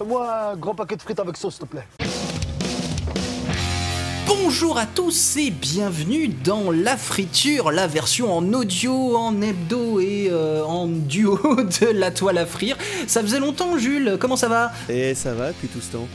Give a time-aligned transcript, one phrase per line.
[0.00, 1.86] Moi, un grand paquet de frites avec sauce, s'il te plaît.
[4.26, 10.28] Bonjour à tous et bienvenue dans La Friture, la version en audio, en hebdo et
[10.30, 12.78] euh, en duo de La Toile à Frire.
[13.06, 14.72] Ça faisait longtemps, Jules, comment ça va?
[14.88, 16.08] Et ça va depuis tout ce temps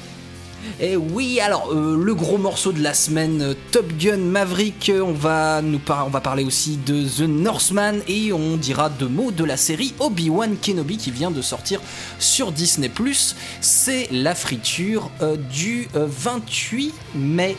[0.80, 5.14] et oui, alors euh, le gros morceau de la semaine, euh, Top Gun Maverick, on
[5.14, 9.44] va nous on va parler aussi de The Northman et on dira deux mots de
[9.44, 11.80] la série Obi-Wan Kenobi qui vient de sortir
[12.20, 12.92] sur Disney+.
[13.62, 15.10] C'est la friture
[15.52, 17.56] du 28 mai.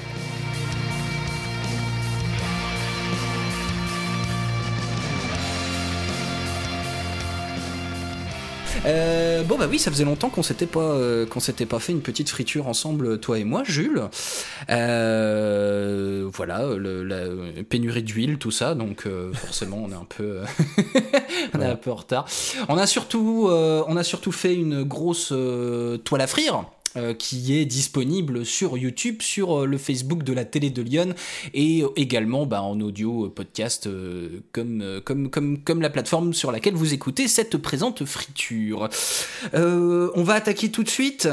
[8.89, 11.93] Euh, bon bah oui, ça faisait longtemps qu'on s'était pas euh, qu'on s'était pas fait
[11.93, 14.03] une petite friture ensemble, toi et moi, Jules.
[14.71, 17.25] Euh, voilà, la
[17.69, 20.41] pénurie d'huile, tout ça, donc forcément on est un peu
[21.55, 22.27] on est un peu en retard.
[22.69, 25.33] On a surtout on a surtout fait une grosse
[26.05, 26.65] toile à frire.
[26.97, 31.15] Euh, qui est disponible sur YouTube, sur euh, le Facebook de la télé de Lyon
[31.53, 33.89] et euh, également bah, en audio podcast
[34.53, 38.89] comme, comme, comme, comme la plateforme sur laquelle vous écoutez cette présente friture.
[39.53, 41.29] on va attaquer tout de suite,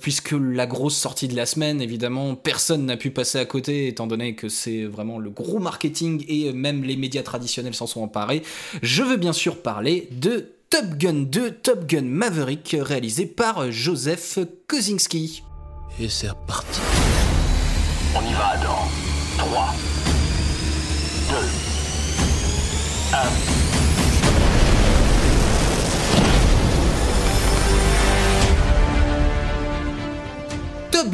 [0.00, 4.06] puisque la grosse sortie de la semaine, évidemment, personne n'a pu passer à côté, étant
[4.06, 8.42] donné que c'est vraiment le gros marketing et même les médias traditionnels s'en sont emparés.
[8.82, 14.38] Je veux bien sûr parler de Top Gun 2, Top Gun Maverick, réalisé par Joseph
[14.66, 15.44] Kosinski.
[16.00, 16.80] Et c'est reparti.
[18.16, 18.88] On y va dans
[19.36, 19.74] 3,
[21.28, 21.36] 2,
[23.58, 23.61] 1.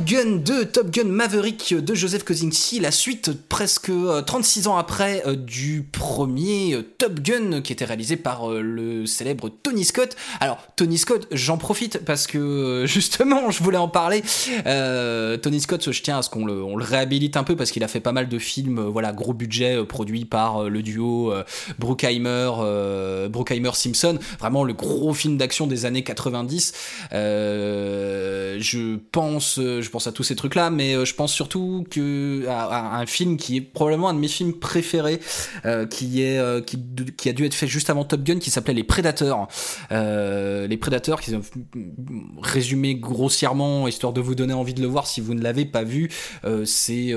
[0.09, 3.93] Gun 2, Top Gun Maverick de Joseph Kosinski, la suite presque
[4.27, 9.05] 36 euh, ans après euh, du premier euh, Top Gun qui était réalisé par le
[9.05, 10.17] célèbre Tony Scott.
[10.41, 14.23] Alors Tony Scott, j'en profite parce que justement je voulais en parler.
[15.43, 18.01] Tony Scott, je tiens à ce qu'on le, réhabilite un peu parce qu'il a fait
[18.01, 21.35] pas mal de films, voilà, gros budget produits par le duo
[21.79, 26.73] Bruckheimer, Bruckheimer Simpson, vraiment le gros film d'action des années 90.
[27.13, 33.07] je pense je pense à tous ces trucs-là, mais euh, je pense surtout que un
[33.07, 35.21] film qui est probablement un de mes films préférés,
[35.65, 38.75] euh, qui est euh, qui, a dû être fait juste avant Top Gun, qui s'appelait
[38.75, 39.49] Les Prédateurs.
[39.91, 41.35] les Prédateurs, qui
[42.43, 45.83] résumé grossièrement, histoire de vous donner envie de le voir si vous ne l'avez pas
[45.83, 46.11] vu,
[46.65, 47.15] c'est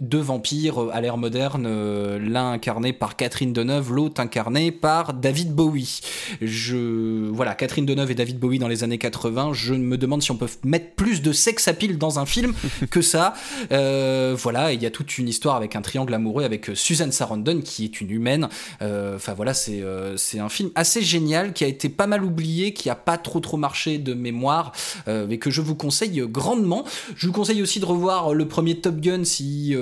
[0.00, 6.00] deux vampires à l'ère moderne, l'un incarné par Catherine Deneuve, l'autre incarné par David Bowie.
[6.40, 9.52] Je voilà, Catherine Deneuve et David Bowie dans les années 80.
[9.52, 12.54] Je me demande si on peut mettre plus de sexe à pile dans un film
[12.90, 13.34] que ça.
[13.72, 17.10] Euh, voilà, il y a toute une histoire avec un triangle amoureux avec euh, Susan
[17.10, 18.48] Sarandon qui est une humaine.
[18.82, 19.82] Euh, enfin voilà, c'est
[20.16, 23.40] c'est un film assez génial qui a été pas mal oublié, qui a pas trop
[23.40, 24.72] trop marché de mémoire,
[25.06, 26.84] mais que je vous conseille grandement.
[27.14, 29.76] Je vous conseille aussi de revoir le premier Top Gun si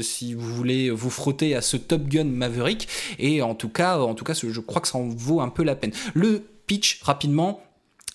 [0.00, 2.88] si vous voulez vous frotter à ce Top Gun Maverick.
[3.18, 5.62] Et en tout cas, en tout cas, je crois que ça en vaut un peu
[5.62, 5.92] la peine.
[6.14, 7.60] Le pitch rapidement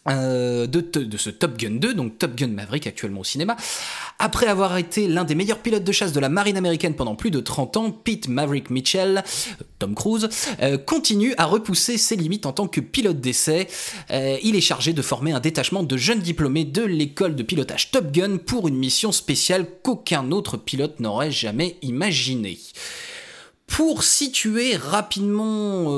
[0.10, 3.56] euh, de, ce Top Gun 2, donc Top Gun Maverick actuellement au cinéma.
[4.20, 7.32] Après avoir été l'un des meilleurs pilotes de chasse de la marine américaine pendant plus
[7.32, 9.24] de 30 ans, Pete Maverick Mitchell,
[9.80, 10.28] Tom Cruise,
[10.62, 13.70] euh, continue à repousser ses limites en tant que pilote d'essai.
[14.12, 17.92] Euh, il est chargé de former un détachement de jeunes diplômés de l'école de pilotage
[17.92, 22.60] Top Gun pour une mission spéciale qu'aucun autre pilote n'aurait jamais imaginée.
[23.68, 25.90] Pour situer rapidement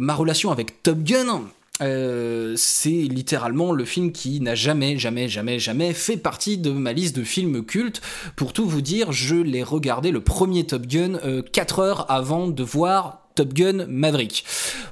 [0.00, 1.44] ma relation avec Top Gun,
[1.80, 6.92] euh, c'est littéralement le film qui n'a jamais, jamais, jamais, jamais fait partie de ma
[6.92, 8.00] liste de films cultes.
[8.36, 11.18] Pour tout vous dire, je l'ai regardé le premier Top Gun
[11.52, 14.44] 4 euh, heures avant de voir Top Gun Maverick.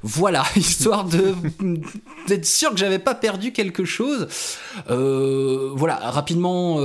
[0.02, 1.34] Voilà, histoire de
[2.26, 4.28] d'être sûr que j'avais pas perdu quelque chose.
[4.90, 6.76] Euh, voilà, rapidement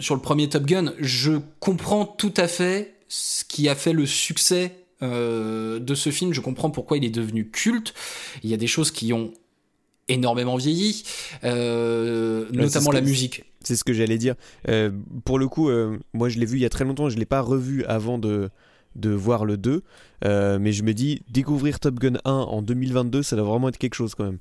[0.00, 4.06] sur le premier Top Gun, je comprends tout à fait ce qui a fait le
[4.06, 7.94] succès euh, de ce film, je comprends pourquoi il est devenu culte.
[8.42, 9.32] Il y a des choses qui ont
[10.08, 11.04] énormément vieilli,
[11.44, 13.44] euh, notamment la musique.
[13.62, 14.34] C'est ce que j'allais dire.
[14.68, 14.90] Euh,
[15.24, 15.70] pour le coup,
[16.14, 18.18] moi je l'ai vu il y a très longtemps, je ne l'ai pas revu avant
[18.18, 18.48] de,
[18.96, 19.82] de voir le 2,
[20.24, 23.94] mais je me dis, découvrir Top Gun 1 en 2022, ça doit vraiment être quelque
[23.94, 24.38] chose quand même.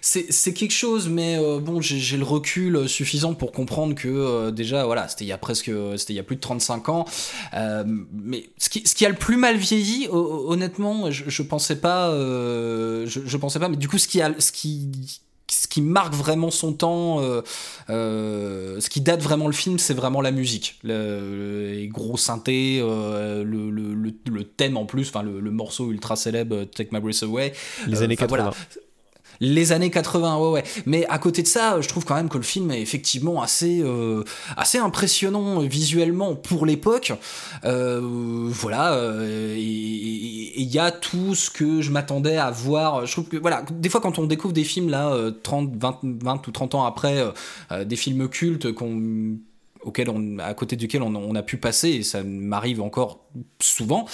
[0.00, 4.84] C'est quelque chose, mais euh, bon, j'ai le recul suffisant pour comprendre que euh, déjà,
[4.84, 7.04] voilà, c'était il y a presque, c'était il y a plus de 35 ans.
[7.54, 11.76] Euh, mais ce qui, ce qui a le plus mal vieilli, honnêtement, je, je pensais
[11.76, 14.90] pas, je, pensais pas, mais du coup, ce qui a, ce qui
[15.50, 17.22] ce qui marque vraiment son temps,
[17.88, 20.78] ce qui date vraiment le film, c'est vraiment la musique.
[20.82, 26.90] les gros synthés, le, le, le, thème en plus, enfin le, morceau ultra célèbre Take
[26.92, 27.52] My Breath Away.
[27.86, 28.50] Les années 80.
[29.40, 30.64] Les années 80, ouais, ouais.
[30.86, 33.80] Mais à côté de ça, je trouve quand même que le film est effectivement assez,
[33.82, 34.24] euh,
[34.56, 37.12] assez impressionnant visuellement pour l'époque.
[37.64, 43.06] Euh, voilà, euh, il y a tout ce que je m'attendais à voir.
[43.06, 46.48] Je trouve que, voilà, des fois quand on découvre des films là, 30, 20, 20
[46.48, 47.24] ou 30 ans après,
[47.84, 49.38] des films cultes qu'on
[49.88, 53.24] auquel on, à côté duquel on, on, a pu passer, et ça m'arrive encore
[53.60, 54.06] souvent,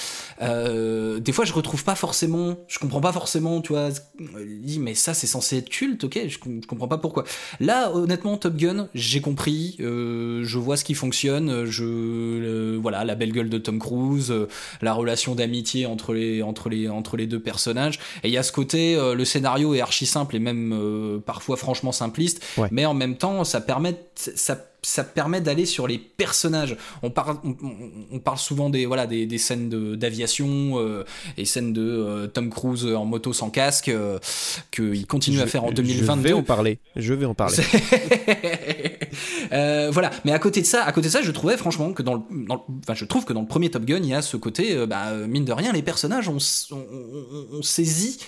[0.43, 3.91] euh, des fois je retrouve pas forcément, je comprends pas forcément, tu vois,
[4.63, 7.25] dis mais ça c'est censé être culte, ok, je, je, comprends pas pourquoi.
[7.61, 13.05] Là, honnêtement, Top Gun, j'ai compris, euh, je vois ce qui fonctionne, je, euh, voilà,
[13.05, 14.49] la belle gueule de Tom Cruise, euh,
[14.83, 18.43] la relation d'amitié entre les, entre, les, entre les deux personnages, et il y a
[18.43, 22.69] ce côté, euh, le scénario est archi simple et même parfois franchement simpliste, ouais.
[22.71, 26.77] mais en même temps, ça permet, ça ça permet d'aller sur les personnages.
[27.03, 27.57] On parle, on,
[28.13, 31.05] on parle souvent des, voilà, des, des scènes d'aviation euh,
[31.37, 34.19] et scènes de euh, Tom Cruise en moto sans casque euh,
[34.71, 36.23] qu'il continue je, à faire en 2022.
[36.23, 36.79] Je vais en parler.
[36.97, 37.57] Je vais en parler.
[39.53, 40.11] euh, voilà.
[40.25, 42.21] Mais à côté de ça, à côté de ça, je trouvais franchement que dans le,
[42.47, 44.37] dans le enfin, je trouve que dans le premier Top Gun, il y a ce
[44.37, 46.39] côté, bah, mine de rien, les personnages, on,
[46.73, 48.19] on, on saisit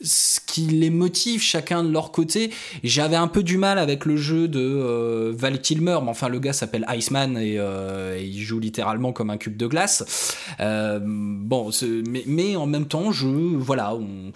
[0.00, 2.50] ce qui les motive chacun de leur côté.
[2.84, 6.38] J'avais un peu du mal avec le jeu de euh, Val Kilmer, mais enfin le
[6.38, 10.36] gars s'appelle Iceman et, euh, il joue littéralement comme un cube de glace.
[10.60, 11.70] Euh, bon,
[12.26, 14.32] mais, en même temps, je voilà, on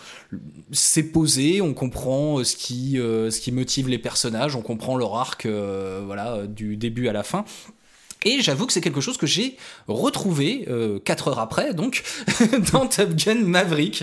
[1.12, 6.47] posé, on comprend ce qui ce qui motive les personnages, on comprend leur arc, voilà,
[6.47, 7.44] du début à la fin.
[8.26, 9.56] Et j'avoue que c'est quelque chose que j'ai
[9.87, 12.02] retrouvé euh, 4 heures après, donc,
[12.73, 14.02] dans Top Gun Maverick.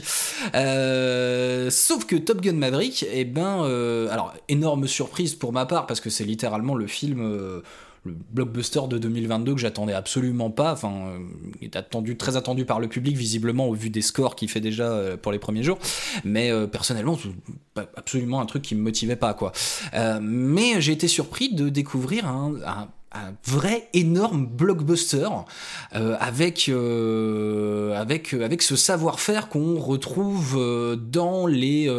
[0.56, 5.88] Euh, sauf que Top Gun Maverick, eh ben, euh, alors, énorme surprise pour ma part,
[5.88, 7.64] parce que c'est littéralement le film euh,
[8.06, 10.72] le blockbuster de 2022 que j'attendais absolument pas.
[10.72, 11.20] Enfin,
[11.62, 15.18] est attendu, très attendu par le public, visiblement, au vu des scores qu'il fait déjà
[15.22, 15.80] pour les premiers jours.
[16.24, 17.20] Mais euh, personnellement,
[17.98, 19.52] absolument un truc qui me motivait pas, quoi.
[20.22, 25.28] Mais j'ai été surpris de découvrir un un vrai énorme blockbuster
[25.96, 31.90] euh, avec euh, avec avec ce savoir-faire qu'on retrouve euh, dans les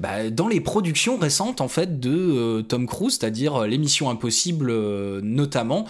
[0.00, 4.72] bah, dans les productions récentes en fait de Tom Cruise, c'est-à-dire l'émission Impossible
[5.20, 5.86] notamment.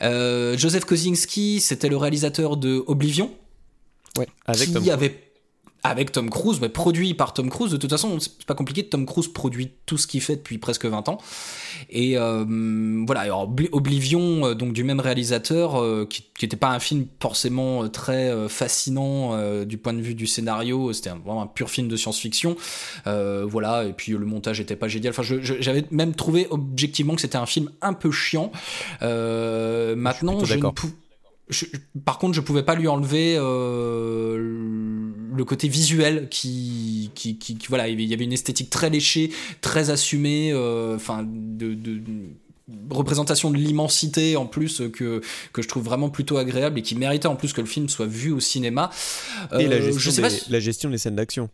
[0.00, 3.30] Joseph Kosinski, c'était le réalisateur de Oblivion.
[4.18, 5.27] Ouais, avec qui Tom avait
[5.88, 7.72] avec Tom Cruise, mais produit par Tom Cruise.
[7.72, 8.84] De toute façon, c'est pas compliqué.
[8.84, 11.18] Tom Cruise produit tout ce qu'il fait depuis presque 20 ans.
[11.90, 12.44] Et euh,
[13.06, 17.88] voilà, alors, Oblivion, euh, donc du même réalisateur, euh, qui n'était pas un film forcément
[17.88, 19.08] très euh, fascinant
[19.64, 20.92] du point de vue du scénario.
[20.92, 22.56] C'était vraiment un pur film de science-fiction.
[23.04, 25.14] Voilà, et puis le montage était pas génial.
[25.16, 28.52] Enfin, j'avais même trouvé objectivement que c'était un film un peu chiant.
[29.00, 30.70] maintenant, je, je ne
[31.48, 31.64] je,
[32.04, 33.36] par contre, je pouvais pas lui enlever
[35.38, 39.30] le côté visuel qui, qui, qui, qui, voilà, il y avait une esthétique très léchée,
[39.60, 40.52] très assumée,
[40.94, 42.02] enfin, euh, de, de,
[42.90, 47.28] représentation de l'immensité en plus que, que je trouve vraiment plutôt agréable et qui méritait
[47.28, 48.90] en plus que le film soit vu au cinéma.
[49.58, 50.50] Et euh, la, gestion je sais des, pas si...
[50.50, 51.48] la gestion des scènes d'action.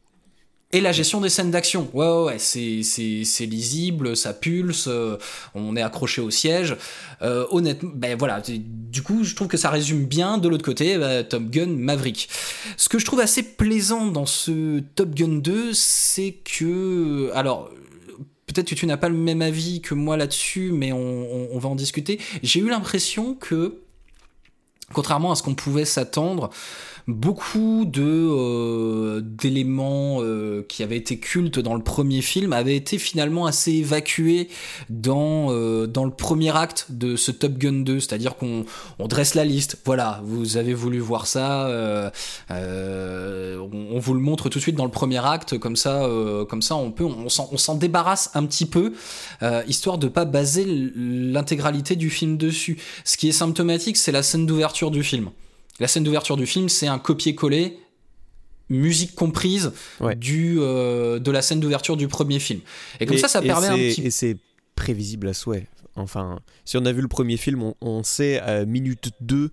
[0.74, 5.16] Et la gestion des scènes d'action, ouais, ouais, ouais c'est, lisible, ça pulse, euh,
[5.54, 6.76] on est accroché au siège.
[7.22, 10.98] Euh, honnêtement, ben voilà, du coup, je trouve que ça résume bien de l'autre côté
[10.98, 12.28] bah, Top Gun Maverick.
[12.76, 17.70] Ce que je trouve assez plaisant dans ce Top Gun 2, c'est que, alors,
[18.46, 21.76] peut-être que tu n'as pas le même avis que moi là-dessus, mais on va en
[21.76, 22.18] discuter.
[22.42, 23.76] J'ai eu l'impression que,
[24.92, 26.50] contrairement à ce qu'on pouvait s'attendre,
[27.06, 33.44] beaucoup euh, d'éléments euh, qui avaient été cultes dans le premier film avaient été finalement
[33.46, 34.48] assez évacués
[34.88, 38.64] dans euh, le premier acte de ce Top Gun 2 c'est-à-dire qu'on
[38.98, 39.78] on dresse la liste.
[39.84, 41.68] Voilà vous avez voulu voir ça
[42.50, 45.58] on, vous le montre tout de suite dans le premier acte.
[45.58, 48.92] Comme ça on peut s'en débarrasse un petit peu
[49.66, 52.78] histoire de pas baser l'intégralité du film dessus.
[53.04, 55.30] Ce qui est symptomatique c'est la scène d'ouverture du film
[55.80, 57.78] la scène d'ouverture du film, c'est un copier-coller,
[58.68, 60.14] musique comprise, ouais.
[60.14, 62.60] du, euh, de la scène d'ouverture du premier film.
[63.00, 64.02] Et comme et, ça, ça permet un petit...
[64.02, 64.36] Et c'est
[64.76, 65.66] prévisible à souhait.
[65.96, 69.50] Enfin, si on a vu le premier film, on, on sait à minute 2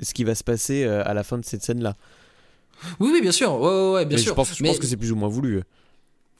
[0.00, 1.96] ce qui va se passer euh, à la fin de cette scène-là.
[3.00, 3.54] Oui, oui, bien sûr.
[3.60, 4.32] Ouais, ouais, ouais bien Mais sûr.
[4.32, 4.70] Je pense, je Mais...
[4.70, 5.62] pense que c'est plus ou moins voulu.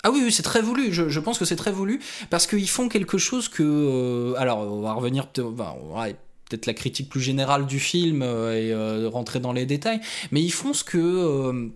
[0.02, 0.92] Ah oui, oui c'est très voulu.
[0.92, 3.62] Je, je, pense que c'est très voulu parce qu'ils font quelque chose que.
[3.62, 5.28] Euh, alors, on va revenir.
[5.38, 6.08] Enfin, on va
[6.54, 10.40] peut-être la critique plus générale du film euh, et euh, rentrer dans les détails, mais
[10.40, 11.68] ils font ce que, euh,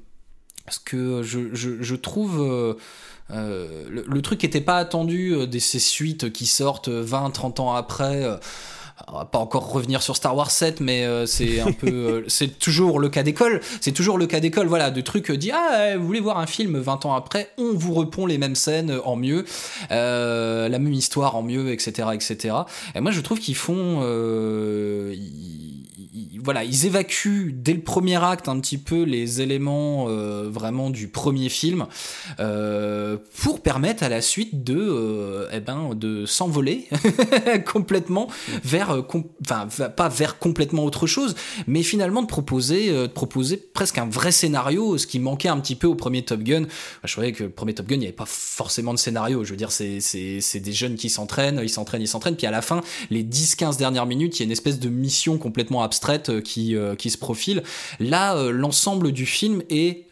[0.69, 2.77] ce que je, je, trouve...
[3.31, 8.25] Le, le, truc n'était pas attendu de ces suites qui sortent 20-30 ans après
[9.07, 12.25] on va pas encore revenir sur Star Wars 7, mais euh, c'est un peu, euh,
[12.29, 13.61] c'est toujours le cas d'école.
[13.81, 16.47] C'est toujours le cas d'école, voilà, de trucs euh, dit ah vous voulez voir un
[16.47, 19.45] film 20 ans après, on vous repond les mêmes scènes en mieux,
[19.91, 22.55] la même histoire en mieux, etc., etc.
[22.95, 24.01] Et moi je trouve qu'ils font,
[26.43, 31.49] voilà, ils évacuent dès le premier acte un petit peu les éléments vraiment du premier
[31.49, 31.87] film
[32.37, 36.89] pour permettre à la suite de, eh ben, de s'envoler
[37.73, 38.29] complètement
[38.65, 39.03] vers euh,
[39.43, 41.35] enfin pas vers complètement autre chose,
[41.67, 45.59] mais finalement de proposer, euh, de proposer presque un vrai scénario, ce qui manquait un
[45.59, 46.67] petit peu au premier Top Gun.
[47.05, 49.45] je trouvais que le premier Top Gun, il n'y avait pas forcément de scénario.
[49.45, 52.63] Je veux dire, c'est des jeunes qui s'entraînent, ils s'entraînent, ils s'entraînent, puis à la
[52.63, 56.41] fin, les 10-15 dernières minutes, il y a une espèce de mission complètement abstraite euh,
[56.41, 57.63] qui qui se profile.
[58.01, 60.07] Là, l'ensemble du film est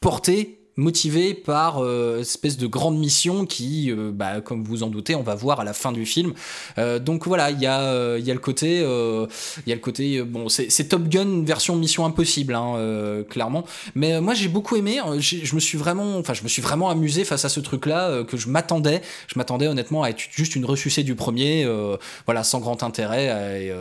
[0.00, 5.14] porté motivé par euh, espèce de grande mission qui, euh, bah, comme vous en doutez,
[5.14, 6.34] on va voir à la fin du film.
[6.78, 9.80] Euh, donc voilà, il y a, euh, y a le côté, il y a le
[9.80, 13.64] côté, bon, c'est Top Gun version Mission Impossible, hein, clairement.
[13.94, 15.00] Mais moi j'ai beaucoup aimé.
[15.18, 18.36] Je me suis vraiment, enfin, je me suis vraiment amusé face à ce truc-là que
[18.36, 19.00] je m'attendais.
[19.28, 21.66] Je m'attendais honnêtement à être juste une ressucée du premier,
[22.26, 23.72] voilà, sans grand intérêt.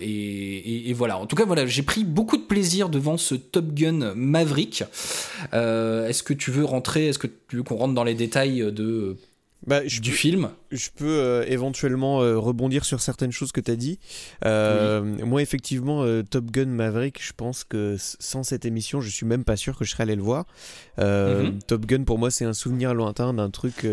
[0.00, 1.18] Et, voilà.
[1.18, 4.84] En tout cas, voilà, j'ai pris beaucoup de plaisir devant ce Top Gun Maverick.
[5.54, 8.14] Euh, euh, est-ce que tu veux rentrer Est-ce que tu veux qu'on rentre dans les
[8.14, 9.16] détails de
[9.66, 10.50] bah, du film?
[10.70, 13.98] Je peux euh, éventuellement euh, rebondir sur certaines choses que tu as dit.
[14.42, 19.56] Moi, effectivement, Top Gun Maverick, je pense que sans cette émission, je suis même pas
[19.56, 20.46] sûr que je serais allé le voir.
[20.98, 21.58] Mhm.
[21.66, 23.86] Top Gun, pour moi, c'est un souvenir lointain d'un truc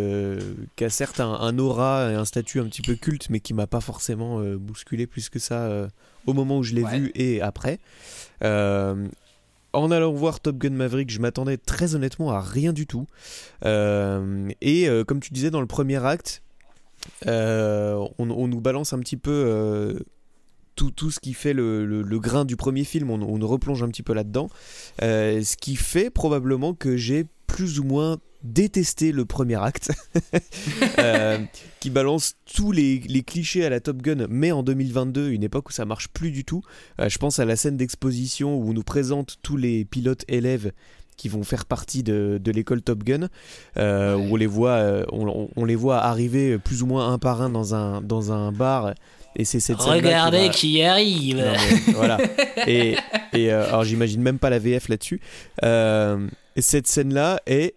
[0.76, 3.68] qui a certes un, aura et un statut un petit peu culte, mais qui m'a
[3.68, 5.90] pas forcément bousculé plus que ça
[6.26, 7.80] au moment où je l'ai vu et après
[9.78, 13.06] en allant voir Top Gun Maverick, je m'attendais très honnêtement à rien du tout.
[13.64, 16.42] Euh, et euh, comme tu disais dans le premier acte,
[17.28, 20.04] euh, on, nous balance un petit peu
[20.76, 24.14] tout, ce qui fait le, grain du premier film, on, on replonge un petit peu
[24.14, 24.50] là-dedans.
[25.00, 29.92] ce qui fait probablement que j'ai plus ou moins détesté le premier acte,
[31.00, 31.40] euh,
[31.80, 35.72] qui balance tous les, clichés à la Top Gun, mais en 2022, une époque où
[35.72, 36.62] ça marche plus du tout.
[37.00, 40.72] Euh, je pense à la scène d'exposition où on nous présente tous les pilotes élèves
[41.18, 43.28] qui vont faire partie de, l'école Top Gun,
[43.78, 47.50] euh, où on les, voit, on, les voit arriver plus ou moins un par un
[47.50, 48.94] dans un, dans un bar.
[49.36, 51.44] Et c'est cette Regardez qui, arrive.
[51.96, 52.20] voilà.
[52.68, 52.96] Et,
[53.34, 55.20] et alors j'imagine même pas la VF là-dessus.
[55.64, 57.74] et cette scène-là est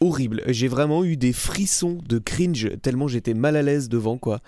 [0.00, 0.42] horrible.
[0.46, 4.40] J'ai vraiment eu des frissons de cringe tellement j'étais mal à l'aise devant quoi.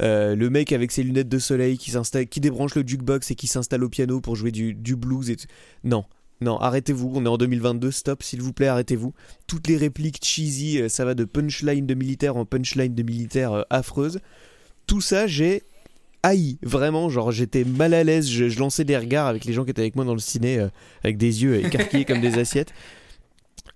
[0.00, 3.84] Euh, le mec avec ses lunettes de soleil qui débranche le jukebox et qui s'installe
[3.84, 5.36] au piano pour jouer du, blues et
[5.84, 6.04] non.
[6.40, 9.12] Non, arrêtez-vous, on est en 2022, stop, s'il vous plaît, arrêtez-vous.
[9.48, 13.52] Toutes les répliques cheesy, euh, ça va de punchline de militaire en punchline de militaire
[13.52, 14.20] euh, affreuse.
[14.86, 15.64] Tout ça, j'ai
[16.22, 19.72] haï, vraiment, genre j'étais mal à l'aise, je, lançais des regards avec les gens qui
[19.72, 20.64] étaient avec moi dans le ciné,
[21.02, 22.72] avec des yeux écarquillés comme des assiettes.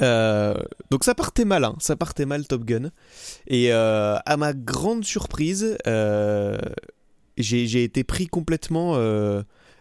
[0.00, 0.54] Euh,
[0.90, 1.76] donc ça partait mal, hein.
[1.78, 2.90] ça partait mal Top Gun.
[3.46, 6.58] Et euh, à ma grande surprise, euh,
[7.36, 8.94] j'ai été pris complètement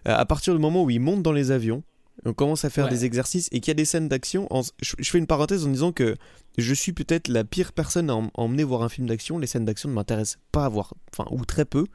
[0.05, 1.84] à partir du moment où il monte dans les avions.
[2.24, 4.48] On commence à faire des exercices et qu'il y a des scènes d'action.
[4.81, 6.15] Je, fais une parenthèse en disant que
[6.58, 9.39] je suis peut-être la pire personne à, emmener voir un film d'action.
[9.39, 11.86] Les scènes d'action ne m'intéressent pas à voir, enfin, ou très peu.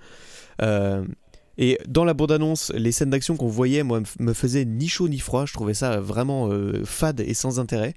[1.58, 5.18] Et dans la bande-annonce, les scènes d'action qu'on voyait, moi, me faisaient ni chaud ni
[5.18, 5.46] froid.
[5.46, 6.50] Je trouvais ça vraiment
[6.84, 7.94] fade et sans intérêt.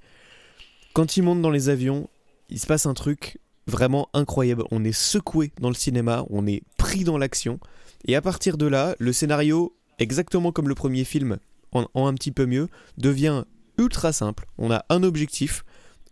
[0.93, 2.09] Quand il monte dans les avions,
[2.49, 3.37] il se passe un truc
[3.67, 4.63] vraiment incroyable.
[4.71, 7.59] On est secoué dans le cinéma, on est pris dans l'action.
[8.05, 11.37] Et à partir de là, le scénario, exactement comme le premier film,
[11.71, 13.43] en, un petit peu mieux, devient
[13.77, 14.45] ultra simple.
[14.57, 15.63] On a un objectif,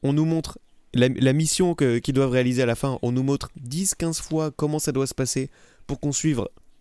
[0.04, 0.60] on nous montre
[0.94, 4.92] la, mission qu'ils doivent réaliser à la fin, on nous montre 10-15 fois comment ça
[4.92, 5.50] doit se passer
[5.86, 6.12] pour qu'on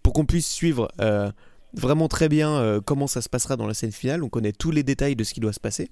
[0.07, 1.33] pour qu'on puisse suivre euh,
[1.73, 4.23] vraiment très bien euh, comment ça se passera dans la scène finale.
[4.23, 5.91] On connaît tous les détails de ce qui doit se passer.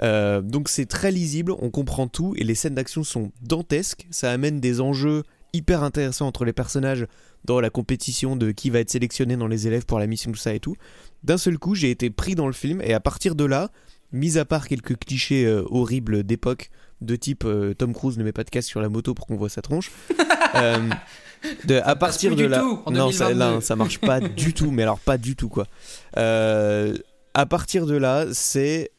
[0.00, 4.06] Euh, donc c'est très lisible, on comprend tout et les scènes d'action sont dantesques.
[4.10, 7.06] Ça amène des enjeux hyper intéressants entre les personnages
[7.44, 10.38] dans la compétition de qui va être sélectionné dans les élèves pour la mission, tout
[10.38, 10.76] ça et tout.
[11.22, 13.70] D'un seul coup, j'ai été pris dans le film et à partir de là,
[14.12, 16.70] mis à part quelques clichés horribles d'époque,
[17.02, 19.36] de type euh, Tom Cruise ne met pas de casque sur la moto pour qu'on
[19.36, 19.90] voit sa tronche.
[21.64, 25.18] de, à partir de là, non, ça, ça marche pas du tout, mais alors pas
[25.18, 25.66] du tout quoi.
[26.14, 28.90] à partir de là, c'est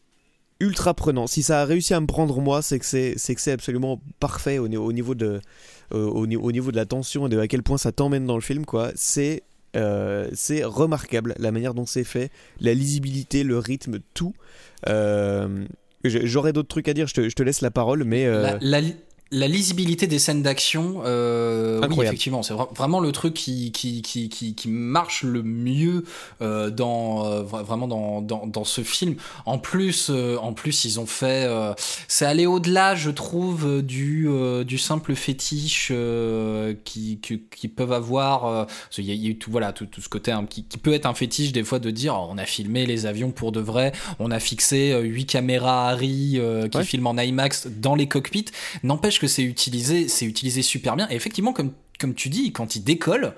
[0.60, 1.28] ultra prenant.
[1.28, 4.02] Si ça a réussi à me prendre moi, c'est que c'est c'est que c'est absolument
[4.20, 5.42] parfait au, au niveau de
[5.94, 8.36] euh, au, au, niveau de la tension et de à quel point ça t'emmène dans
[8.36, 8.92] le film quoi.
[8.96, 9.44] C'est
[9.76, 14.34] euh, c'est remarquable la manière dont c'est fait, la lisibilité, le rythme, tout.
[14.88, 15.66] Euh,
[16.04, 18.28] j'aurais d'autres trucs à dire, je te, laisse la parole, mais.
[18.62, 18.82] La
[19.48, 24.30] lisibilité des scènes d'action, euh, oui, effectivement, c'est vra- vraiment le truc qui, qui, qui,
[24.30, 26.04] qui, qui marche le mieux
[26.42, 29.16] euh, dans, euh, vra- vraiment dans, dans, dans ce film.
[29.46, 31.46] En plus, euh, en plus, ils ont fait.
[31.48, 31.74] euh,
[32.08, 37.94] c'est aller au-delà, je trouve, du, euh, du simple fétiche euh, qui, qui, qui peuvent
[37.94, 38.46] avoir.
[38.46, 40.46] euh, qu'il y a, il y a eu tout, voilà, tout, tout ce côté hein,
[40.50, 43.06] qui, qui peut être un fétiche des fois de dire oh, on a filmé les
[43.06, 46.84] avions pour de vrai, on a fixé huit caméras Harry euh, qui Ouais.
[46.84, 48.46] filment en IMAX dans les cockpits.
[48.84, 51.08] N'empêche que c'est utilisé, c'est utilisé super bien.
[51.10, 53.34] Et effectivement, comme, comme tu dis, quand il décolle,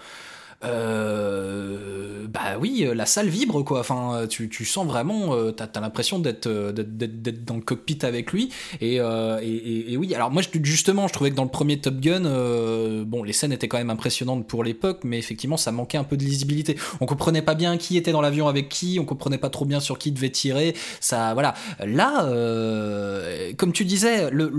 [0.64, 3.82] euh, bah oui, la salle vibre quoi.
[3.82, 8.00] Enfin, tu, tu sens vraiment, euh, t'as as, l'impression d'être euh, d'être- dans le cockpit
[8.02, 8.50] avec lui.
[8.82, 12.24] Et, euh, et, oui, alors moi justement, je trouvais que dans le premier Top Gun,
[13.04, 16.18] bon, les scènes étaient quand même impressionnantes pour l'époque, mais effectivement, ça manquait un peu
[16.18, 16.78] de lisibilité.
[17.00, 19.80] On comprenait pas bien qui était dans l'avion avec qui, on comprenait pas trop bien
[19.80, 20.74] sur qui devait tirer.
[21.00, 21.54] Ça, voilà.
[21.86, 22.26] Là,
[23.58, 24.50] comme tu disais, le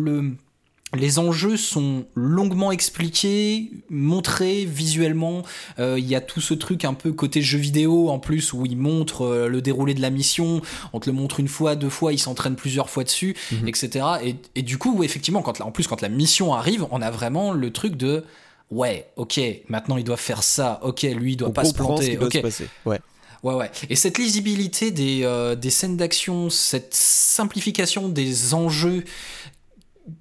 [0.95, 5.43] les enjeux sont longuement expliqués, montrés visuellement.
[5.79, 8.65] Euh, Il y a tout ce truc un peu côté jeu vidéo en plus où
[8.67, 10.63] il montre euh, le déroulé de la mission.
[10.93, 13.35] On te le montre une fois, deux fois, il s'entraîne plusieurs fois dessus,
[13.67, 14.07] etc.
[14.25, 17.53] Et, et du coup, effectivement, quand en plus quand la mission arrive, on a vraiment
[17.53, 18.25] le truc de
[18.71, 20.79] ouais, ok, maintenant il doit faire ça.
[20.83, 22.11] Ok, lui il doit On pas se comprend ce planter.
[22.13, 22.69] qui doit Ok, se passer.
[22.87, 23.01] Ouais.
[23.43, 23.71] Ouais, ouais.
[23.91, 29.05] Et cette lisibilité des, euh, des scènes d'action, cette simplification des enjeux,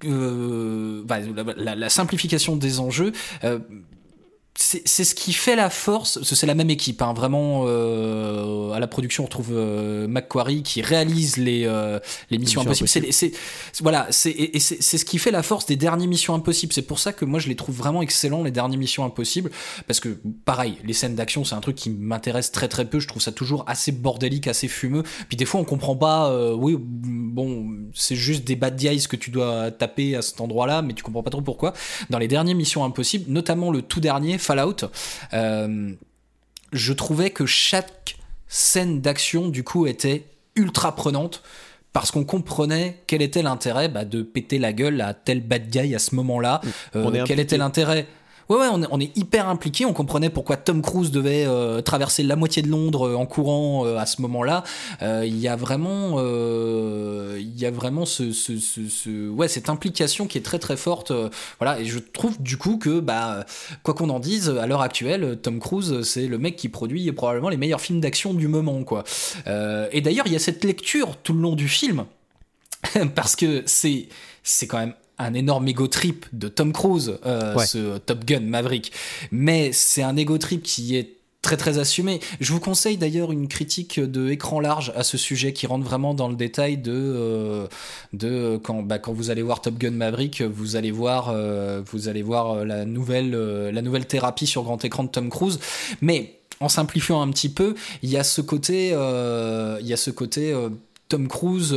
[0.04, 1.18] euh, bah,
[1.56, 3.12] la, la- simplification des enjeux,
[3.44, 3.58] euh,
[4.58, 6.22] c'est c'est ce qui fait la force.
[6.22, 7.64] ce- C'est la même équipe, hein, vraiment.
[7.66, 11.98] euh, à la production, on retrouve euh, Macquarie qui réalise les, euh,
[12.30, 13.06] les missions Missions impossibles.
[13.12, 13.32] C'est
[13.82, 16.72] voilà, c'est et et c'est c'est ce qui fait la force des dernières missions impossibles.
[16.72, 19.50] C'est pour ça que moi je les trouve vraiment excellents les dernières missions impossibles
[19.86, 22.98] parce que pareil, les scènes d'action c'est un truc qui m'intéresse très très peu.
[23.00, 25.02] Je trouve ça toujours assez bordélique, assez fumeux.
[25.28, 26.30] Puis des fois on comprend pas.
[26.30, 30.82] euh, oui, bon, c'est juste des bad guys que tu dois taper à cet endroit-là,
[30.82, 31.72] mais tu comprends pas trop pourquoi.
[32.10, 34.76] Dans les dernières missions impossibles, notamment le tout dernier Fallout,
[35.32, 35.92] euh,
[36.72, 40.24] je trouvais que chaque scène d'action du coup était
[40.54, 41.42] ultra prenante
[41.92, 45.94] parce qu'on comprenait quel était l'intérêt bah, de péter la gueule à tel bad guy
[45.94, 46.60] à ce moment-là.
[46.94, 47.40] Euh, quel impliqué.
[47.40, 48.06] était l'intérêt
[48.48, 49.84] Ouais, ouais, on est, hyper impliqué.
[49.86, 53.84] On comprenait pourquoi Tom Cruise devait euh, traverser la moitié de Londres euh, en courant
[53.86, 54.62] euh, à ce moment-là.
[55.02, 60.26] Il y a vraiment, il y a vraiment ce, ce, ce, ce- ouais, cette implication
[60.26, 61.12] qui est très très forte.
[61.58, 63.44] voilà, et je trouve du coup que, bah,
[63.82, 67.48] quoi qu'on en dise, à l'heure actuelle, Tom Cruise, c'est le mec qui produit probablement
[67.48, 69.02] les meilleurs films d'action du moment, quoi.
[69.92, 72.04] Et d'ailleurs, il y a cette lecture tout le long du film
[73.14, 74.08] parce que c'est
[74.42, 77.66] c'est quand même un énorme ego trip de Tom Cruise, euh, Ouais.
[77.66, 78.92] ce Top Gun Maverick.
[79.30, 82.18] Mais c'est un ego trip qui est très très assumé.
[82.40, 86.12] Je vous conseille d'ailleurs une critique de écran large à ce sujet qui rentre vraiment
[86.12, 87.66] dans le détail de euh,
[88.12, 92.08] de quand bah, quand vous allez voir Top Gun Maverick, vous allez voir euh, vous
[92.08, 95.60] allez voir la nouvelle euh, la nouvelle thérapie sur grand écran de Tom Cruise.
[96.00, 100.10] Mais en simplifiant un petit peu, il y a ce côté il y a ce
[100.10, 100.52] côté
[101.08, 101.76] Tom Cruise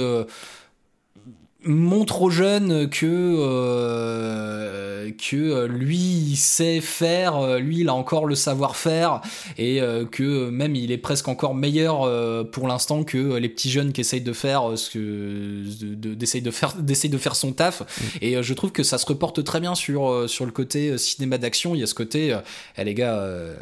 [1.66, 8.36] montre aux jeunes que euh, que lui il sait faire, lui il a encore le
[8.36, 9.22] savoir-faire
[9.58, 13.70] et euh, que même il est presque encore meilleur euh, pour l'instant que les petits
[13.70, 17.18] jeunes qui essayent de faire euh, ce que de- de- d'essayer de faire d'essayer de
[17.18, 17.82] faire son taf.
[18.22, 20.98] Et euh, je trouve que ça se reporte très bien sur euh, sur le côté
[20.98, 22.38] cinéma d'action, il y a ce côté euh,
[22.78, 23.56] eh, les gars euh,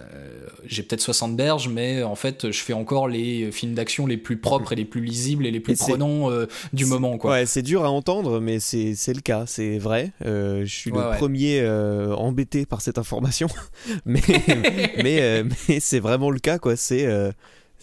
[0.66, 4.38] j'ai peut-être 60 berges mais en fait je fais encore les films d'action les plus
[4.38, 7.32] propres et les plus lisibles et les plus Et prenants euh, du moment quoi.
[7.32, 10.12] Ouais, c'est dur à entendre, mais c'est c'est le cas, c'est vrai.
[10.26, 11.18] Euh, je suis Ouais, le ouais.
[11.18, 13.48] premier euh, embêté par cette information,
[14.06, 14.22] mais
[15.04, 16.76] mais, euh, mais c'est vraiment le cas, quoi.
[16.76, 17.08] C'est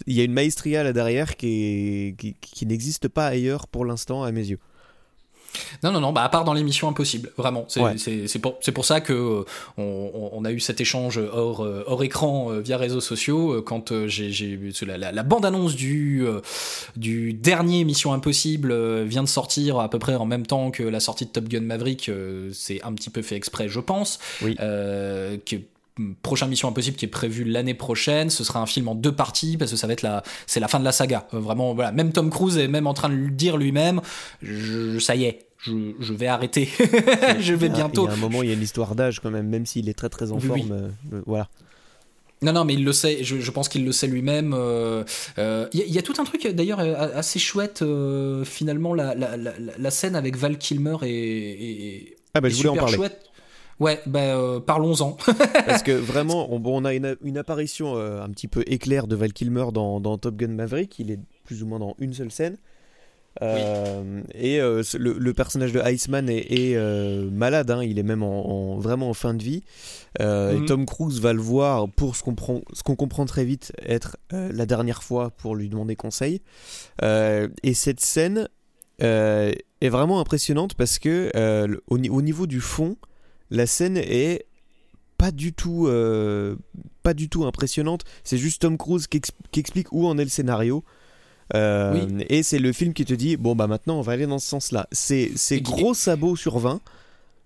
[0.07, 1.47] il y a une maestria là derrière qui
[2.09, 4.59] est- qui, qui n'existe pas ailleurs pour l'instant à mes yeux.
[5.83, 7.65] Non, non, non, bah à part dans l'émission Impossible, vraiment.
[7.67, 7.95] C'est Ouais.
[8.41, 9.43] pour, pour ça que euh,
[9.77, 13.61] on, on- a eu cet échange hors, euh, hors écran euh, via réseaux sociaux euh,
[13.61, 14.31] quand j'ai
[14.85, 16.23] la, la, la bande-annonce du,
[16.95, 20.99] du dernier Mission Impossible vient de sortir à peu près en même temps que la
[20.99, 22.09] sortie de Top Gun Maverick.
[22.53, 24.19] c'est un petit peu fait exprès, je pense.
[24.41, 24.55] Oui.
[24.55, 25.55] Que
[26.21, 29.55] prochain Mission Impossible qui est prévu l'année prochaine ce sera un film en deux parties
[29.57, 31.91] parce que ça va être la c'est la fin de la saga Euh, vraiment voilà
[31.93, 34.01] même Tom Cruise est même en train de le dire lui-même
[34.41, 36.67] je, ça y est je, je vais arrêter
[37.39, 39.31] je vais bientôt Il y a un moment, il y a une histoire d'âge quand
[39.31, 40.71] même, même s'il est très très en Oui, forme.
[40.73, 41.47] euh, euh, voilà.
[42.41, 43.23] Non, non, mais il le sait.
[43.23, 44.53] Je, je pense qu'il le sait lui-même.
[44.53, 45.03] euh,
[45.39, 47.83] euh, Il y, a- il y a tout un truc d'ailleurs assez chouette.
[48.43, 52.75] finalement, la, la, la, la scène avec Val Kilmer est- Ah bah je voulais en
[52.75, 52.95] parler.
[52.97, 53.21] chouette.
[53.79, 55.17] Ouais, bah euh, parlons-en.
[55.65, 59.05] Parce que vraiment, on, bon, on a une, une apparition euh, un petit peu éclair
[59.07, 60.97] de Val Kilmer dans, dans Top Gun Maverick.
[60.99, 62.57] Il est plus ou moins dans une seule scène.
[63.41, 68.03] Euh, et euh, le, le personnage de Iceman est, est, euh, malade, hein, il est
[68.03, 69.61] même en, en- vraiment en fin de vie.
[70.21, 70.63] Euh, Mhm.
[70.63, 73.73] Et Tom Cruise va le voir pour ce qu'on prend- ce qu'on comprend très vite
[73.85, 76.41] être euh, la dernière fois pour lui demander conseil.
[77.03, 78.47] Euh, et cette scène
[79.03, 82.95] euh, est vraiment impressionnante parce que euh, au niveau du fond,
[83.49, 84.45] la scène est
[85.17, 86.55] pas du tout, euh,
[87.03, 88.03] pas du tout impressionnante.
[88.23, 90.83] C'est juste Tom Cruise qui, ex- qui explique où en est le scénario.
[91.53, 91.93] Euh,
[92.29, 94.47] Et c'est le film qui te dit bon bah maintenant on va aller dans ce
[94.47, 94.87] sens-là.
[94.91, 95.31] C'est
[95.61, 96.81] gros sabots sur 20.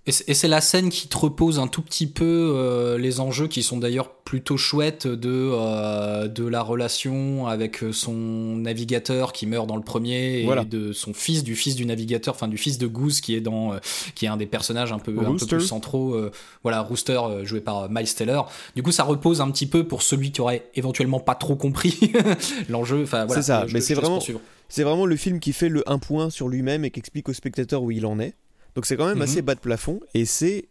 [0.07, 3.61] Et c'est la scène qui te repose un tout petit peu euh, les enjeux qui
[3.61, 9.75] sont d'ailleurs plutôt chouettes de, euh, de la relation avec son navigateur qui meurt dans
[9.75, 10.63] le premier et Voilà.
[10.63, 13.73] de son fils, du fils du navigateur, enfin du fils de Goose qui est dans
[13.73, 13.77] euh,
[14.15, 15.57] qui est un des personnages un peu, un peu Rooster.
[15.57, 16.17] plus centraux.
[16.63, 18.41] voilà, Rooster joué par Miles Teller.
[18.75, 21.99] Du coup, ça repose un petit peu pour celui qui aurait éventuellement pas trop compris
[22.69, 23.03] l'enjeu.
[23.03, 23.41] Enfin voilà.
[23.43, 24.21] C'est ça, mais c'est vraiment-.
[24.69, 27.33] C'est vraiment le film qui fait le un point sur lui-même et qui explique au
[27.33, 28.33] spectateur où il en est.
[28.79, 29.23] Donc c'est quand même Mhm.
[29.23, 30.69] assez bas de plafond et c'est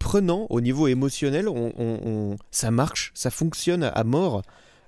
[0.00, 1.48] prenant au niveau émotionnel.
[1.48, 4.42] On, on- on- ça marche, ça fonctionne à mort.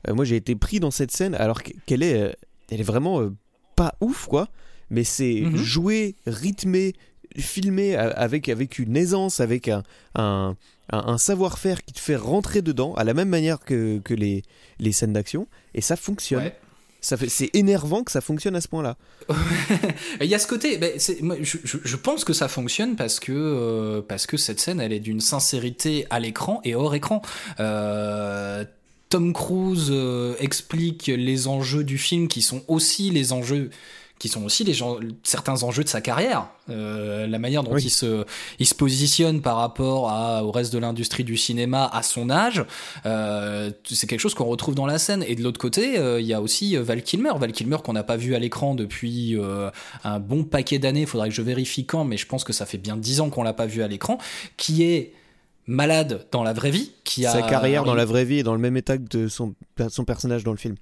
[0.08, 2.32] Euh, moi j'ai été pris dans cette scène alors qu- qu'elle est, euh,
[2.72, 3.32] elle est vraiment euh,
[3.76, 4.48] pas ouf quoi.
[4.90, 5.56] Mais c'est Mhm.
[5.58, 6.94] joué, rythmé,
[7.36, 9.84] filmé avec, avec une aisance, avec un,
[10.16, 10.56] un,
[10.90, 14.42] un- un savoir-faire qui te fait rentrer dedans à la même manière que, que les,
[14.80, 16.42] les scènes d'action et ça fonctionne.
[16.42, 16.56] Ouais.
[17.06, 18.96] Ça fait, c'est énervant que ça fonctionne à ce point-là.
[20.20, 20.90] Il y a ce côté, ben,
[21.20, 24.98] moi, je pense que ça fonctionne parce que, euh, parce que cette scène, elle est
[24.98, 27.22] d'une sincérité à l'écran et hors écran.
[27.60, 28.64] Euh,
[29.08, 33.70] Tom Cruise euh, explique les enjeux du film qui sont aussi les enjeux
[34.18, 37.82] qui sont aussi les gens, certains enjeux de sa carrière, Euh, la manière dont Oui.
[37.84, 38.24] il, se,
[38.58, 42.64] il se positionne par rapport à, au reste de l'industrie du cinéma à son âge,
[43.04, 45.22] euh, c'est quelque chose qu'on retrouve dans la scène.
[45.28, 48.02] Et de l'autre côté, euh, il y a aussi Val Kilmer, Val Kilmer qu'on n'a
[48.02, 49.36] pas vu à l'écran depuis
[50.02, 51.02] un bon paquet d'années.
[51.02, 53.30] Il faudrait que je vérifie quand, mais je pense que ça fait bien dix ans
[53.30, 54.18] qu'on l'a pas vu à l'écran,
[54.56, 55.12] qui est
[55.68, 58.54] malade dans la vraie vie, qui a Sa carrière dans la vraie vie est dans
[58.54, 59.54] le même état que de son,
[59.88, 60.74] son personnage dans le film.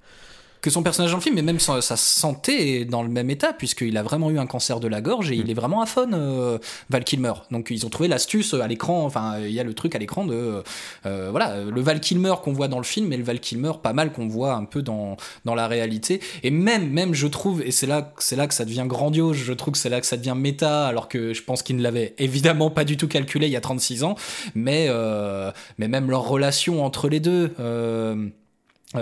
[0.65, 3.29] Que son personnage dans le film, mais même sa, sa santé est dans le même
[3.29, 6.15] état, puisqu'il a vraiment eu un cancer de la gorge et il est vraiment aphone,
[6.15, 6.57] euh,
[6.89, 7.33] Val Kilmer.
[7.51, 10.25] Donc ils ont trouvé l'astuce à l'écran, enfin il y a le truc à l'écran
[10.25, 10.63] de,
[11.05, 13.93] euh, voilà, le Val Kilmer qu'on voit dans le film et le Val Kilmer pas
[13.93, 16.19] mal qu'on voit un peu dans, dans la réalité.
[16.41, 19.53] Et même, même je trouve, et c'est là, c'est là que ça devient grandiose, je
[19.53, 22.15] trouve que c'est là que ça devient méta, alors que je pense qu'il ne l'avait
[22.17, 24.15] évidemment pas du tout calculé il y a 36 ans,
[24.55, 27.53] mais, euh, mais même leur relation entre les deux.
[27.59, 28.29] euh, euh,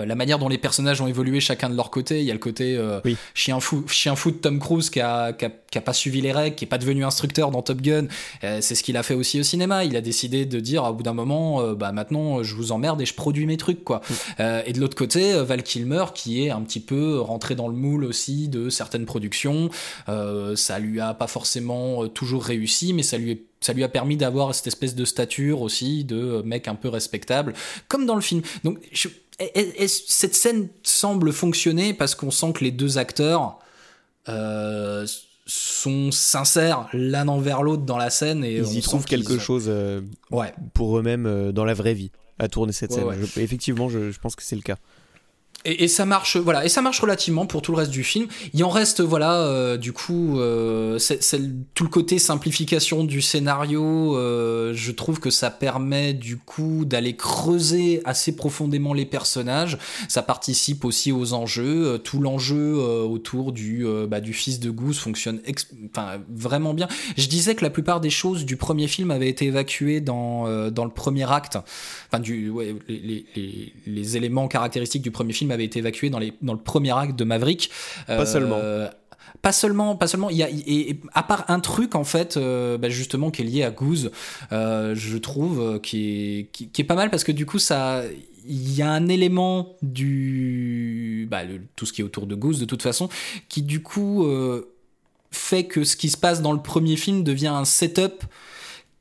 [0.04, 2.38] la manière dont les personnages ont évolué chacun de leur côté, il y a le
[2.40, 3.16] côté euh, Oui.
[3.34, 6.20] chien, fou, chien fou de Tom Cruise qui a, qui, a, qui a pas suivi
[6.20, 8.06] les règles, qui est pas devenu instructeur dans Top Gun.
[8.42, 9.84] Euh, c'est ce qu'il a fait aussi au cinéma.
[9.84, 13.00] Il a décidé de dire au bout d'un moment, euh, bah maintenant je vous emmerde
[13.00, 14.00] et je produis mes trucs quoi.
[14.40, 17.68] Euh, et de l'autre côté, euh, Val Kilmer qui est un petit peu rentré dans
[17.68, 19.70] le moule aussi de certaines productions.
[20.08, 23.82] Euh, ça lui a pas forcément euh, toujours réussi, mais ça lui est ça lui
[23.82, 27.54] a permis d'avoir cette espèce de stature aussi de euh, mec un peu respectable,
[27.88, 28.42] comme dans le film.
[28.62, 29.08] Donc, je-
[29.40, 33.58] et- et- et cette scène semble fonctionner parce qu'on sent que les deux acteurs
[34.28, 35.06] euh,
[35.46, 39.64] sont sincères l'un envers l'autre dans la scène et on Ils y trouvent quelque chose
[39.68, 40.54] euh, Ouais.
[40.72, 43.06] pour eux-mêmes euh, dans la vraie vie à tourner cette Ouais, scène.
[43.08, 43.16] ouais.
[43.20, 44.76] Je- effectivement, je, je pense que c'est le cas.
[45.64, 48.26] Et, et ça marche, voilà, et ça marche relativement pour tout le reste du film.
[48.52, 53.22] Il en reste, voilà, euh, du coup, euh, c'est le- tout le côté simplification du
[53.22, 54.16] scénario.
[54.16, 59.78] euh, je trouve que ça permet du coup d'aller creuser assez profondément les personnages.
[60.08, 61.86] Ça participe aussi aux enjeux.
[61.86, 65.40] Euh, Tout l'enjeu euh, autour du, euh, bah, du fils de Goose fonctionne,
[65.90, 66.88] enfin, vraiment bien.
[67.16, 70.24] Je disais que la plupart des choses du premier film avaient été évacuées dans
[70.70, 71.56] dans le premier acte.
[72.10, 76.18] Enfin, du, ouais, les, les, les éléments caractéristiques du premier film avaient été évacués dans,
[76.18, 77.70] les, dans le premier acte de Maverick.
[78.06, 78.60] Pas seulement.
[79.42, 80.30] Pas seulement, pas seulement.
[80.30, 83.42] Il y a, et, et à part un truc en fait, euh, bah, justement qui
[83.42, 84.10] est lié à Goose,
[84.52, 87.58] euh, je trouve euh, qui est, qui, qui est pas mal parce que du coup
[87.58, 88.02] ça,
[88.46, 92.58] il y a un élément du, bah, le- tout ce qui est autour de Goose
[92.58, 93.08] de toute façon,
[93.48, 94.70] qui du coup euh,
[95.30, 98.24] fait que ce qui se passe dans le premier film devient un setup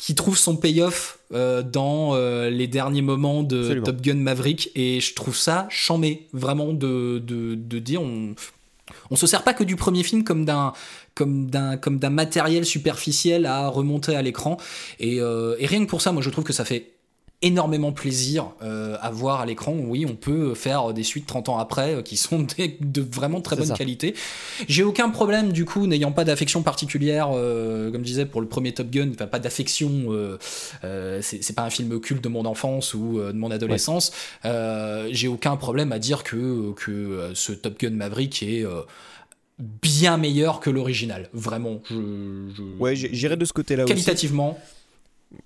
[0.03, 3.85] qui trouve son payoff euh, dans euh, les derniers moments de Absolument.
[3.85, 8.35] Top Gun Maverick et je trouve ça chambé vraiment de, de, de dire on
[9.11, 10.73] on se sert pas que du premier film comme d'un
[11.15, 14.57] comme d'un comme d'un matériel superficiel à remonter à l'écran
[14.99, 16.91] et, euh, et rien que pour ça moi je trouve que ça fait
[17.43, 21.57] énormément plaisir euh, à voir à l'écran oui on peut faire des suites 30 ans
[21.59, 23.75] après euh, qui sont des- de vraiment très bonne ça.
[23.75, 24.15] qualité
[24.67, 28.47] j'ai aucun problème du coup n'ayant pas d'affection particulière euh, comme je disais pour le
[28.47, 30.37] premier Top Gun enfin pas d'affection euh,
[30.83, 34.11] euh, c'est c'est pas un film culte de mon enfance ou euh, de mon adolescence
[34.45, 38.81] euh, j'ai aucun problème à dire que que ce Top Gun Maverick est euh,
[39.59, 41.29] bien meilleur que l'original.
[41.33, 41.95] Vraiment, je,
[42.57, 43.93] je- Ouais, j'irais de ce côté-là aussi.
[43.93, 44.57] qualitativement.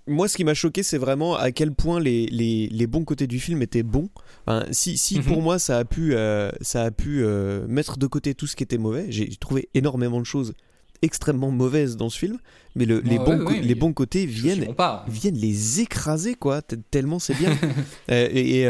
[0.06, 3.28] Moi, ce qui m'a choqué, c'est vraiment à quel point les, les, les bons côtés
[3.28, 4.10] du film étaient bons.
[4.46, 5.24] Enfin, si si Mhm.
[5.24, 8.56] pour moi, ça a pu, euh, ça a pu euh, mettre de côté tout ce
[8.56, 10.54] qui était mauvais, j'ai trouvé énormément de choses
[11.02, 12.40] extrêmement mauvaises dans ce film,
[12.76, 15.06] mais le- les, bons, ouais, co- ouais, les bons côtés viennent pas.
[15.08, 17.56] viennent les écraser quoi tellement c'est bien
[18.12, 18.70] Euh, et et,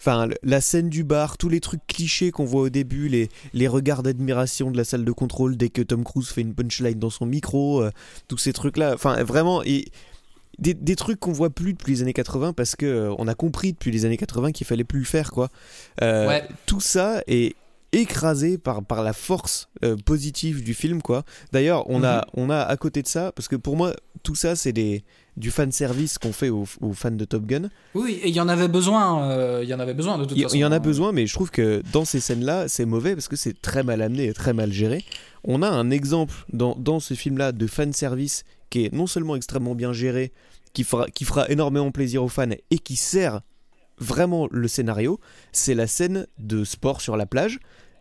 [0.00, 3.68] enfin la scène du bar tous les trucs clichés qu'on voit au début les, les
[3.68, 7.10] regards d'admiration de la salle de contrôle dès que Tom Cruise fait une punchline dans
[7.10, 7.90] son micro euh,
[8.26, 9.84] tous ces trucs là enfin vraiment et
[10.60, 13.34] des, des trucs qu'on voit plus depuis les années 80 parce que euh, on a
[13.34, 15.48] compris depuis les années 80 qu'il fallait plus le faire quoi
[16.02, 16.46] Euh, Ouais.
[16.66, 17.54] tout ça est
[17.92, 22.58] écrasé par, par la force euh, positive du film quoi d'ailleurs on, a, on a
[22.60, 25.02] à côté de ça parce que pour moi tout ça c'est des
[25.36, 28.40] du fan service qu'on fait aux, aux fans de Top Gun Oui, et il y
[28.40, 29.30] en avait besoin.
[29.30, 30.54] euh, Il y en avait besoin de toute il façon.
[30.54, 33.14] il y en a besoin mais je trouve que dans ces scènes là c'est mauvais
[33.14, 35.04] parce que c'est très mal amené et très mal géré
[35.42, 39.08] on a un exemple dans, dans ce film là de fan service qui est non
[39.08, 40.30] seulement extrêmement bien géré
[40.72, 43.40] qui fera, qui fera énormément plaisir aux fans et qui sert
[43.98, 45.20] vraiment le scénario
[45.52, 47.58] c'est la scène de sport sur la plage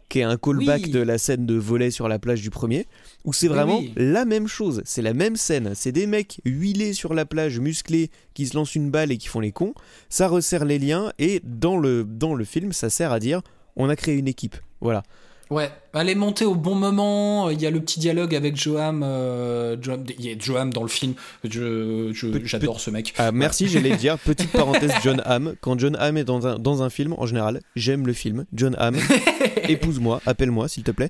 [0.08, 0.90] qui est un callback Oui.
[0.90, 2.88] de la scène de volet sur la plage du premier,
[3.26, 3.94] où c'est vraiment oui.
[3.96, 8.10] la même chose, c'est la même scène, c'est des mecs huilés sur la plage, musclés,
[8.34, 9.76] qui se lancent une balle et qui font les cons,
[10.10, 13.42] ça resserre les liens, et dans le, dans le film, ça sert à dire,
[13.76, 15.04] on a créé une équipe, voilà.
[15.50, 17.50] Ouais, elle est montée au bon moment.
[17.50, 19.02] Il y a le petit dialogue avec Joam.
[19.04, 21.16] euh, Joam- il y a Joam dans le film.
[21.44, 23.16] Je, je- Pe- j'adore ce mec.
[23.18, 26.84] Ah, merci, j'allais dire, petite parenthèse John Hamm, quand John Hamm est dans un, dans
[26.84, 28.96] un film, en général, j'aime le film, John Hamm,
[29.68, 31.10] épouse-moi, appelle-moi s'il te plaît.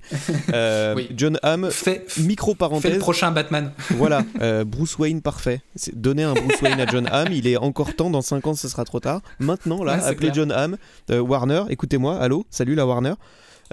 [0.53, 1.09] Euh, Oui.
[1.17, 3.71] John Hamm, Fais, fais micro le parenthèse, prochain Batman.
[3.91, 5.61] Voilà, euh, Bruce Wayne parfait.
[5.75, 8.53] C'est- Donner un Bruce Wayne à John Hamm, il est encore temps, dans 5 ans
[8.55, 9.21] ce sera trop tard.
[9.39, 10.33] Maintenant, là, Ouais, appelez clair.
[10.35, 10.77] John Hamm,
[11.11, 13.13] euh, Warner, écoutez-moi, allô, salut la Warner.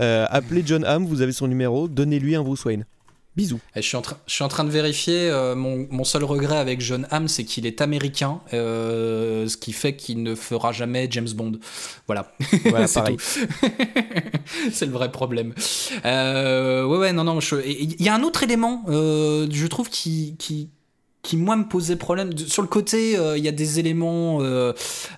[0.01, 2.85] Euh, appelez John Hamm, vous avez son numéro, donnez-lui un Bruce Wayne.
[3.37, 3.61] Bisous.
[3.75, 5.29] Et je, suis en train, je suis en train de vérifier.
[5.29, 9.73] euh, mon, mon seul regret avec John Hamm, c'est qu'il est américain, euh, ce qui
[9.75, 11.53] fait qu'il ne fera jamais James Bond.
[12.07, 12.33] Voilà.
[12.65, 13.17] Voilà, c'est tout.
[14.73, 15.53] c'est le vrai problème.
[16.05, 17.39] Euh, ouais, ouais, non, non.
[17.67, 20.37] Il y a un autre élément, je trouve, qui.
[20.39, 20.71] qui
[21.23, 24.73] qui moi me posait problème sur le côté euh, il y a des éléments euh,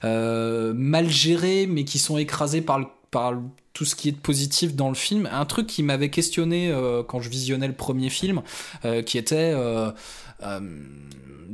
[0.04, 3.40] euh, mal gérés mais qui sont écrasés par le- par le-
[3.78, 5.28] tout ce qui est de positif dans le film.
[5.32, 8.42] Un truc qui m'avait questionné euh, quand je visionnais le premier film
[8.84, 9.92] euh, qui était euh,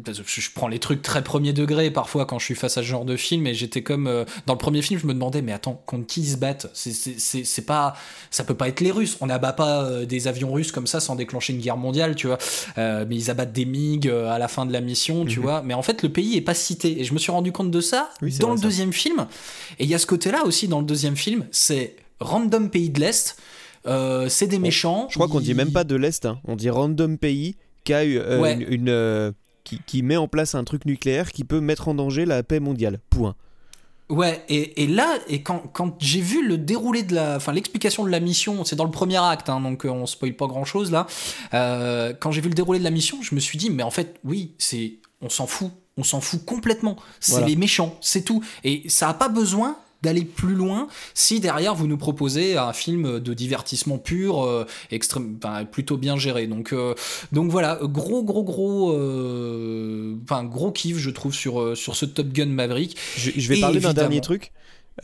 [0.07, 3.05] je prends les trucs très premier degré parfois quand je suis face à ce genre
[3.05, 5.81] de film et j'étais comme euh, dans le premier film je me demandais mais attends
[5.87, 6.69] contre qui ils se battent?
[6.75, 7.95] C'est pas
[8.31, 9.17] ça peut pas être les Russes.
[9.21, 12.27] On n'abat pas euh, des avions russes comme ça sans déclencher une guerre mondiale tu
[12.27, 12.39] vois.
[12.79, 15.45] Euh, mais ils abattent des MiG à la fin de la mission tu Mhm.
[15.45, 15.63] vois.
[15.63, 17.01] Mais en fait le pays est pas cité.
[17.01, 18.67] Et je me suis rendu compte de ça Oui, dans vrai, le ça.
[18.67, 19.27] deuxième film.
[19.79, 22.91] Et il y a ce côté là aussi dans le deuxième film c'est random pays
[22.91, 23.37] de l'Est
[23.87, 26.39] euh, c'est des méchants Je crois qu'on dit ils- même pas de l'Est, hein.
[26.45, 28.55] on dit random pays qui, a eu, euh, Ouais.
[28.55, 29.31] une, une, euh,
[29.63, 32.61] qui, qui met en place un truc nucléaire qui peut mettre en danger la paix
[32.61, 32.99] mondiale.
[33.11, 33.35] Point.
[34.11, 38.05] Ouais, et, et là, et quand, quand j'ai vu le déroulé de la, enfin l'explication
[38.05, 40.91] de la mission, c'est dans le premier acte, hein, donc on spoil pas grand chose
[40.91, 41.07] là.
[42.21, 44.17] Quand j'ai vu le déroulé de la mission, je me suis dit, mais en fait,
[44.25, 46.97] oui, c'est, on s'en fout, on s'en fout complètement.
[47.21, 47.47] C'est Voilà.
[47.47, 48.43] les méchants, c'est tout.
[48.63, 53.19] Et ça a pas besoin d'aller plus loin si derrière vous nous proposez un film
[53.19, 55.39] de divertissement pur, euh, extrême,
[55.73, 56.47] plutôt bien géré.
[56.47, 56.95] Donc, euh,
[57.33, 62.29] donc voilà, gros, gros, gros, euh, enfin gros kiff je trouve sur sur ce Top
[62.29, 62.97] Gun Maverick.
[63.17, 64.53] Je, je vais Et parler d'un dernier truc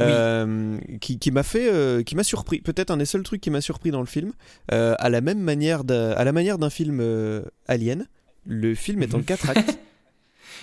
[0.01, 2.61] euh, qui, qui m'a fait, euh, qui m'a surpris.
[2.61, 4.33] Peut-être un des seuls trucs qui m'a surpris dans le film.
[4.73, 7.03] Euh, à la même manière, d'un- à la manière d'un film
[7.67, 8.07] Alien,
[8.47, 9.79] le film est en quatre actes.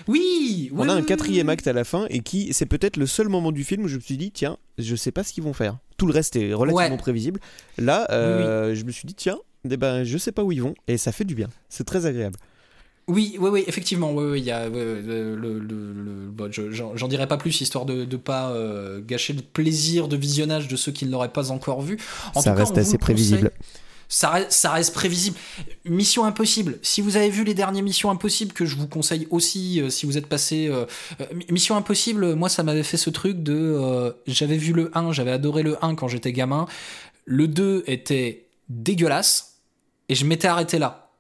[0.08, 3.30] Oui, On a un quatrième acte à la fin et qui, c'est peut-être le seul
[3.30, 5.54] moment du film où je me suis dit, tiens, je sais pas ce qu'ils vont
[5.54, 5.78] faire.
[5.98, 6.98] Tout le reste est relativement Ouais.
[6.98, 7.40] prévisible.
[7.78, 9.38] Là, euh, je me suis dit, tiens,
[9.70, 11.48] eh ben, je sais pas où ils vont et ça fait du bien.
[11.70, 12.38] C'est très agréable.
[13.10, 16.72] Oui, oui, oui, effectivement, oui, oui, il y a le, le- le- le- bon, je-
[16.72, 20.76] j'en dirai pas plus histoire de ne pas euh, gâcher le plaisir de visionnage de
[20.76, 21.98] ceux qui ne l'auraient pas encore vu.
[22.36, 23.50] En ça tout reste assez le prévisible.
[23.50, 23.72] conseille.
[24.10, 25.38] Ça reste, ça reste prévisible.
[25.86, 26.80] Mission Impossible.
[26.82, 30.06] Si vous avez vu les dernières Missions Impossibles, que je vous conseille aussi, euh, si
[30.06, 30.68] vous êtes passé.
[30.70, 30.86] euh,
[31.20, 33.54] euh, Mission Impossible, moi, ça m'avait fait ce truc de.
[33.54, 36.68] euh, j'avais vu le 1, j'avais adoré le 1 quand j'étais gamin.
[37.26, 39.56] Le 2 était dégueulasse.
[40.10, 41.12] Et je m'étais arrêté là.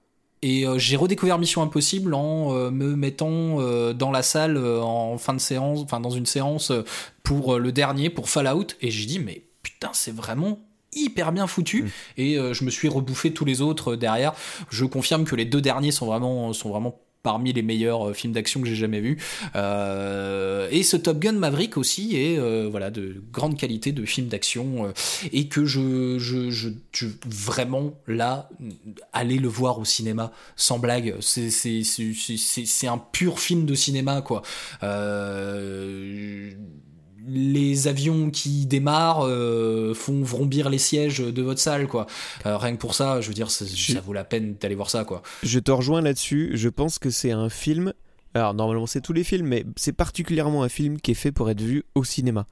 [0.41, 4.82] Et euh, j'ai redécouvert Mission Impossible en euh, me mettant euh, dans la salle euh,
[4.82, 6.84] en fin de séance, enfin dans une séance euh,
[7.23, 8.67] pour euh, le dernier, pour Fallout.
[8.80, 10.60] Et j'ai dit, mais putain, c'est vraiment
[10.97, 11.83] hyper bien foutu.
[11.83, 11.89] Mm.
[12.17, 14.33] Et euh, je me suis rebouffé tous les autres euh, derrière.
[14.69, 18.62] Je confirme que les deux derniers sont vraiment, sont vraiment parmi les meilleurs films d'action
[18.62, 19.17] que j'ai jamais vus.
[19.55, 24.93] et ce Top Gun Maverick aussi est voilà de grande qualité de film d'action
[25.33, 28.49] et que je, je, je, je, vraiment là
[29.12, 31.15] aller le voir au cinéma sans blague.
[31.19, 34.41] C'est c'est c'est un pur film de cinéma quoi.
[37.28, 42.08] Les avions qui démarrent euh, font vrombir les sièges de votre salle quoi.
[42.46, 43.66] Euh, rien que pour ça, je veux dire, ça,
[44.04, 45.22] vaut la peine d'aller voir ça quoi.
[45.44, 46.52] Je te rejoins là-dessus.
[46.54, 47.94] Je pense que c'est un film.
[48.34, 51.50] Alors normalement c'est tous les films, mais c'est particulièrement un film qui est fait pour
[51.50, 52.48] être vu au cinéma.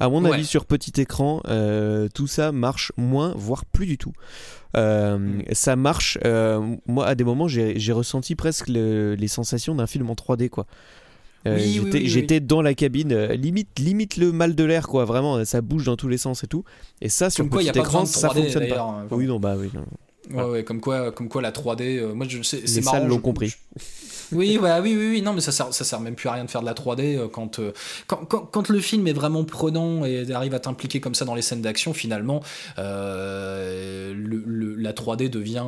[0.00, 4.12] À mon avis, sur petit écran, euh, tout ça marche moins, voire plus du tout.
[4.76, 5.42] Mm.
[5.52, 6.18] Ça marche.
[6.86, 10.66] moi, à des moments, j'ai ressenti presque les sensations d'un film en 3D, quoi.
[11.46, 11.56] Euh,
[12.04, 15.04] j'étais dans la cabine, euh, limite, limite le mal de l'air, quoi.
[15.04, 16.64] Vraiment, ça bouge dans tous les sens et tout.
[17.00, 18.80] Et ça, sur comme petit écran, ça fonctionne pas.
[18.80, 19.70] Hein, oui, non, bah oui.
[20.30, 23.06] Ouais, ouais, comme quoi, comme quoi la 3D, euh, moi je sais, c'est marrant.
[23.06, 23.54] l'ont compris.
[24.32, 26.50] Oui, oui, oui, oui, non, mais ça sert, ça sert même plus à rien de
[26.50, 27.72] faire de la 3D euh, quand, euh,
[28.06, 31.42] quand, quand, le film est vraiment prenant et arrive à t'impliquer comme ça dans les
[31.42, 31.94] scènes d'action.
[31.94, 32.42] Finalement,
[32.78, 34.14] euh,
[34.76, 35.64] la 3D devient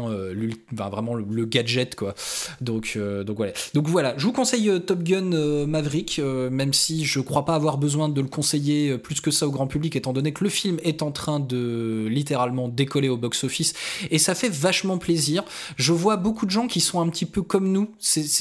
[0.73, 2.14] vraiment le, gadget, quoi.
[2.61, 3.53] Donc, donc voilà.
[3.75, 8.09] Donc voilà, je vous conseille Top Gun Maverick, même si je crois pas avoir besoin
[8.09, 11.03] de le conseiller plus que ça au grand public, étant donné que le film est
[11.03, 13.73] en train de littéralement décoller au box-office
[14.11, 15.44] et ça fait vachement plaisir.
[15.77, 17.88] Je vois beaucoup de gens qui sont un petit peu comme nous.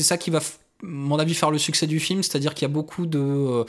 [0.09, 0.41] Ça qui va
[0.81, 3.19] mon avis, faire le succès du film, c'est-à-dire qu'il y a beaucoup de...
[3.19, 3.63] Euh,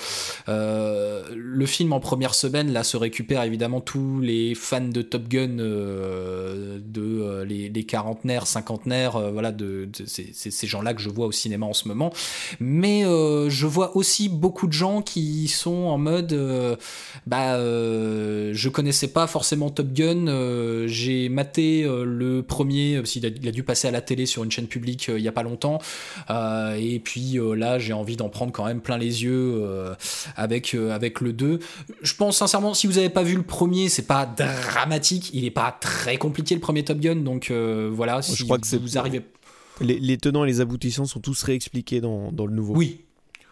[0.49, 5.27] euh, le film en première semaine, là, se récupère évidemment tous les fans de Top
[5.29, 11.67] Gun, euh, de les, quarantenaires, cinquantenaires, voilà, de, ces gens-là que je vois au cinéma
[11.67, 12.13] en ce moment.
[12.61, 16.79] Mais je vois aussi beaucoup de gens qui sont en mode,
[17.27, 23.65] bah, je connaissais pas forcément Top Gun, j'ai maté le premier, qu'il a, a, dû
[23.65, 25.81] passer à la télé sur une chaîne publique il y a pas longtemps,
[26.29, 29.95] et et puis euh, là, j'ai envie d'en prendre quand même plein les yeux euh,
[30.37, 31.59] avec, euh, avec le 2.
[32.03, 35.31] Je pense sincèrement, si vous n'avez pas vu le premier, c'est pas dramatique.
[35.33, 37.17] Il n'est pas très compliqué le premier Top Gun.
[37.17, 39.23] Donc voilà, si je crois que vous arrivez.
[39.81, 42.75] Les, les, tenants et les aboutissants sont tous réexpliqués dans, dans le nouveau.
[42.77, 43.01] Oui,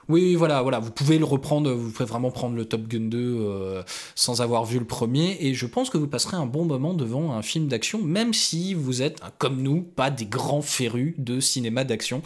[0.09, 3.19] oui, voilà, voilà, vous pouvez le reprendre, vous pouvez vraiment prendre le Top Gun 2
[3.19, 3.83] euh,
[4.15, 7.33] sans avoir vu le premier, et je pense que vous passerez un bon moment devant
[7.33, 11.85] un film d'action, même si vous êtes, comme nous, pas des grands férus de cinéma
[11.85, 12.23] d'action.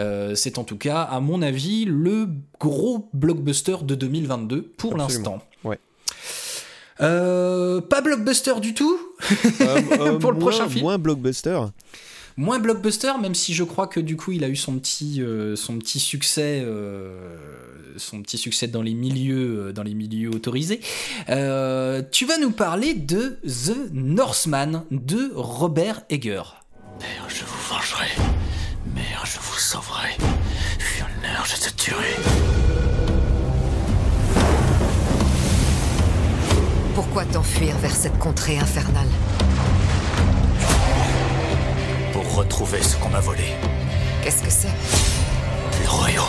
[0.00, 5.42] Euh, c'est en tout cas, à mon avis, le gros blockbuster de 2022 pour l'instant.
[5.62, 5.78] Ouais.
[7.02, 8.98] Euh, pas blockbuster du tout
[10.20, 10.84] pour le prochain film.
[10.84, 11.60] Moins blockbuster
[12.36, 15.56] moins blockbuster, même si je crois que du coup il a eu son petit, euh,
[15.56, 17.36] son petit succès, euh,
[17.96, 20.80] son petit succès dans les milieux, euh, dans les milieux autorisés.
[21.28, 26.42] tu vas nous parler de The Northman de Robert Egger.
[27.00, 28.08] Mère, je vous vengerai.
[28.94, 30.10] Mère, je vous sauverai.
[30.78, 32.14] Fjolner, je te tuerai.
[36.94, 39.08] Pourquoi t'enfuir vers cette contrée infernale?
[42.20, 43.44] Retrouver ce qu'on m'a volé.
[44.22, 44.72] Qu'est-ce que c'est?
[45.82, 46.24] Le royaume.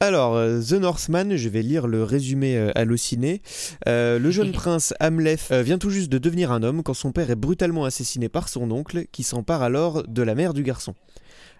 [0.00, 3.40] Alors, euh, The Northman, je vais lire le résumé euh, halluciné.
[3.86, 7.30] Euh, le jeune prince Hamleth vient tout juste de devenir un homme quand son père
[7.30, 10.94] est brutalement assassiné par son oncle, qui s'empare alors de la mère du garçon.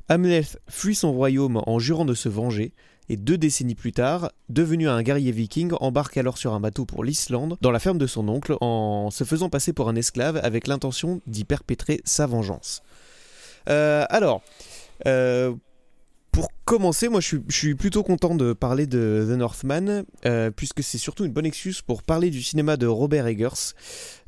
[0.08, 2.72] Hamleth fuit son royaume en jurant de se venger,
[3.12, 7.04] et deux décennies plus tard, devenu un guerrier viking, embarque alors sur un bateau pour
[7.04, 10.66] l'Islande, dans la ferme de son oncle, en se faisant passer pour un esclave avec
[10.66, 12.82] l'intention d'y perpétrer sa vengeance.
[13.68, 14.40] Euh, alors,
[15.06, 15.52] euh,
[16.30, 20.96] pour commencer, moi je suis, plutôt content de parler de The Northman, euh, puisque c'est
[20.96, 23.74] surtout une bonne excuse pour parler du cinéma de Robert Eggers,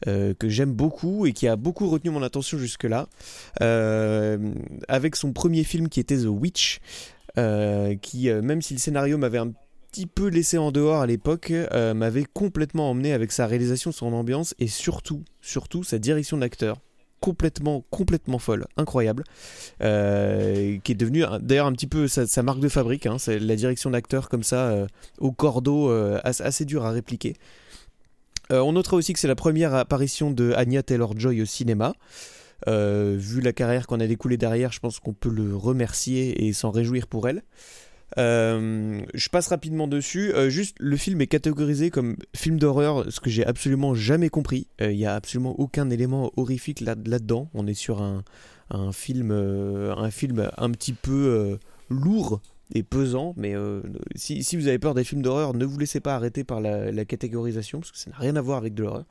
[0.04, 3.08] que j'aime beaucoup et qui a beaucoup retenu mon attention jusque-là,
[4.88, 6.80] avec son premier film qui était The Witch,
[7.36, 9.52] euh, qui, euh, même si le scénario m'avait un
[9.90, 14.12] petit peu laissé en dehors à l'époque, euh, m'avait complètement emmené avec sa réalisation, son
[14.12, 16.78] ambiance et surtout, surtout sa direction d'acteur
[17.20, 19.24] complètement, complètement folle, incroyable,
[19.78, 19.84] qui
[20.92, 23.06] est devenue d'ailleurs un petit peu sa, marque de fabrique.
[23.06, 25.90] Hein, c'est la direction d'acteur comme ça, au cordeau,
[26.22, 27.32] assez, dur à répliquer.
[28.50, 31.94] on notera aussi que c'est la première apparition de Anya Taylor-Joy au cinéma.
[32.68, 36.52] Euh, vu la carrière qu'on a découlée derrière, je pense qu'on peut le remercier et
[36.52, 37.42] s'en réjouir pour elle.
[38.16, 40.32] Euh, je passe rapidement dessus.
[40.34, 44.68] Euh, juste, le film est catégorisé comme film d'horreur, ce que j'ai absolument jamais compris.
[44.80, 47.50] Il n'y a absolument aucun élément horrifique là-dedans.
[47.54, 48.22] On est sur un,
[48.92, 51.58] film, un film un petit peu
[51.90, 52.40] lourd
[52.72, 53.34] et pesant.
[53.36, 53.54] Mais
[54.14, 57.80] si, vous avez peur des films d'horreur, ne vous laissez pas arrêter par la catégorisation,
[57.80, 59.06] parce que ça n'a rien à voir avec de l'horreur.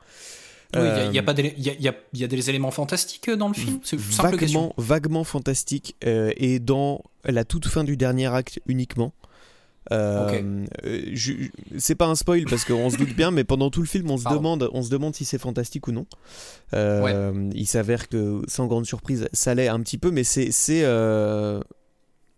[0.76, 2.24] Oui, il y a- y, a pas des, il y a, y a- il y
[2.24, 3.80] a des éléments fantastiques dans le film.
[3.84, 3.98] C'est
[4.38, 4.74] question.
[4.78, 9.14] vaguement, fantastique euh, et dans la toute fin du dernier acte uniquement.
[9.92, 11.14] Euh, euh,
[11.78, 14.18] c'est pas un spoil parce qu'on se doute bien, mais pendant tout le film, on
[14.18, 14.38] se Pardon.
[14.40, 16.06] demande, on se demande si c'est fantastique ou non.
[16.74, 20.52] Euh, Il s'avère que, sans grande surprise, ça l'est un petit peu, mais c'est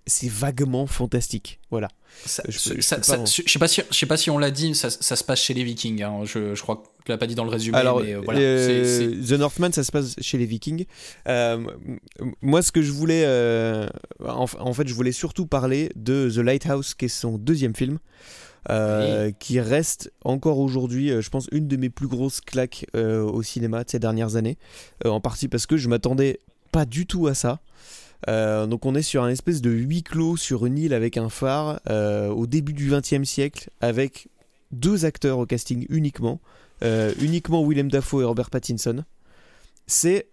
[0.07, 1.59] c'est vaguement fantastique.
[1.71, 1.88] Voilà.
[2.26, 4.74] Ça- Je je ça- ça- sais pas si je sais pas si on l'a dit,
[4.74, 6.01] ça, ça se passe chez les Vikings.
[6.03, 6.22] hein.
[6.24, 7.78] Je, je crois que tu l'as pas dit dans le résumé.
[7.78, 8.39] Alors, mais euh, voilà.
[8.39, 10.86] euh, c'est- c'est- The Northman, ça se passe chez les Vikings.
[11.28, 11.63] Euh,
[12.41, 13.26] moi, ce que je voulais,
[14.26, 17.99] en, en fait, je voulais surtout parler de The Lighthouse, qui est son deuxième film,
[18.72, 23.22] euh, qui reste encore aujourd'hui, euh, je pense, une de mes plus grosses claques euh,
[23.22, 24.57] au cinéma de ces dernières années.
[25.03, 26.39] En partie parce que je m'attendais
[26.72, 27.59] pas du tout à ça.
[28.28, 31.30] Euh, donc on est sur un espèce de huis clos sur une île avec un
[31.30, 34.30] phare euh, au début du XXe siècle avec
[34.71, 36.41] deux acteurs au casting uniquement,
[36.84, 39.03] euh, uniquement Willem Dafoe et Robert Pattinson.
[39.88, 40.28] C'est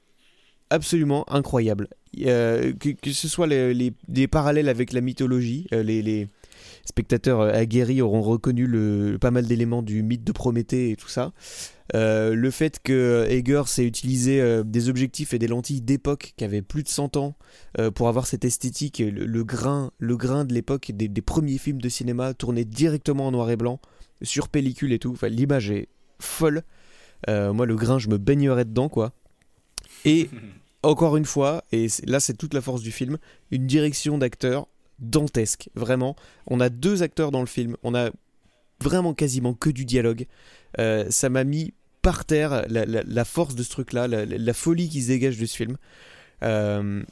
[0.71, 1.89] absolument incroyable.
[2.15, 6.29] Que, ce soit les, parallèles avec la mythologie, les, les
[6.85, 11.33] spectateurs aguerris auront reconnu le, pas mal d'éléments du mythe de Prométhée et tout ça.
[11.95, 16.45] Euh, le fait que Eggers ait utilisé euh, des objectifs et des lentilles d'époque qui
[16.45, 17.35] avaient plus de 100 ans
[17.79, 21.59] euh, pour avoir cette esthétique, le, le grain, le grain de l'époque des, des premiers
[21.59, 23.81] films de cinéma tournés directement en noir et blanc,
[24.23, 25.13] sur pellicule et tout.
[25.13, 25.89] Enfin, l'image est
[26.19, 26.63] folle.
[27.29, 29.13] Moi, le grain, je me baignerais dedans, quoi.
[30.05, 30.29] Et
[30.83, 33.19] encore une fois, et là, c'est toute la force du film,
[33.53, 34.67] une direction d'acteur
[34.99, 35.69] dantesque.
[35.75, 36.17] Vraiment,
[36.47, 37.77] on a deux acteurs dans le film.
[37.83, 38.11] On a
[38.81, 40.27] vraiment quasiment que du dialogue.
[40.79, 45.09] Euh, ça m'a mis par terre la, force de ce truc-là, la, folie qui se
[45.09, 45.77] dégage de ce film.
[46.43, 47.03] Euh,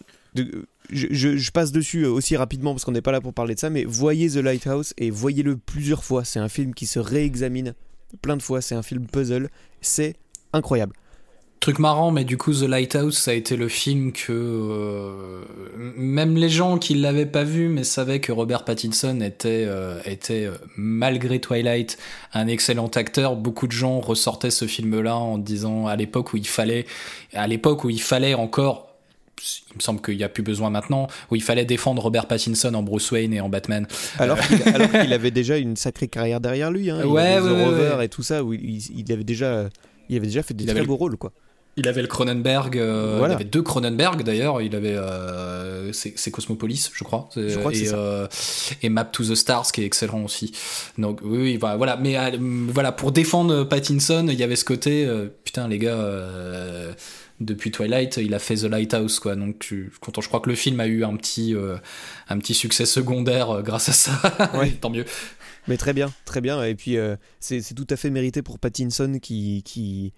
[0.90, 3.70] je- je passe dessus aussi rapidement parce qu'on n'est pas là pour parler de ça,
[3.70, 6.24] mais voyez The Lighthouse et voyez-le plusieurs fois.
[6.24, 7.74] C'est un film qui se réexamine
[8.22, 8.60] plein de fois.
[8.60, 9.48] C'est un film puzzle.
[9.80, 10.16] C'est
[10.52, 10.94] incroyable.
[11.60, 15.42] Truc marrant, mais du coup, The Lighthouse, ça a été le film que euh,
[15.94, 20.46] même les gens qui l'avaient pas vu, mais savaient que Robert Pattinson était, euh, était
[20.46, 21.98] euh, malgré Twilight
[22.32, 23.36] un excellent acteur.
[23.36, 26.86] Beaucoup de gens ressortaient ce film-là en disant à l'époque où il fallait,
[27.34, 28.88] à l'époque où il fallait encore.
[29.70, 32.72] Il me semble qu'il n'y a plus besoin maintenant, où il fallait défendre Robert Pattinson
[32.72, 33.86] en Bruce Wayne et en Batman.
[34.18, 36.90] Alors qu'il avait déjà une sacrée carrière derrière lui.
[36.90, 37.00] Hein.
[37.02, 38.04] Il Ouais, avait The ouais, ouais, Rover ouais.
[38.06, 39.68] et tout ça, où il, il avait déjà,
[40.08, 41.32] il avait déjà fait des Il très le- beaux rôles, quoi.
[41.80, 43.34] Il avait le Cronenberg, euh, Voilà.
[43.34, 47.76] il avait deux Cronenberg d'ailleurs, il avait euh, c'est Cosmopolis, je crois, Je crois que
[47.76, 48.26] et, euh,
[48.82, 50.52] et Map to the Stars qui est excellent aussi.
[50.98, 52.36] Donc oui, oui voilà, mais euh,
[52.68, 55.08] voilà pour défendre Pattinson, il y avait ce côté
[55.44, 55.98] putain les gars
[57.40, 59.34] depuis Twilight, il a fait The Lighthouse quoi.
[59.34, 59.76] Donc je
[60.20, 61.76] je crois que le film a eu un petit euh,
[62.28, 64.12] un petit succès secondaire euh, grâce à ça.
[64.54, 64.70] Ouais.
[64.70, 65.04] Tant mieux.
[65.68, 66.62] Mais très bien, très bien.
[66.64, 70.12] Et puis, euh, c'est c'est tout à fait mérité pour Pattinson qui, qui,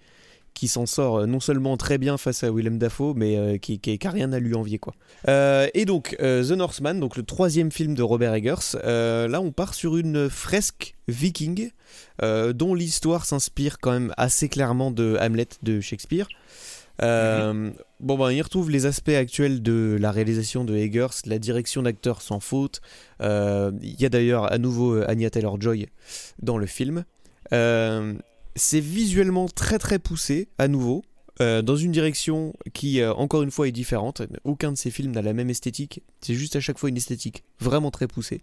[0.53, 3.79] qui s'en sort euh, non seulement très bien face à Willem Dafoe, mais euh, qui,
[3.79, 4.79] qui, qui a rien à lui envier.
[4.79, 4.93] Quoi.
[5.27, 9.51] Euh, et donc, euh, The Northman, donc le troisième film de Robert Eggers, là on
[9.51, 11.71] part sur une fresque viking
[12.21, 16.27] dont l'histoire s'inspire quand même assez clairement de Hamlet de Shakespeare.
[17.01, 21.83] Euh, Bon, ben, il retrouve les aspects actuels de la réalisation de Eggers, la direction
[21.83, 22.81] d'acteur sans faute.
[23.21, 25.87] Euh, Il y a d'ailleurs à nouveau Anya Taylor-Joy
[26.41, 27.05] dans le film.
[27.53, 28.13] Euh,
[28.55, 31.03] c'est visuellement très très poussé à nouveau.
[31.41, 34.21] euh, dans une direction qui, euh, encore une fois, est différente.
[34.43, 36.03] Aucun de ces films n'a la même esthétique.
[36.21, 38.41] C'est juste à chaque fois une esthétique vraiment très poussée.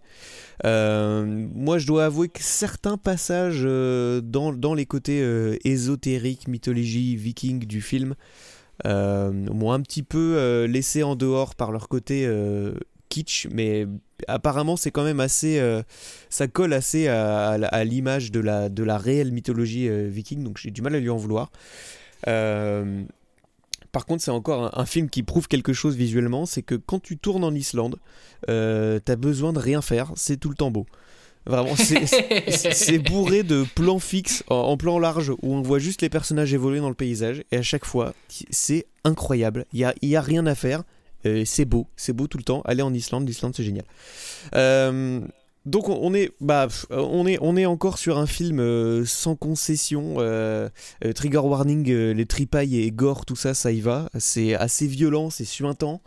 [0.65, 5.23] Euh, moi, je dois avouer que certains passages dans, dans les côtés
[5.63, 8.15] ésotériques, mythologie, viking du film
[8.83, 12.29] m'ont un petit peu laissé en dehors par leur côté
[13.09, 13.87] kitsch, mais
[14.27, 15.81] apparemment c'est quand même assez, euh,
[16.29, 20.71] ça colle assez à, l'image de la, de la réelle mythologie euh, viking, donc j'ai
[20.71, 21.51] du mal à lui en vouloir.
[22.27, 23.03] Euh,
[23.91, 27.17] par contre, c'est encore un, film qui prouve quelque chose visuellement, c'est que quand tu
[27.17, 27.97] tournes en Islande,
[28.47, 30.85] t'as besoin de rien faire, c'est tout le temps beau.
[31.45, 36.09] Vraiment, c'est- bourré de plans fixes en, en plan large où on voit juste les
[36.09, 38.13] personnages évoluer dans le paysage et à chaque fois,
[38.49, 39.65] c'est incroyable.
[39.73, 40.83] Il y a, il y a rien à faire.
[41.25, 42.61] Euh, c'est beau, c'est beau tout le temps.
[42.65, 43.85] Aller en Islande, l'Islande c'est génial.
[44.55, 45.21] Euh,
[45.65, 49.35] donc on est, bah, pff, on est, on est encore sur un film euh, sans
[49.35, 50.15] concession.
[50.17, 50.69] euh,
[51.05, 54.09] euh, trigger warning, euh, les tripailles et gore, tout ça, ça y va.
[54.17, 56.01] C'est assez violent, c'est suintant.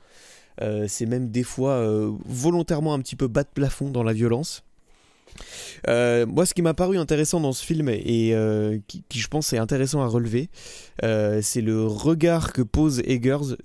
[0.63, 4.13] Euh, c'est même des fois euh, volontairement un petit peu bas de plafond dans la
[4.13, 4.63] violence.
[5.89, 9.53] Euh, moi, ce qui m'a paru intéressant dans ce film et euh, qui, je pense
[9.53, 10.49] est intéressant à relever,
[11.03, 13.57] euh, c'est le regard que pose Eggers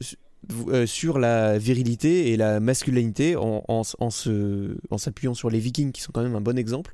[0.69, 5.91] euh, sur la virilité et la masculinité en, en, se- en s'appuyant sur les Vikings
[5.91, 6.93] qui sont quand même un bon exemple.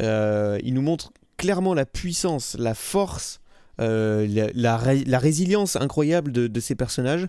[0.00, 3.40] Euh, il nous montre clairement la puissance, la force
[3.80, 7.26] euh, la, la ré- la résilience incroyable de, de ces personnages,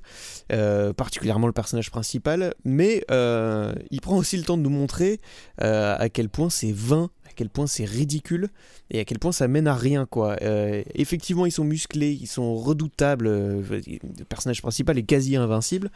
[0.97, 5.19] particulièrement le personnage principal, mais il prend aussi le temps de nous montrer
[5.59, 8.49] à quel point c'est vain, à quel point c'est ridicule
[8.89, 10.37] et à quel point ça mène à rien quoi.
[10.41, 15.89] Euh, effectivement, ils sont musclés, ils sont redoutables, euh, le personnage principal est quasi invincible,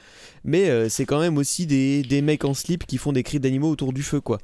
[0.44, 3.40] mais euh, c'est quand même aussi des, des mecs en slip qui font des cris
[3.40, 4.40] d'animaux autour du feu quoi.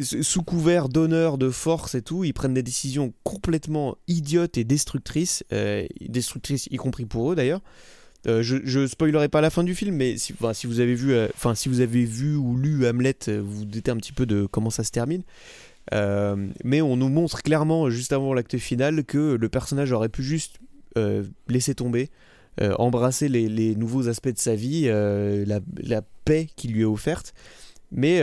[0.00, 5.44] Sous couvert d'honneur, de force et tout, ils prennent des décisions complètement idiotes et destructrices,
[6.00, 7.60] destructrices y compris pour eux d'ailleurs.
[8.28, 11.54] Euh, je, spoilerai pas la fin du film, mais si, vous avez vu, euh, enfin
[11.54, 14.46] si vous avez vu ou lu Hamlet, euh, vous vous doutez un petit peu de
[14.46, 15.22] comment ça se termine.
[15.90, 20.58] Mais on nous montre clairement juste avant l'acte final que le personnage aurait pu juste
[21.48, 22.10] laisser tomber,
[22.60, 27.34] embrasser les, nouveaux aspects de sa vie, la, paix qui lui est offerte.
[27.90, 28.22] Mais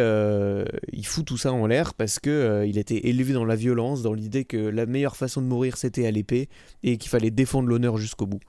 [0.94, 4.14] il fout tout ça en l'air parce que il était élevé dans la violence, dans
[4.14, 6.48] l'idée que la meilleure façon de mourir c'était à l'épée
[6.82, 8.42] et qu'il fallait défendre l'honneur jusqu'au bout.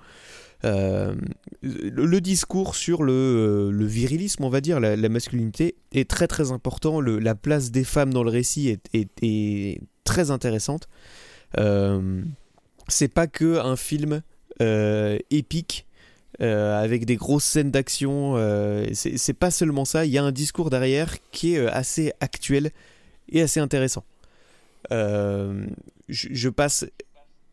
[0.65, 1.15] Euh,
[1.63, 6.53] le, discours sur le, euh, le virilisme, on va dire, la, masculinité, est très très
[6.53, 7.01] important.
[7.01, 10.89] La place des femmes dans le récit est, très intéressante.
[11.59, 12.23] Euh,
[12.89, 14.23] c'est pas que un film
[14.61, 15.87] euh, épique
[16.41, 18.35] avec des grosses scènes d'action.
[18.37, 20.07] euh, c'est pas seulement ça.
[20.07, 22.71] Il y a un discours derrière qui est assez actuel
[23.29, 24.05] et assez intéressant.
[24.91, 26.87] Je passe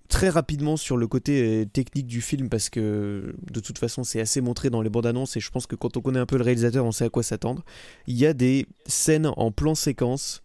[0.07, 4.19] très rapidement sur le côté euh, technique du film parce que de toute façon c'est
[4.19, 6.37] assez montré dans les bandes annonces et je pense que quand on connaît un peu
[6.37, 7.63] le réalisateur on sait à quoi s'attendre.
[8.07, 10.43] Il y a des scènes en plan séquence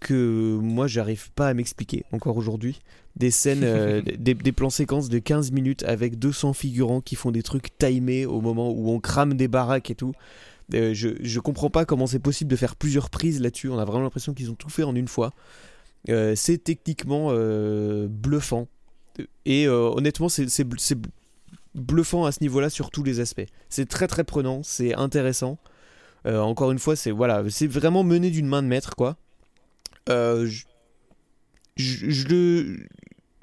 [0.00, 2.80] que moi j'arrive pas à m'expliquer encore aujourd'hui.
[3.16, 7.30] Des scènes, euh, des, des plans séquences de 15 minutes avec 200 figurants qui font
[7.30, 10.12] des trucs timés au moment où on crame des baraques et tout.
[10.72, 13.68] Euh, je, je comprends pas comment c'est possible de faire plusieurs prises là-dessus.
[13.68, 15.32] On a vraiment l'impression qu'ils ont tout fait en une fois.
[16.10, 18.68] Euh, c'est techniquement euh, bluffant.
[19.46, 20.68] Et euh, honnêtement, c'est
[21.74, 23.46] bluffant à ce niveau-là sur tous les aspects.
[23.68, 25.58] C'est très très prenant, c'est intéressant.
[26.26, 29.18] Encore une fois, c'est voilà, c'est vraiment mené d'une main de maître, quoi.
[30.08, 30.64] Je,
[31.76, 32.86] je, le-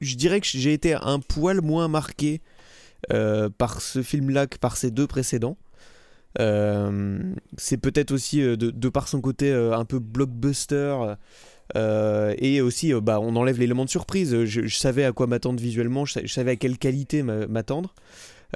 [0.02, 2.42] je dirais que j'ai été un poil moins marqué
[3.58, 5.58] par ce film-là que par ces deux précédents.
[6.38, 11.16] C'est peut-être aussi de, par son côté un peu blockbuster
[11.76, 14.46] euh, et aussi euh, bah, on enlève l'élément de surprise.
[14.46, 17.48] Je, je savais à quoi m'attendre visuellement, je, sa- je savais à quelle qualité m'a-
[17.48, 17.94] m'attendre.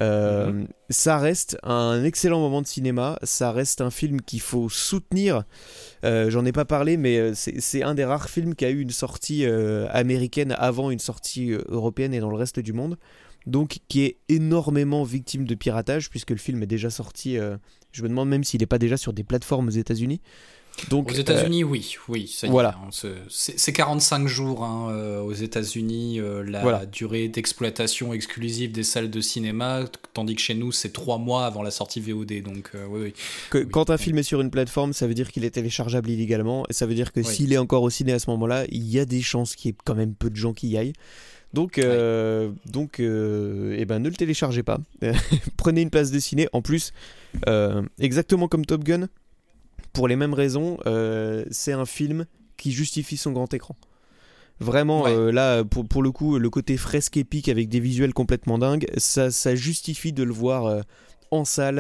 [0.02, 5.44] Euh, Ça reste un excellent moment de cinéma, ça reste un film qu'il faut soutenir.
[6.04, 8.90] Euh, J'en ai pas parlé, mais c'est un des rares films qui a eu une
[8.90, 12.98] sortie euh, américaine avant une sortie européenne et dans le reste du monde.
[13.48, 17.38] Donc qui est énormément victime de piratage puisque le film est déjà sorti.
[17.92, 20.20] je me demande même s'il n'est pas déjà sur des plateformes aux États-Unis.
[20.90, 22.78] Donc Aux euh, États-Unis, oui, oui, ça y est, voilà.
[22.92, 26.86] c'est- c'est c'est 45 jours hein, euh, aux États-Unis, euh, la Voilà.
[26.86, 31.64] durée d'exploitation exclusive des salles de cinéma, tandis que chez nous, c'est 3 mois avant
[31.64, 32.42] la sortie VOD.
[32.44, 33.14] Donc, euh, oui, oui.
[33.50, 33.68] que Oui.
[33.72, 36.74] quand un film est sur une plateforme, ça veut dire qu'il est téléchargeable illégalement, et
[36.74, 37.26] ça veut dire que Oui.
[37.26, 39.74] s'il est encore au ciné à ce moment-là, il y a des chances qu'il y
[39.74, 40.94] ait quand même peu de gens qui y aillent.
[41.54, 44.80] Donc, euh, donc, euh, eh ben, ne le téléchargez pas.
[45.58, 46.50] Prenez une place de ciné.
[46.52, 46.92] En plus,
[47.48, 49.08] euh, exactement comme Top Gun,
[49.94, 52.26] pour les mêmes raisons, euh, c'est un film
[52.58, 53.76] qui justifie son grand écran.
[54.60, 55.12] Vraiment, Ouais.
[55.14, 58.88] euh, là, pour, pour le coup, le côté fresque épique avec des visuels complètement dingues,
[58.98, 60.82] ça, ça justifie de le voir euh,
[61.32, 61.80] en salle,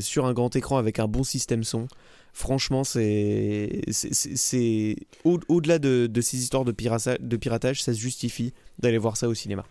[0.00, 1.86] sur un grand écran avec un bon système son.
[2.32, 7.92] Franchement, c'est c'est- c'est- c'est au- au-delà de, de ces histoires de, de piratage, ça
[7.94, 9.64] se justifie d'aller voir ça au cinéma.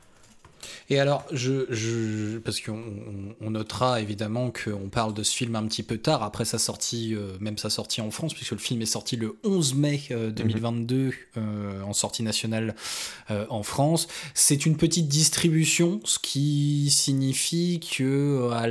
[0.89, 5.55] Et alors, je, je, parce qu'on on- on notera évidemment qu'on parle de ce film
[5.55, 8.57] un petit peu tard, après sa sortie, euh, même sa sortie en France, puisque le
[8.57, 12.75] film est sorti le 11 mai euh, 2022 euh, en sortie nationale
[13.31, 14.07] euh, en France.
[14.33, 18.67] C'est une petite distribution, ce qui signifie que à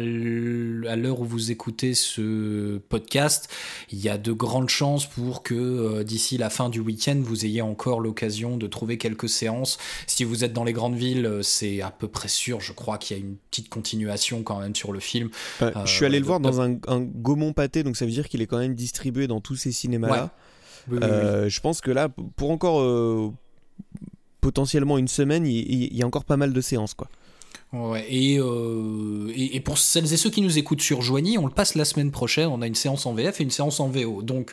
[0.96, 3.48] l'heure où vous écoutez ce podcast,
[3.90, 7.44] il y a de grandes chances pour que euh, d'ici la fin du week-end, vous
[7.44, 9.78] ayez encore l'occasion de trouver quelques séances.
[10.06, 13.16] Si vous êtes dans les grandes villes, c'est à peu près sûr, je crois qu'il
[13.16, 15.30] y a une petite continuation quand même sur le film.
[15.62, 18.04] Euh, Euh, je suis allé le de- voir dans un, un Gaumont pâté, donc ça
[18.04, 20.30] veut dire qu'il est quand même distribué dans tous ces cinémas-là.
[20.88, 21.08] Oui, oui, oui.
[21.08, 23.30] Euh, Je pense que là, pour encore euh,
[24.40, 26.94] potentiellement une semaine, il, il y a encore pas mal de séances.
[26.94, 27.08] quoi.
[27.72, 31.46] Ouais, et, euh, et, et pour celles et ceux qui nous écoutent sur Joigny, on
[31.46, 32.48] le passe la semaine prochaine.
[32.48, 34.22] On a une séance en VF et une séance en VO.
[34.22, 34.52] Donc,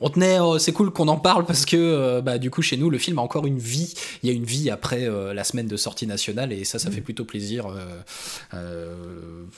[0.00, 2.78] on tenait, euh, c'est cool qu'on en parle parce que, euh, bah, du coup, chez
[2.78, 3.92] nous, le film a encore une vie.
[4.22, 7.02] Il y a une vie après la semaine de sortie nationale et ça, ça fait
[7.02, 7.66] plutôt plaisir.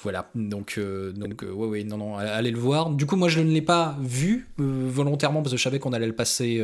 [0.03, 0.29] voilà.
[0.35, 0.81] Donc,
[1.15, 2.91] donc, ouais, ouais, non, non, allez le voir.
[2.91, 6.07] Du coup, moi, je ne l'ai pas vu volontairement parce que je savais qu'on allait
[6.07, 6.63] le passer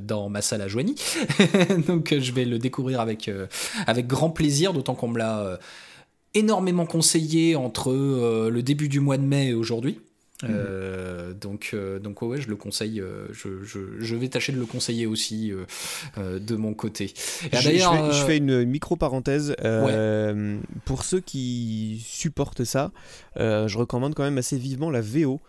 [0.00, 0.96] dans ma salle à Joigny.
[1.86, 3.30] donc, je vais le découvrir avec,
[3.86, 5.56] avec grand plaisir, d'autant qu'on me l'a euh,
[6.34, 10.00] énormément conseillé entre euh, le début du mois de mai et aujourd'hui.
[10.44, 13.00] Euh, donc, euh, donc ouais, ouais, je le conseille.
[13.00, 15.52] euh, je, je, je vais tâcher de le conseiller aussi
[16.16, 17.12] de mon côté.
[17.52, 19.56] Je, d'ailleurs, je fais une micro parenthèse.
[20.84, 22.92] Pour ceux qui supportent ça,
[23.36, 25.40] je recommande quand même assez vivement la VO.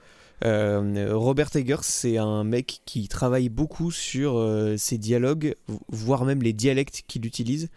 [0.42, 4.44] Robert Eggers, c'est un mec qui travaille beaucoup sur
[4.78, 7.70] ses dialogues, vo- voire même les dialectes qu'il utilise.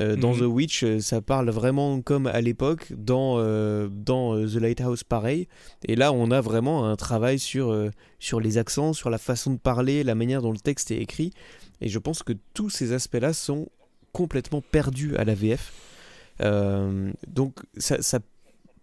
[0.00, 0.40] Euh, dans Mhm.
[0.40, 2.92] The Witch, euh, ça parle vraiment comme à l'époque.
[2.96, 5.48] Dans, euh, dans The Lighthouse, pareil.
[5.84, 9.52] Et là, on a vraiment un travail sur, euh, sur les accents, sur la façon
[9.52, 11.32] de parler, la manière dont le texte est écrit.
[11.80, 13.68] Et je pense que tous ces aspects-là sont
[14.12, 15.72] complètement perdus à la VF.
[17.26, 18.18] Donc ça, ça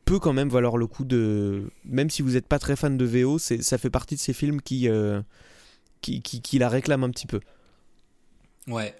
[0.05, 1.71] peut quand même valoir le coup de...
[1.85, 4.61] Même si vous n'êtes pas très fan de VO, ça fait partie de ces films
[4.61, 5.21] qui, euh,
[6.01, 7.39] qui, qui, qui la réclament un petit peu.
[8.67, 8.93] Ouais.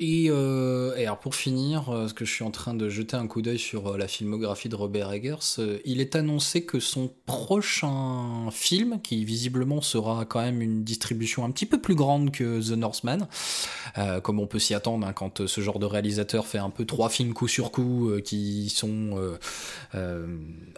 [0.00, 3.16] Et, euh, et alors pour finir, euh, parce que je suis en train de jeter
[3.16, 7.10] un coup d'œil sur euh, la filmographie de Robert Eggers, il est annoncé que son
[7.26, 12.60] prochain film, qui visiblement sera quand même une distribution un petit peu plus grande que
[12.60, 13.26] The Northman,
[13.96, 16.84] euh, comme on peut s'y attendre hein, quand ce genre de réalisateur fait un peu
[16.84, 19.18] trois films coup sur coup euh, qui sont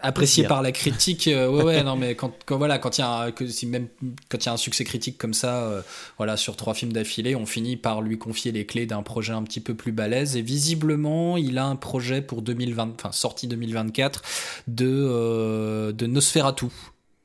[0.01, 1.25] appréciés par la critique.
[1.27, 3.89] ouais, ouais, non, mais quand, quand voilà, quand il y a un, que si même
[4.31, 5.85] quand il y a un succès critique comme ça,
[6.17, 9.43] voilà, sur trois films d'affilée, on finit par lui confier les clés d'un projet un
[9.43, 10.37] petit peu plus balèze.
[10.37, 14.23] Et visiblement, il a un projet pour 2020, enfin sortie 2024
[14.69, 16.67] de euh, de Nosferatu.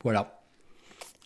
[0.03, 0.31] Voilà.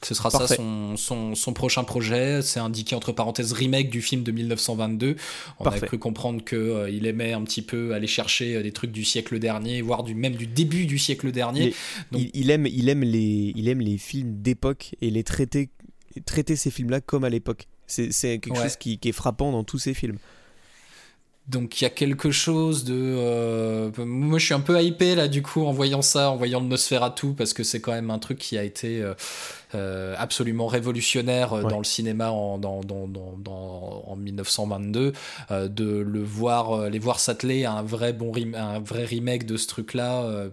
[0.02, 0.48] Ce sera Parfait.
[0.48, 2.42] ça son, son, son prochain projet.
[2.42, 5.16] C'est indiqué entre parenthèses remake du film de 1922.
[5.60, 5.84] On Parfait.
[5.84, 8.92] a cru comprendre que euh, il aimait un petit peu aller chercher euh, des trucs
[8.94, 11.66] du siècle dernier, voire du même du début du siècle dernier.
[11.66, 11.76] Les-
[12.14, 15.70] Donc- il, il aime, il, aime les, il aime les films d'époque et les traiter,
[16.26, 17.68] traiter ces films-là comme à l'époque.
[17.86, 18.64] C'est c'est quelque Ouais.
[18.64, 20.18] chose qui, qui est frappant dans tous ces films.
[21.50, 22.94] Donc il y a quelque chose de...
[22.96, 26.60] euh, moi je suis un peu hypé là du coup en voyant ça, en voyant
[26.60, 29.16] le Nosferatu, parce que c'est quand même un truc qui a été euh,
[29.74, 31.70] absolument révolutionnaire euh, Ouais.
[31.70, 35.14] dans le cinéma en, dans, dans, dans, dans- en 1922.
[35.52, 39.46] euh, de le voir, euh, les voir s'atteler à un vrai, bon un vrai remake
[39.46, 40.50] de ce truc-là, euh,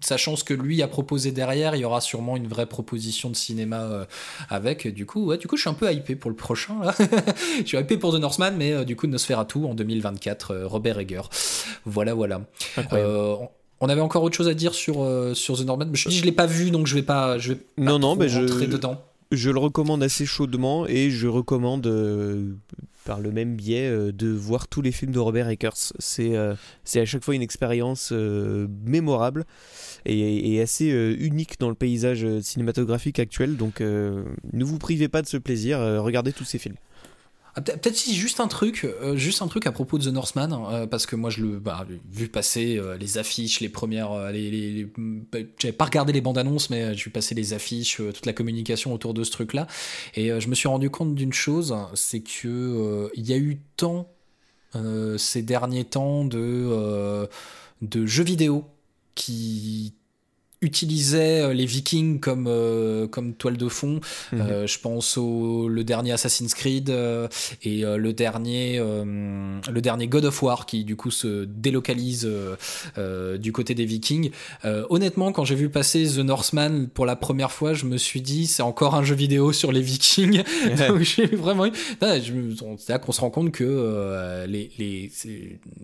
[0.00, 3.36] sachant ce que lui a proposé derrière, il y aura sûrement une vraie proposition de
[3.36, 4.04] cinéma euh,
[4.48, 4.86] avec.
[4.88, 6.94] Du coup, ouais, du coup je suis un peu hypé pour le prochain là.
[7.58, 10.98] je suis hypé pour The Northman, mais euh, du coup Nosferatu en 2024, euh, Robert
[10.98, 11.22] Egger.
[11.84, 12.40] Voilà, voilà.
[12.92, 13.36] Euh,
[13.84, 15.90] on- avait encore autre chose à dire sur, euh, sur The Northman.
[15.92, 18.28] Je je l'ai pas vu, donc je vais pas, je vais pas Non, non, mais
[18.28, 19.00] je- dedans.
[19.32, 22.52] Je le recommande assez chaudement et je recommande euh,
[23.04, 25.70] par le même biais euh, de voir tous les films de Robert Eggers.
[25.98, 26.34] C'est
[26.84, 28.12] c'est à chaque fois une expérience
[28.84, 29.44] mémorable
[30.06, 30.86] et, et assez
[31.18, 33.56] unique dans le paysage cinématographique actuel.
[33.56, 36.76] Donc ne vous privez pas de ce plaisir, regardez tous ces films.
[37.56, 40.12] Ah, peut- Peut-être si juste un truc, euh, juste un truc à propos de The
[40.12, 44.10] Northman, euh, parce que moi je le, bah, vu passer euh, les affiches, les premières,
[44.10, 48.32] bah, j'avais pas regardé les bandes annonces, mais j'ai vu passer les affiches, toute la
[48.32, 49.66] communication autour de ce truc-là,
[50.16, 54.08] et je me suis rendu compte d'une chose, c'est que il y a eu tant
[55.16, 57.28] ces derniers temps de
[57.82, 58.64] de jeux vidéo
[59.14, 59.94] qui
[60.64, 64.00] utilisaient euh, les Vikings comme euh, comme toile de fond.
[64.32, 64.40] Mhm.
[64.40, 67.28] Euh, je pense au le dernier Assassin's Creed euh,
[67.62, 69.04] et euh, le dernier euh,
[69.70, 72.28] le dernier God of War qui du coup se délocalise
[73.38, 74.30] du côté des Vikings.
[74.64, 78.20] Euh, honnêtement, quand j'ai vu passer The Northman pour la première fois, je me suis
[78.20, 80.42] dit c'est encore un jeu vidéo sur les Vikings.
[80.88, 81.72] Donc j'ai vraiment eu.
[82.00, 85.10] Me- C'est là qu'on se rend compte que euh, les, les,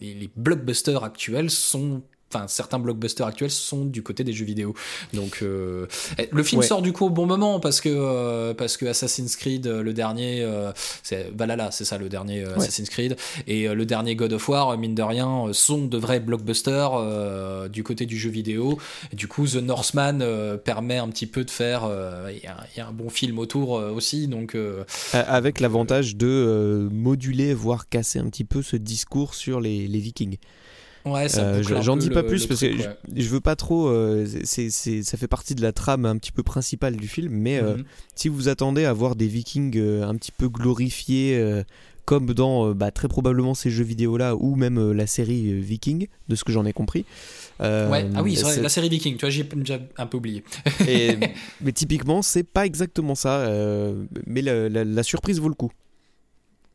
[0.01, 2.03] les, les blockbusters actuels sont.
[2.33, 4.72] Enfin, certains blockbusters actuels sont du côté des jeux vidéo.
[5.14, 6.66] Donc, euh, eh, le film Ouais.
[6.66, 9.93] sort du coup au bon moment parce que euh, parce que Assassin's Creed, euh, le
[9.93, 10.70] dernier, euh,
[11.03, 13.16] c'est Valhalla, c'est ça le dernier euh, Assassin's Creed,
[13.49, 17.68] et euh, le dernier God of War, mine de rien, sont de vrais blockbusters euh,
[17.68, 18.78] du côté du jeu vidéo.
[19.12, 21.83] Et du coup, The Northman euh, permet un petit peu de faire.
[21.85, 24.55] euh, Il y, a- il y a un bon film autour aussi, donc.
[24.55, 29.89] euh, Avec l'avantage de euh, moduler, voire casser un petit peu ce discours sur les,
[29.89, 30.37] les Vikings.
[31.07, 32.96] Ouais, Euh, J'en dis pas le- plus le parce truc, que ouais.
[33.16, 33.88] je, je veux pas trop.
[33.88, 34.70] euh, c'est-
[35.03, 37.84] ça fait partie de la trame un petit peu principale du film, mais euh, Mhm.
[38.14, 41.62] si vous attendez à voir des Vikings euh, un petit peu glorifiés,
[42.05, 46.34] comme dans bah, très probablement ces jeux vidéo là, ou même la série Viking, de
[46.34, 47.05] ce que j'en ai compris.
[47.61, 50.42] Ouais, ah oui, vrai, la série Viking, tu vois, j'ai déjà un peu oublié.
[50.88, 51.16] et-
[51.62, 53.48] mais typiquement, c'est pas exactement ça.
[54.26, 55.70] mais la, la- la surprise vaut le coup.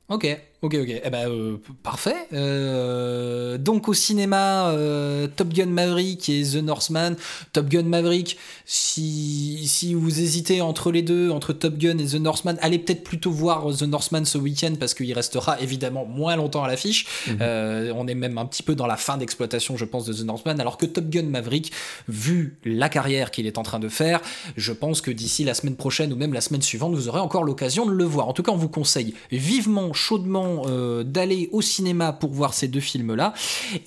[0.07, 0.27] Ok,
[0.61, 1.01] ok, ok.
[1.03, 2.27] Eh ben, euh, parfait.
[2.33, 7.15] Euh, donc au cinéma, euh, Top Gun Maverick et The Northman.
[7.53, 12.15] Top Gun Maverick, si, si vous hésitez entre les deux, entre Top Gun et The
[12.15, 16.63] Northman, allez peut-être plutôt voir The Northman ce week-end parce qu'il restera évidemment moins longtemps
[16.63, 17.05] à l'affiche.
[17.41, 20.25] Euh, on est même un petit peu dans la fin d'exploitation, je pense, de The
[20.25, 21.71] Northman, alors que Top Gun Maverick,
[22.07, 24.21] vu la carrière qu'il est en train de faire,
[24.57, 27.43] je pense que d'ici la semaine prochaine ou même la semaine suivante, vous aurez encore
[27.43, 28.27] l'occasion de le voir.
[28.27, 32.67] En tout cas, on vous conseille vivement, chaudement euh, d'aller au cinéma pour voir ces
[32.67, 33.33] deux films-là.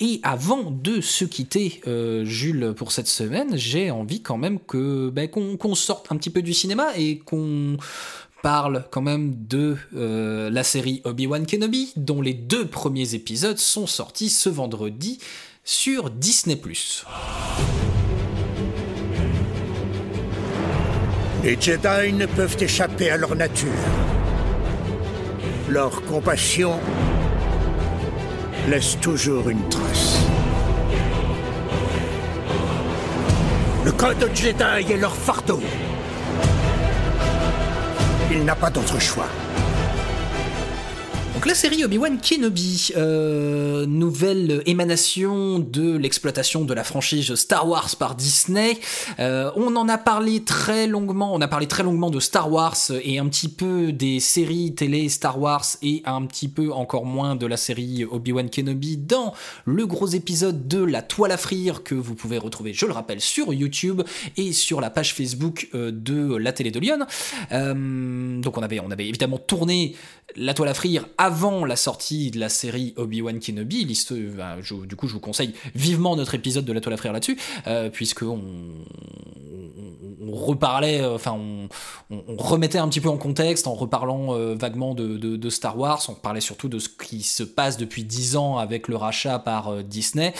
[0.00, 5.10] Et avant de se quitter, euh, Jules, pour cette semaine, j'ai envie quand même que
[5.10, 7.76] ben, qu'on sorte un petit peu du cinéma et qu'on
[8.42, 13.86] parle quand même de euh, la série Obi-Wan Kenobi, dont les deux premiers épisodes sont
[13.86, 15.18] sortis ce vendredi
[15.64, 16.60] sur Disney+.
[21.44, 23.68] Les Jedi ne peuvent échapper à leur nature.
[25.68, 26.80] Leur compassion
[28.68, 30.18] laisse toujours une trace.
[33.84, 35.60] Le code Jedi est leur fardeau.
[38.30, 39.28] Il n'a pas d'autre choix.
[41.38, 47.94] Donc la série Obi-Wan Kenobi, euh, nouvelle émanation de l'exploitation de la franchise Star Wars
[47.96, 48.76] par Disney.
[49.20, 52.76] Euh, on en a parlé très longuement, on a parlé très longuement de Star Wars
[53.04, 57.36] et un petit peu des séries télé Star Wars et un petit peu encore moins
[57.36, 59.32] de la série Obi-Wan Kenobi dans
[59.64, 63.20] le gros épisode de La Toile à frire que vous pouvez retrouver, je le rappelle,
[63.20, 64.02] sur YouTube
[64.36, 67.06] et sur la page Facebook euh, de la télé de Lyon.
[68.42, 69.94] Donc on avait, on avait évidemment tourné
[70.34, 73.84] La Toile à frire avant la sortie de la série Obi-Wan Kenobi.
[74.34, 74.56] Ben,
[74.86, 77.90] du coup, je vous conseille vivement notre épisode de La Toile à frire là-dessus, euh,
[77.90, 78.38] puisque on,
[80.32, 81.38] reparlait, euh, enfin,
[82.10, 86.02] on, remettait un petit peu en contexte en reparlant euh, vaguement de, Star Wars.
[86.08, 89.68] On parlait surtout de ce qui se passe depuis 10 ans avec le rachat par
[89.68, 90.34] euh, Disney.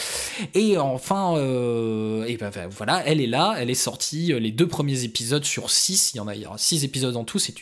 [0.55, 4.33] Et enfin, et ben, ben, voilà, elle est là, elle est sortie.
[4.39, 7.17] Les deux premiers épisodes sur 6, il y en a, il y aura 6 épisodes
[7.17, 7.39] en tout.
[7.39, 7.55] C'est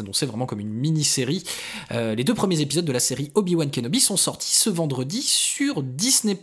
[0.00, 1.44] annoncé vraiment comme une mini-série.
[1.90, 6.38] Les deux premiers épisodes de la série Obi-Wan Kenobi sont sortis ce vendredi sur Disney+.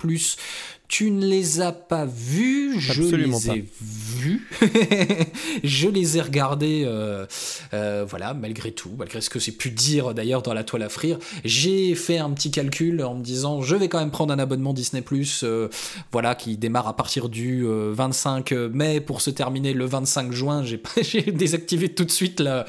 [0.91, 3.55] Tu ne les as pas vus, je les pas.
[3.55, 4.45] ai vus.
[5.63, 7.25] je les ai regardés, euh,
[7.73, 10.89] euh, voilà, malgré tout, malgré ce que j'ai pu dire d'ailleurs dans la toile à
[10.89, 11.17] frire.
[11.45, 14.73] J'ai fait un petit calcul en me disant, je vais quand même prendre un abonnement
[14.73, 15.01] Disney+,
[15.43, 15.69] euh,
[16.11, 20.61] voilà, qui démarre à partir du euh, 25 mai pour se terminer le 25 juin.
[21.01, 22.65] J'ai désactivé tout de suite la,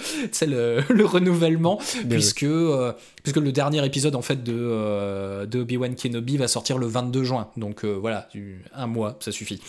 [0.47, 2.47] le, le renouvellement, Bien puisque,
[3.25, 7.49] puisque le dernier épisode en fait de, de Obi-Wan Kenobi va sortir le 22 juin.
[7.57, 8.29] Donc euh, voilà,
[8.75, 9.61] un mois, ça suffit.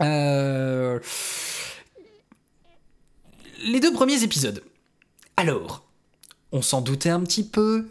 [0.00, 0.98] Euh,
[3.64, 4.62] Les deux premiers épisodes.
[5.36, 5.84] Alors,
[6.52, 7.88] on s'en doutait un petit peu.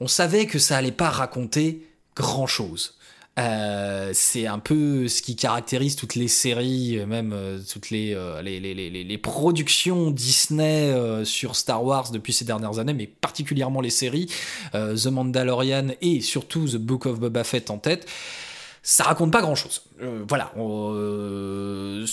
[0.00, 2.96] On savait que ça allait pas raconter grand chose.
[3.38, 7.34] Euh, c'est un peu ce qui caractérise toutes les séries, euh, même
[7.72, 13.90] toutes les, les, productions Disney sur Star Wars depuis ces dernières années, mais particulièrement les
[13.90, 14.30] séries,
[14.72, 18.06] The Mandalorian et surtout The Book of Boba Fett en tête.
[18.82, 19.82] Ça raconte pas grand chose.
[20.28, 20.52] voilà.
[20.56, 22.04] on- euh,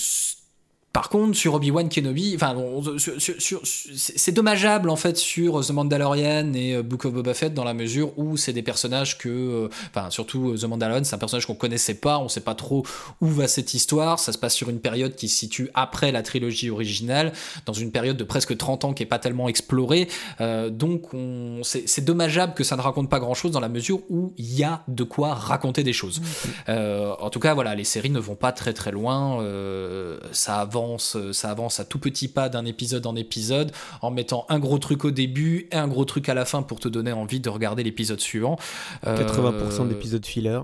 [0.92, 2.56] par contre, sur Obi-Wan Kenobi, enfin,
[2.96, 7.64] sur- c'est dommageable en fait sur The Mandalorian et euh, Book of Boba Fett dans
[7.64, 11.18] la mesure où c'est des personnages que, euh, enfin, surtout euh, The Mandalorian, c'est un
[11.18, 12.84] personnage qu'on connaissait pas, on sait pas trop
[13.20, 14.18] où va cette histoire.
[14.18, 17.32] Ça se passe sur une période qui se situe après la trilogie originale,
[17.66, 20.08] dans une période de presque 30 ans qui est pas tellement explorée.
[20.40, 24.00] Euh, donc, on- c'est dommageable que ça ne raconte pas grand chose dans la mesure
[24.08, 26.20] où il y a de quoi raconter des choses.
[26.68, 29.42] Euh, en tout cas, voilà, les séries ne vont pas très très loin.
[29.42, 33.72] euh, ça avance, ça avance à tout petit pas d'un épisode en épisode,
[34.02, 36.80] en mettant un gros truc au début et un gros truc à la fin pour
[36.80, 38.58] te donner envie de regarder l'épisode suivant.
[39.06, 40.60] Euh, 80% d'épisodes filler.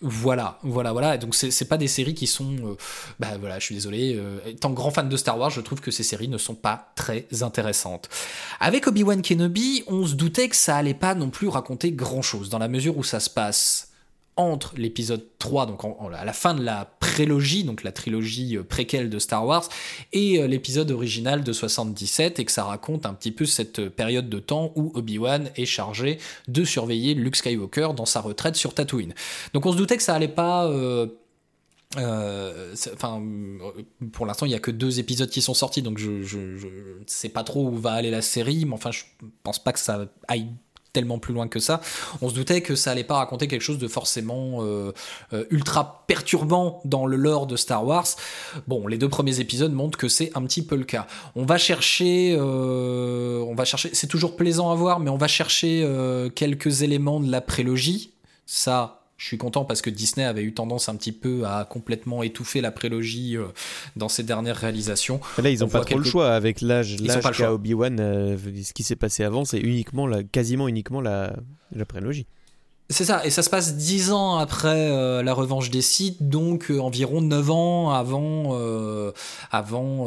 [0.00, 1.14] voilà, voilà, voilà.
[1.14, 2.76] Et donc c'est pas des séries qui sont, euh,
[3.18, 4.14] bah voilà, je suis désolé.
[4.16, 6.92] euh, étant grand fan de Star Wars, je trouve que ces séries ne sont pas
[6.96, 8.08] très intéressantes.
[8.60, 12.48] Avec Obi-Wan Kenobi, on se doutait que ça allait pas non plus raconter grand chose
[12.48, 13.89] dans la mesure où ça se passe
[14.40, 15.82] entre l'épisode 3, donc
[16.14, 19.68] à la fin de la prélogie, donc la trilogie euh, préquelle de Star Wars,
[20.12, 24.28] et euh, l'épisode original de 77, et que ça raconte un petit peu cette période
[24.28, 26.18] de temps où Obi-Wan est chargé
[26.48, 29.14] de surveiller Luke Skywalker dans sa retraite sur Tatooine.
[29.54, 30.70] Donc on se doutait que ça allait pas...
[31.96, 33.22] enfin,
[34.12, 36.38] pour l'instant, il y a que deux épisodes qui sont sortis, donc je, je
[37.06, 39.04] sais pas trop où va aller la série, mais enfin, je
[39.42, 40.48] pense pas que ça aille
[40.92, 41.80] tellement plus loin que ça.
[42.20, 44.92] On se doutait que ça allait pas raconter quelque chose de forcément euh,
[45.32, 48.06] euh, ultra perturbant dans le lore de Star Wars.
[48.66, 51.06] Bon, les deux premiers épisodes montrent que c'est un petit peu le cas.
[51.36, 53.90] On va chercher, euh, on va chercher.
[53.92, 55.86] C'est toujours plaisant à voir, mais on va chercher
[56.34, 58.12] quelques éléments de la prélogie.
[58.46, 62.22] Ça, je suis content parce que Disney avait eu tendance un petit peu à complètement
[62.22, 63.48] étouffer la prélogie euh,
[63.94, 65.20] dans ses dernières réalisations.
[65.36, 68.00] là, ils n'ont pas trop le choix avec l'âge qu'a Obi-Wan.
[68.00, 71.36] Euh, ce qui s'est passé avant, c'est uniquement, la, quasiment uniquement la,
[71.72, 72.26] la prélogie.
[72.90, 76.70] C'est ça, et ça se passe dix ans après euh, la revanche des Sith, donc
[76.70, 78.56] environ 9 ans avant,
[79.50, 80.06] avant,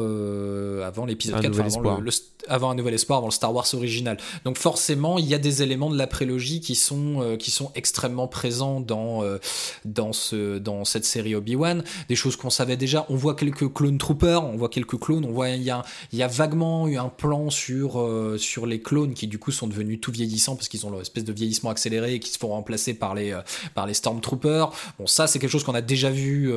[0.81, 2.11] avant l'épisode 4, avant le,
[2.47, 4.17] avant un nouvel espoir, avant le Star Wars original.
[4.45, 7.71] Donc forcément, il y a des éléments de la prélogie qui sont, euh, qui sont
[7.75, 9.37] extrêmement présents dans, euh,
[9.85, 11.83] dans, ce, dans cette série Obi-Wan.
[12.09, 13.05] Des choses qu'on savait déjà.
[13.09, 15.25] On voit quelques clone troopers, on voit quelques clones.
[15.25, 18.65] On voit il y a, il y a vaguement eu un plan sur, euh, sur
[18.65, 21.33] les clones qui du coup sont devenus tout vieillissants parce qu'ils ont leur espèce de
[21.33, 23.37] vieillissement accéléré et qui se font remplacer par les,
[23.73, 24.71] par les Stormtroopers.
[24.99, 26.51] Bon, ça c'est quelque chose qu'on a déjà vu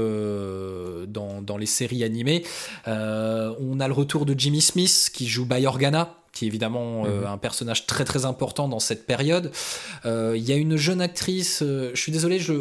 [1.08, 2.44] dans, dans les séries animées.
[2.86, 7.20] on a le retour de Jimmy Smith qui joue Bayor Organa, qui est évidemment euh,
[7.20, 7.26] mhm.
[7.26, 9.52] un personnage très très important dans cette période.
[10.04, 12.54] Euh, il y a une jeune actrice, euh, je suis désolé, je,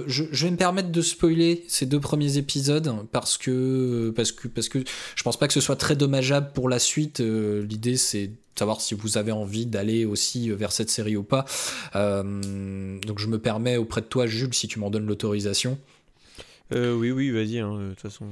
[0.46, 4.84] vais me permettre de spoiler ces deux premiers épisodes parce que, parce que, parce que
[5.16, 7.20] je pense pas que ce soit très dommageable pour la suite.
[7.20, 11.46] L'idée c'est savoir si vous avez envie d'aller aussi vers cette série ou pas.
[11.94, 15.78] donc je me permets auprès de toi, Jules, si tu m'en donnes l'autorisation.
[16.72, 18.26] oui, oui, vas-y, hein, de toute façon.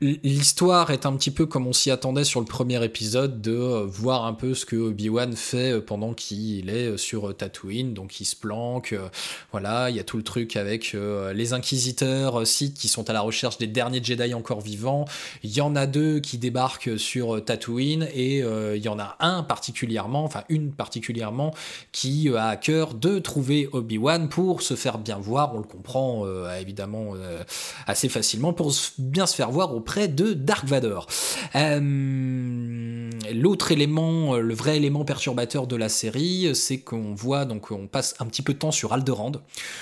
[0.00, 3.86] L'histoire est un petit peu comme on s'y attendait sur le premier épisode, de euh,
[3.86, 8.20] voir un peu ce que Obi-Wan fait euh, pendant qu'il est euh, sur Tatooine, donc
[8.20, 8.94] il se planque,
[9.52, 10.94] voilà, il y a tout le truc avec
[11.34, 15.04] les inquisiteurs Sith qui sont à la recherche des derniers Jedi encore vivants,
[15.42, 19.42] il y en a deux qui débarquent sur Tatooine, et il y en a un
[19.42, 21.54] particulièrement, enfin une particulièrement,
[21.92, 26.24] qui a à cœur de trouver Obi-Wan pour se faire bien voir, on le comprend
[26.58, 27.14] évidemment
[27.86, 31.06] assez facilement pour bien se faire voir auprès de Dark Vador.
[31.54, 37.70] Euh, l'autre élément, euh, le vrai élément perturbateur de la série, c'est qu'on voit, donc
[37.70, 39.30] on passe un petit peu de temps sur Alderand.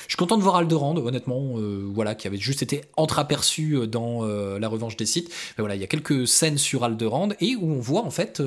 [0.06, 4.26] Je suis content de voir Alderand, honnêtement, euh, voilà, qui avait juste été entreaperçu dans
[4.26, 5.30] La Revanche des Sites.
[5.56, 8.42] Mais voilà, il y a quelques scènes sur Alderand et où on voit en fait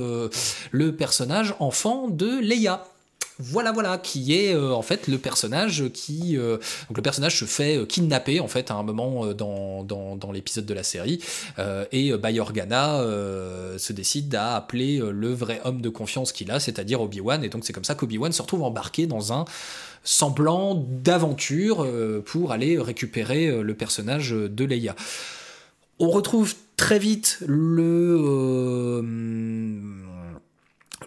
[0.72, 2.86] le personnage enfant de Leia.
[3.42, 6.38] Voilà, voilà, qui est euh, en fait le personnage qui.
[6.38, 6.58] Euh,
[6.90, 10.66] donc le personnage se fait euh, kidnapper en fait à un moment dans, dans, l'épisode
[10.66, 11.24] de la série.
[11.92, 13.02] et Bayorgana
[13.78, 17.44] se décide à appeler le vrai homme de confiance qu'il a, c'est-à-dire Obi-Wan.
[17.44, 19.46] Et donc c'est comme ça qu'Obi-Wan se retrouve embarqué dans un
[20.04, 21.88] semblant d'aventure
[22.26, 24.96] pour aller récupérer le personnage de Leia.
[25.98, 29.02] On retrouve très vite le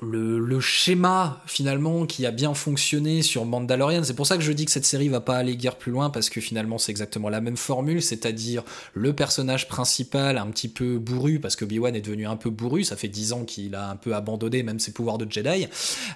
[0.03, 4.03] le, schéma finalement qui a bien fonctionné sur Mandalorian.
[4.05, 6.11] C'est pour ça que je dis que cette série va pas aller guère plus loin
[6.11, 8.63] parce que finalement c'est exactement la même formule, c'est-à-dire
[8.95, 12.85] le personnage principal un petit peu bourru parce que Obi-Wan est devenu un peu bourru,
[12.85, 15.67] ça fait dix ans qu'il a un peu abandonné même ses pouvoirs de Jedi,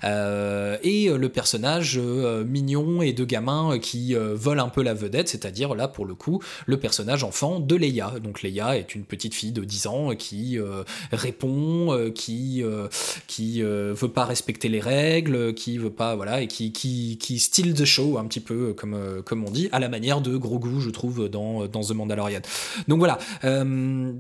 [0.05, 4.95] euh, et le personnage euh, mignon et de gamin qui euh, vole un peu la
[4.95, 8.15] vedette, c'est-à-dire là pour le coup le personnage enfant de Leia.
[8.23, 10.59] Donc Leia est une petite fille de 10 ans qui
[11.13, 12.63] répond, qui
[13.27, 17.39] qui euh, veut pas respecter les règles, qui veut pas voilà et qui qui qui
[17.39, 20.37] steal the show un petit peu comme euh, comme on dit à la manière de
[20.37, 22.41] Grogu je trouve dans dans The Mandalorian.
[22.89, 23.19] Donc voilà.
[23.45, 24.13] Euh,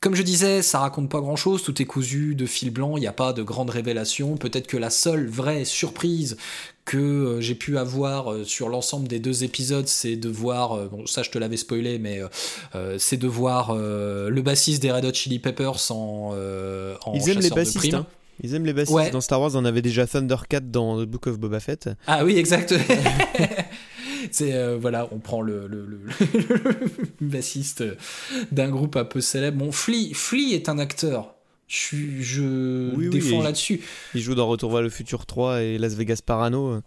[0.00, 3.00] comme je disais, ça raconte pas grand chose, tout est cousu de fil blanc, il
[3.00, 4.36] n'y a pas de grande révélation.
[4.36, 6.36] Peut-être que la seule vraie surprise
[6.84, 11.30] que j'ai pu avoir sur l'ensemble des deux épisodes, c'est de voir, bon ça je
[11.30, 12.20] te l'avais spoilé, mais
[12.98, 16.34] c'est de voir le bassiste des Red Hot Chili Peppers en,
[17.04, 18.04] en Ils aiment les bassistes, hein.
[18.40, 19.12] Ils aiment les bassistes.
[19.12, 21.90] Dans Star Wars, on avait déjà Thundercat dans The Book of Boba Fett.
[22.06, 22.74] Ah oui, exact.
[24.30, 26.00] c'est euh, voilà, on prend le, le,
[27.20, 27.84] bassiste
[28.50, 29.58] d'un groupe un peu célèbre.
[29.58, 31.34] Bon, Flea, Flea est un acteur.
[31.68, 33.80] Je, je défends là-dessus.
[34.14, 36.82] Il joue dans Retour vers le futur 3 et Las Vegas Parano.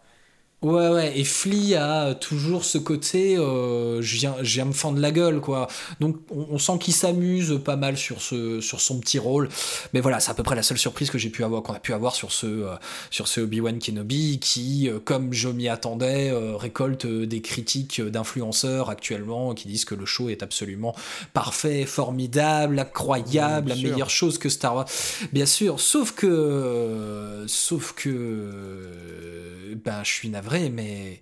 [0.66, 4.98] Ouais, ouais, et Flea a toujours ce côté, euh, je, viens, je viens me fendre
[5.00, 5.68] la gueule, quoi.
[6.00, 9.48] Donc, on, on sent qu'il s'amuse pas mal sur, ce, sur son petit rôle.
[9.94, 11.80] Mais voilà, c'est à peu près la seule surprise que j'ai pu avoir, qu'on a
[11.80, 12.74] pu avoir sur ce, euh,
[13.12, 19.54] sur ce Obi-Wan Kenobi, qui, euh, comme je m'y attendais, récolte des critiques d'influenceurs actuellement
[19.54, 20.96] qui disent que le show est absolument
[21.34, 23.92] parfait, formidable, incroyable, la sûr.
[23.92, 24.88] meilleure chose que Star Wars.
[25.32, 28.90] Bien sûr, sauf que, sauf que,
[29.86, 31.22] ben, je suis navré, mais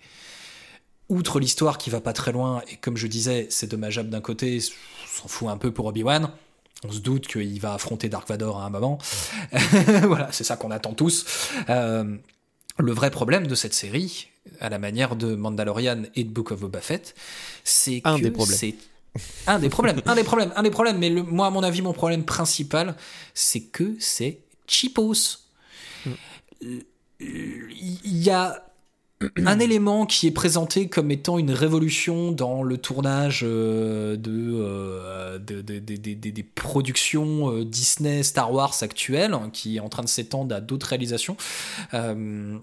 [1.09, 4.59] outre l'histoire qui va pas très loin, et comme je disais, c'est dommageable d'un côté,
[4.61, 6.29] on s'en fout un peu pour Obi-Wan.
[6.85, 8.97] On se doute qu'il va affronter Dark Vador à un moment.
[10.03, 11.25] voilà, c'est ça qu'on attend tous.
[11.69, 12.17] Euh,
[12.77, 14.27] le vrai problème de cette série,
[14.59, 17.15] à la manière de Mandalorian et de Book of Boba Fett,
[17.63, 18.57] c'est Un que des problèmes.
[18.57, 18.75] c'est
[19.47, 20.97] un des problèmes, un des problèmes, un des problèmes.
[20.97, 22.95] Mais le- moi, à mon avis, mon problème principal,
[23.33, 25.37] c'est que c'est cheapos.
[26.61, 26.83] Il
[28.05, 28.65] y a
[29.45, 35.39] un élément qui est présenté comme étant une révolution dans le tournage euh, de, euh,
[35.39, 39.79] de- de- de- de- de- des productions euh, Disney Star Wars actuelles, hein, qui est
[39.79, 41.37] en train de s'étendre à d'autres réalisations.
[41.93, 42.57] Euh,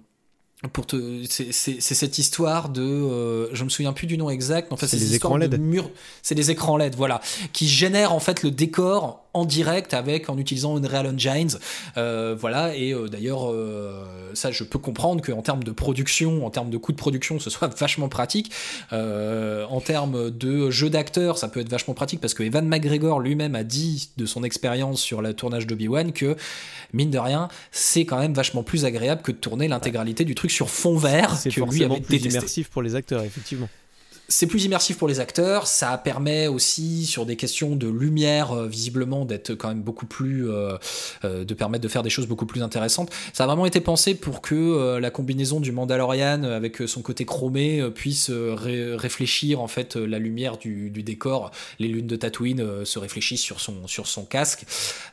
[0.75, 4.73] pour te, c'est cette histoire de, euh, je me souviens plus du nom exact.
[4.73, 5.59] En fait, C'est ces les écrans LED.
[6.23, 7.23] c'est les écrans LED, voilà,
[7.55, 11.51] qui génèrent en fait le décor en direct avec en utilisant Unreal Engine,
[11.97, 12.74] euh, voilà.
[12.76, 14.05] Et euh, d'ailleurs, euh,
[14.35, 17.51] ça, je peux comprendre qu'en termes de production, en termes de coût de production, ce
[17.51, 18.51] soit vachement pratique.
[18.93, 23.20] Euh, en termes de jeu d'acteur, ça peut être vachement pratique parce que Evan McGregor
[23.20, 26.37] lui-même a dit de son expérience sur le tournage d'Obi-Wan que
[26.93, 30.51] mine de rien, c'est quand même vachement plus agréable que de tourner l'intégralité du truc
[30.51, 32.39] sur fond vert que lui avait plus détesté.
[32.39, 33.68] immersif pour les acteurs, effectivement.
[34.33, 38.68] C'est plus immersif pour les acteurs, ça permet aussi sur des questions de lumière euh,
[38.68, 40.78] visiblement d'être quand même beaucoup plus euh,
[41.24, 43.11] euh, de permettre de faire des choses beaucoup plus intéressantes.
[43.33, 47.03] Ça a vraiment été pensé pour que euh, la combinaison du Mandalorian avec euh, son
[47.03, 51.51] côté chromé puisse ré- réfléchir en fait la lumière du, du décor,
[51.81, 54.64] les lunes de Tatooine se réfléchissent sur son sur son casque.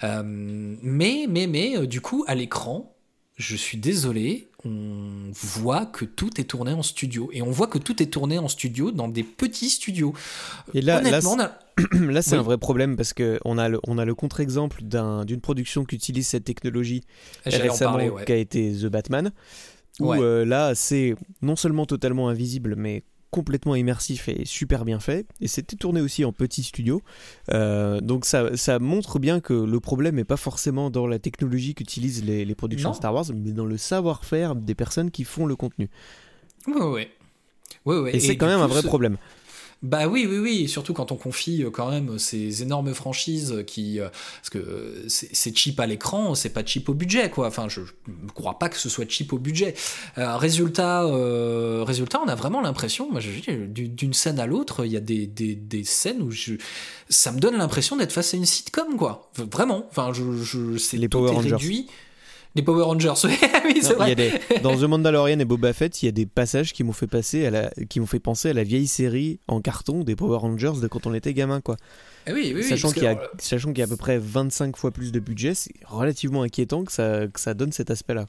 [0.03, 2.93] Mais mais mais du coup à l'écran
[3.37, 7.29] je suis désolé, on voit que tout est tourné en studio.
[7.33, 10.13] Et on voit que tout est tourné en studio dans des petits studios.
[10.73, 11.59] Et là, là, a-
[11.93, 12.39] Là, c'est Oui.
[12.39, 15.85] un vrai problème parce que on a le, on a le contre-exemple d'un- d'une production
[15.85, 17.03] qui utilise cette technologie
[17.45, 18.25] j'allais en récemment, parler, ouais.
[18.25, 19.31] qui a été The Batman,
[19.99, 20.17] où Ouais.
[20.19, 25.27] euh, là, c'est non seulement totalement invisible, mais complètement immersif et super bien fait.
[25.41, 27.01] Et c'était tourné aussi en petit studio.
[27.51, 31.75] Euh, donc ça, ça montre bien que le problème n'est pas forcément dans la technologie
[31.75, 32.95] qu'utilisent les, les productions Non.
[32.95, 35.89] Star Wars, mais dans le savoir-faire des personnes qui font le contenu.
[36.67, 37.11] Ouais, ouais.
[37.85, 38.15] Ouais, ouais.
[38.15, 39.17] Et, c'est quand même coup, un vrai ce- problème.
[39.83, 43.99] Bah oui, oui, oui, surtout quand on confie euh, quand même ces énormes franchises qui,
[43.99, 44.09] euh,
[44.41, 47.47] parce que euh, c'est cheap à l'écran, c'est pas cheap au budget, quoi.
[47.47, 49.75] Enfin, je ne crois pas que ce soit cheap au budget.
[50.17, 54.97] Euh, résultat, euh, résultat, on a vraiment l'impression, moi, d'une scène à l'autre, il y
[54.97, 56.55] a des, des, des scènes où je,
[57.07, 59.29] ça me donne l'impression d'être face à une sitcom, quoi.
[59.35, 59.85] Vraiment.
[59.91, 61.51] Enfin, je, je, c'est Les Power Rangers.
[61.51, 61.87] réduit.
[62.57, 64.11] Les Power Rangers, oui, c'est Non, vrai.
[64.11, 66.73] il y a des- dans The Mandalorian et Boba Fett, il y a des passages
[66.73, 69.61] qui m'ont fait passer à la, qui m'ont fait penser à la vieille série en
[69.61, 71.77] carton des Power Rangers de quand on était gamin, quoi.
[72.25, 74.17] Eh oui, oui, sachant qu'il y a, euh, sachant qu'il y a à peu près
[74.17, 78.27] 25 fois plus de budget, c'est relativement inquiétant que ça, que ça donne cet aspect-là.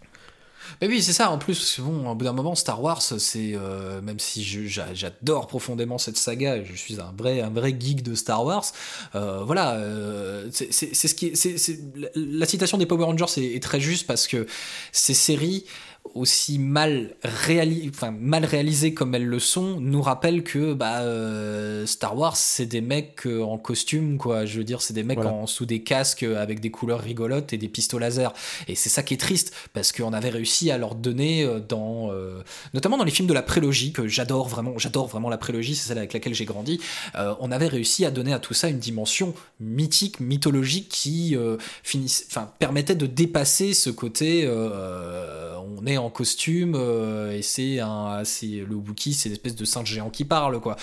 [0.81, 1.31] Mais oui, c'est ça.
[1.31, 5.99] En plus, bon, au bout d'un moment, Star Wars, c'est euh, même si j'adore profondément
[5.99, 8.65] cette saga, je suis un vrai, un vrai geek de Star Wars.
[9.15, 11.33] euh, voilà, euh, c'est ce qui,
[12.15, 14.47] la, citation des Power Rangers est très juste parce que
[14.93, 15.65] ces séries
[16.15, 21.87] aussi mal, réali enfin, mal réalisées comme elles le sont nous rappellent que bah, euh,
[21.87, 25.19] Star Wars c'est des mecs euh, en costume quoi je veux dire c'est des mecs
[25.19, 25.33] Voilà.
[25.33, 28.33] en sous des casques euh, avec des couleurs rigolotes et des pistolets laser
[28.69, 32.43] et c'est ça qui est triste parce qu'on avait réussi à leur donner dans euh,
[32.75, 35.89] notamment dans les films de la prélogie que j'adore vraiment j'adore vraiment la prélogie c'est
[35.89, 36.81] celle avec laquelle j'ai grandi
[37.17, 41.37] euh, on avait réussi à donner à tout ça une dimension mythique mythologique qui
[42.59, 48.75] permettait de dépasser ce côté on est en costume euh, et c'est un c'est le
[48.75, 50.77] Wookie c'est l'espèce de singe géant qui parle quoi.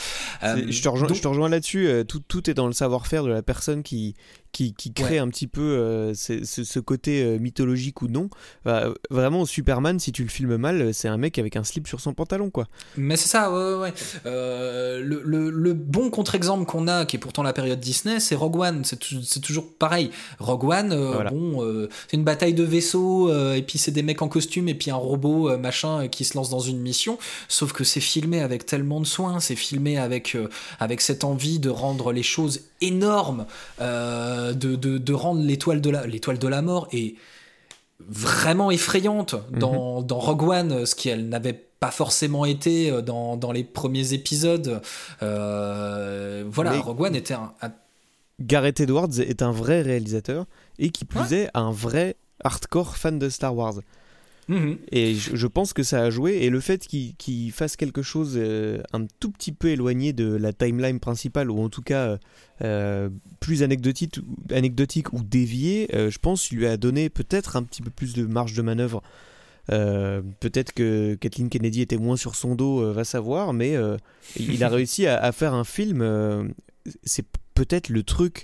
[0.44, 2.74] Euh, je, te rejoins, donc- je te rejoins là-dessus, euh, tout, tout est dans le
[2.74, 4.16] savoir-faire de la personne qui,
[4.56, 5.18] qui, qui crée Ouais.
[5.20, 8.30] un petit peu euh, ce, côté euh, mythologique ou non.
[8.64, 12.00] Bah, vraiment, Superman, si tu le filmes mal, c'est un mec avec un slip sur
[12.00, 12.68] son pantalon, quoi.
[12.96, 13.94] Mais c'est ça, ouais, ouais.
[14.26, 18.36] Euh, le, le- le bon contre-exemple qu'on a, qui est pourtant la période Disney, c'est
[18.36, 18.86] Rogue One.
[18.86, 20.10] C'est tou- c'est toujours pareil.
[20.40, 21.32] Rogue One, euh, Voilà.
[21.32, 24.70] bon, euh, c'est une bataille de vaisseaux, euh, et puis c'est des mecs en costume,
[24.70, 27.18] et puis un robot euh, machin euh, qui se lance dans une mission.
[27.50, 30.48] Sauf que c'est filmé avec tellement de soin, c'est filmé avec, euh,
[30.80, 33.46] avec cette envie de rendre les choses énormes,
[33.82, 37.16] euh, de, de, de rendre l'étoile de la, l'étoile de la mort et
[38.00, 43.52] vraiment effrayante dans, dans Rogue One, ce qu'elle n'avait pas forcément été euh, dans, dans
[43.52, 44.82] les premiers épisodes.
[45.24, 47.72] Euh, voilà, Mais- Rogue One était un, un-
[48.42, 50.46] Gareth Edwards est un vrai réalisateur
[50.78, 51.34] et qui plus Ouais.
[51.44, 53.76] est un vrai hardcore fan de Star Wars.
[54.48, 54.78] Mhm.
[54.92, 56.44] Et je, je pense que ça a joué.
[56.44, 60.54] Et le fait qu'il fasse quelque chose euh, un tout petit peu éloigné de la
[60.54, 62.18] timeline principale, ou en tout cas euh,
[62.62, 64.20] euh, plus anecdotique,
[64.52, 68.26] anecdotique ou dévié, euh, je pense lui a donné peut-être un petit peu plus de
[68.26, 69.02] marge de manœuvre.
[69.68, 73.76] Peut-être que Kathleen Kennedy était moins sur son dos, va savoir, mais
[74.36, 76.54] il a réussi à, à faire un film.
[77.04, 77.26] C'est
[77.56, 78.44] peut-être le truc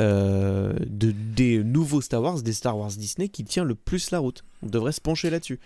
[0.00, 4.18] euh, de, des nouveaux Star Wars, des Star Wars Disney, qui tient le plus la
[4.18, 4.44] route.
[4.62, 5.60] On devrait se pencher là-dessus.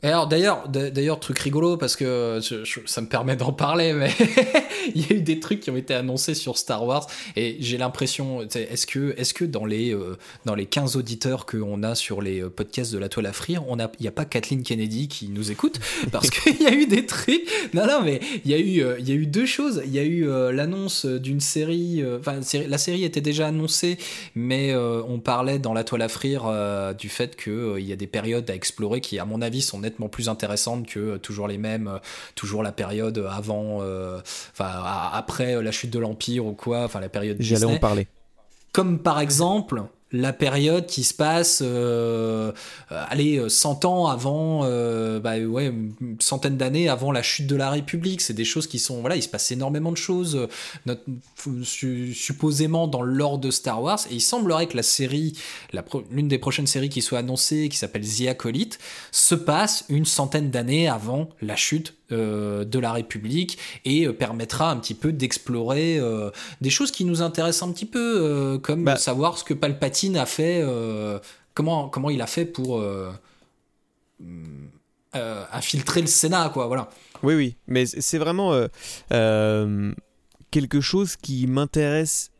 [0.00, 4.10] Alors d'ailleurs, d'ailleurs truc rigolo parce que je- ça me permet d'en parler, mais
[4.94, 7.78] il y a eu des trucs qui ont été annoncés sur Star Wars et j'ai
[7.78, 12.22] l'impression, est-ce que, est-ce que dans les euh, dans les 15 auditeurs qu'on a sur
[12.22, 14.62] les euh, podcasts de la toile à frire, on a, il y a pas Kathleen
[14.62, 15.80] Kennedy qui nous écoute?
[16.12, 17.42] Parce qu'il y a eu des trucs.
[17.74, 19.82] Non non mais il y a eu euh, il y a eu deux choses.
[19.84, 22.38] Il y a eu euh, l'annonce d'une série, euh, enfin
[22.68, 23.98] la série était déjà annoncée,
[24.36, 27.86] mais euh, on parlait dans la toile à frire euh, du fait que euh, il
[27.88, 31.00] y a des périodes à explorer qui à mon avis sont nettement plus intéressantes que
[31.00, 31.98] euh, toujours les mêmes, euh,
[32.34, 34.18] toujours la période avant, euh,
[34.52, 38.06] enfin a- après la chute de l'empire ou quoi, enfin la période J'allais en parler.
[38.72, 42.50] comme par exemple la période qui se passe, euh,
[42.92, 47.46] euh, allez, euh, 100 ans avant, euh, bah ouais, une centaine d'années avant la chute
[47.46, 48.20] de la République.
[48.22, 50.46] C'est des choses qui sont, voilà, il se passe énormément de choses, euh,
[50.86, 51.02] notre-
[51.62, 53.98] su- supposément dans l'ordre de Star Wars.
[54.10, 55.34] Et il semblerait que la série,
[56.10, 58.78] l'une des prochaines séries qui soit annoncée, qui s'appelle The Acolyte,
[59.12, 64.70] se passe une centaine d'années avant la chute euh, de la République et euh, permettra
[64.70, 66.30] un petit peu d'explorer euh,
[66.62, 68.96] des choses qui nous intéressent un petit peu, euh, comme Bah.
[68.96, 71.18] savoir ce que Palpatine a fait, euh,
[71.54, 73.12] comment, comment il a fait pour euh,
[75.14, 76.88] euh, infiltrer le Sénat, quoi, voilà.
[77.22, 78.52] Oui, oui, mais c'est vraiment
[80.50, 82.30] quelque chose qui m'intéresse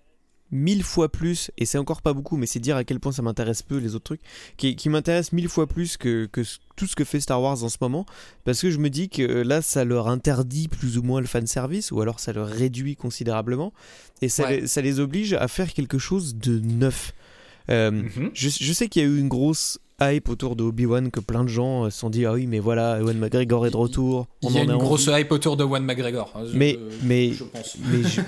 [0.50, 3.20] mille fois plus, et c'est encore pas beaucoup, mais c'est dire à quel point ça
[3.20, 4.22] m'intéresse peu les autres trucs,
[4.56, 6.26] qui, qui m'intéresse mille fois plus que,
[6.74, 8.06] tout ce que fait Star Wars en ce moment,
[8.44, 11.92] parce que je me dis que là, ça leur interdit plus ou moins le fanservice,
[11.92, 13.74] ou alors ça leur réduit considérablement,
[14.22, 14.60] et ça, Ouais.
[14.60, 17.12] les, ça les oblige à faire quelque chose de neuf.
[17.70, 18.30] Euh, Mhm.
[18.34, 21.42] je, je sais qu'il y a eu une grosse hype autour de Obi-Wan, que plein
[21.44, 24.26] de gens euh, se sont dit, ah oui, mais voilà, Ewan McGregor est de retour.
[24.42, 24.84] Il on y a en une envie.
[24.84, 26.32] grosse hype autour de One McGregor.
[26.36, 27.76] hein, Mais- mais- je pense.
[27.90, 28.20] Mais je-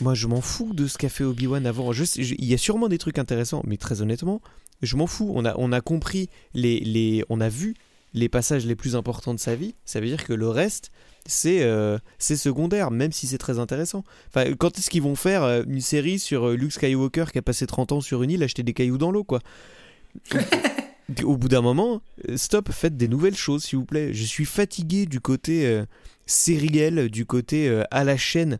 [0.00, 1.92] moi, je m'en fous de ce qu'a fait Obi-Wan avant.
[1.92, 4.40] Il y a sûrement des trucs intéressants, mais très honnêtement,
[4.82, 5.30] je m'en fous.
[5.34, 7.74] On a, on a compris, les, les, on a vu
[8.14, 9.74] les passages les plus importants de sa vie.
[9.84, 10.90] Ça veut dire que le reste,
[11.26, 14.04] c'est euh, secondaire, même si c'est très intéressant.
[14.28, 17.42] Enfin, quand est-ce qu'ils vont faire euh, une série sur euh, Luke Skywalker qui a
[17.42, 19.40] passé 30 ans sur une île, acheter des cailloux dans l'eau, quoi?
[21.24, 22.00] Au bout d'un moment,
[22.36, 24.14] stop, faites des nouvelles choses, s'il vous plaît.
[24.14, 25.82] Je suis fatigué du côté
[26.26, 28.58] sériel, du côté à la chaîne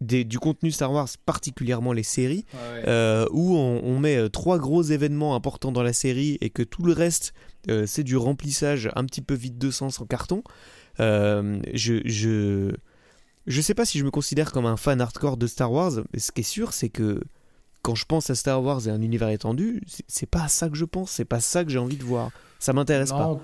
[0.00, 2.88] des- du contenu Star Wars, particulièrement les séries, Ouais.
[2.88, 6.62] euh, où on, on met euh, trois gros événements importants dans la série et que
[6.62, 7.32] tout le reste,
[7.68, 10.42] euh, c'est du remplissage un petit peu vide de sens en carton.
[11.00, 12.72] Euh, je, je,
[13.46, 16.18] je sais pas si je me considère comme un fan hardcore de Star Wars, mais
[16.18, 17.22] ce qui est sûr, c'est que
[17.82, 20.68] quand je pense à Star Wars et un univers étendu, c'est- c'est pas à ça
[20.68, 22.30] que je pense, c'est pas ça que j'ai envie de voir.
[22.58, 23.40] Ça m'intéresse pas.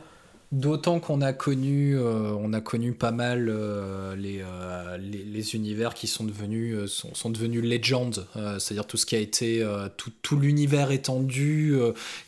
[0.52, 5.92] D'autant qu'on a connu, euh, a connu pas mal euh, les, euh, les, les univers
[5.94, 9.66] qui sont devenus, sont, sont devenus legends, euh, c'est-à-dire tout ce qui a été,
[9.96, 11.74] tout, tout l'univers étendu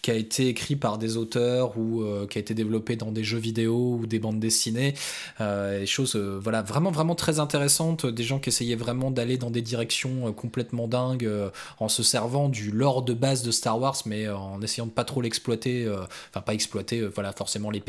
[0.02, 3.38] qui a été écrit par des auteurs ou qui a été développé dans des jeux
[3.38, 4.94] vidéo ou des bandes dessinées,
[5.40, 9.62] des choses, voilà, vraiment vraiment très intéressantes, des gens qui essayaient vraiment d'aller dans des
[9.62, 11.30] directions complètement dingues
[11.78, 15.04] en se servant du lore de base de Star Wars, mais en essayant de pas
[15.04, 15.88] trop l'exploiter,
[16.30, 17.80] enfin pas exploiter, voilà, forcément les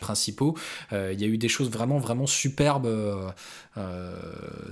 [0.00, 0.56] principaux.
[0.92, 3.28] Euh, Il y a eu des choses vraiment, vraiment superbes euh,
[3.76, 4.14] euh,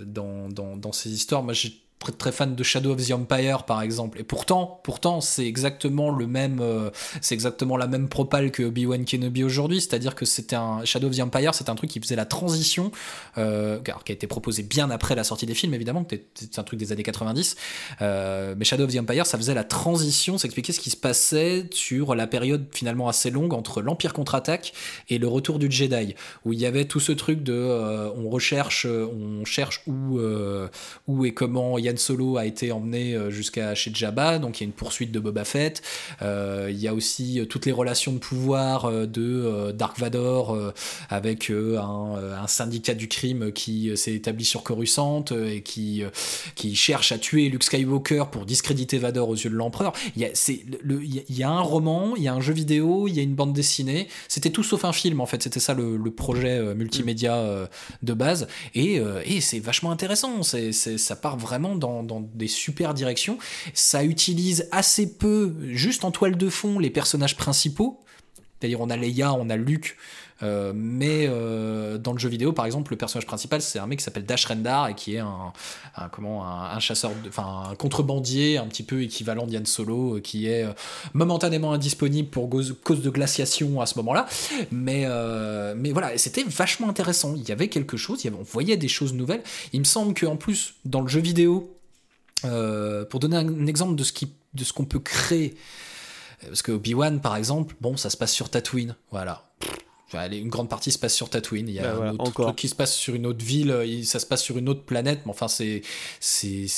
[0.05, 1.42] dans, dans, dans ces histoires.
[1.42, 4.20] Moi, j'ai très, fan de Shadow of the Empire par exemple.
[4.20, 6.90] Et pourtant pourtant c'est exactement le même euh,
[7.20, 9.80] c'est exactement la même propale que Obi-Wan Kenobi aujourd'hui.
[9.80, 12.90] C'est-à-dire que c'était un Shadow of the Empire c'est un truc qui faisait la transition
[13.38, 16.62] euh, alors, qui a été proposé bien après la sortie des films évidemment c'est un
[16.62, 17.57] truc des années 90
[18.02, 20.96] euh, mais Shadow of the Empire ça faisait la transition ça expliquait ce qui se
[20.96, 24.72] passait sur la période finalement assez longue entre l'Empire contre-attaque
[25.09, 27.55] et le retour du Jedi où il y avait tout ce truc de
[28.16, 30.20] on recherche on cherche où
[31.07, 34.64] où et comment Ian Han Solo a été emmené euh, jusqu'à chez Jabba, donc il
[34.64, 35.82] y a une poursuite de Boba Fett.
[36.22, 40.57] Euh, il y a aussi euh, toutes les relations de pouvoir de Dark Vador
[41.09, 46.03] avec un, syndicat du crime qui s'est établi sur Coruscant et qui,
[46.55, 49.92] qui cherche à tuer Luke Skywalker pour discréditer Vador aux yeux de l'empereur.
[50.16, 50.28] Il y a,
[50.88, 53.34] il y a- un roman, il y a un jeu vidéo, il y a une
[53.34, 54.09] bande dessinée.
[54.28, 55.42] C'était tout sauf un film en fait.
[55.42, 57.68] C'était ça le, projet multimédia
[58.03, 58.47] de base.
[58.74, 60.42] Et, et c'est vachement intéressant.
[60.42, 63.39] Ça part vraiment dans, dans des super directions.
[63.72, 68.01] Ça utilise assez peu, juste en toile de fond, les personnages principaux.
[68.61, 69.97] C'est-à-dire on a Leia, on a Luke,
[70.43, 73.98] euh, mais euh, dans le jeu vidéo, par exemple, le personnage principal, c'est un mec
[74.01, 75.52] qui s'appelle Dash Rendar et qui est un,
[76.12, 80.66] comment, un, chasseur, enfin un contrebandier un petit peu équivalent d'Yann Solo, euh, qui est
[81.12, 84.27] momentanément indisponible pour cause, de glaciation à ce moment-là.
[84.70, 85.06] Mais,
[85.77, 87.35] mais voilà, c'était vachement intéressant.
[87.36, 89.43] Il y avait quelque chose, il y avait- on voyait des choses nouvelles.
[89.73, 91.73] Il me semble qu'en plus, dans le jeu vidéo,
[92.44, 95.55] euh, pour donner un exemple de ce qui, de ce qu'on peut créer,
[96.43, 99.44] euh, parce que Obi-Wan, par exemple, bon, ça se passe sur Tatooine, voilà.
[100.12, 101.69] Allez, une grande partie se passe sur Tatooine.
[101.69, 102.47] Il y a Bah un voilà, autre encore.
[102.47, 104.85] truc qui se passe sur une autre ville, euh, ça se passe sur une autre
[104.85, 105.82] planète, mais enfin, c'est,
[106.20, 106.69] c'est,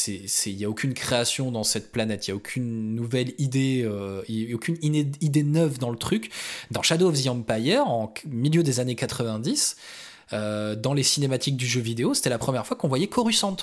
[0.46, 4.22] il y a aucune création dans cette planète, il y a aucune nouvelle idée, euh,
[4.28, 6.30] il y a aucune idée neuve dans le truc.
[6.70, 9.76] Dans Shadow of the Empire, en milieu des années 90,
[10.32, 13.56] euh, dans les cinématiques du jeu vidéo, c'était la première fois qu'on voyait Coruscant.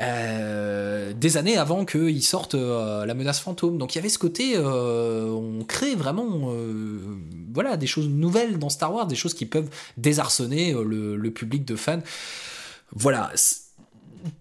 [0.00, 3.76] Euh, des années avant qu'ils sortent euh, la menace fantôme.
[3.76, 6.54] Donc il y avait ce côté, euh, on crée vraiment
[7.52, 11.64] voilà, des choses nouvelles dans Star Wars, des choses qui peuvent désarçonner le, le public
[11.64, 12.00] de fans.
[12.92, 13.30] Voilà.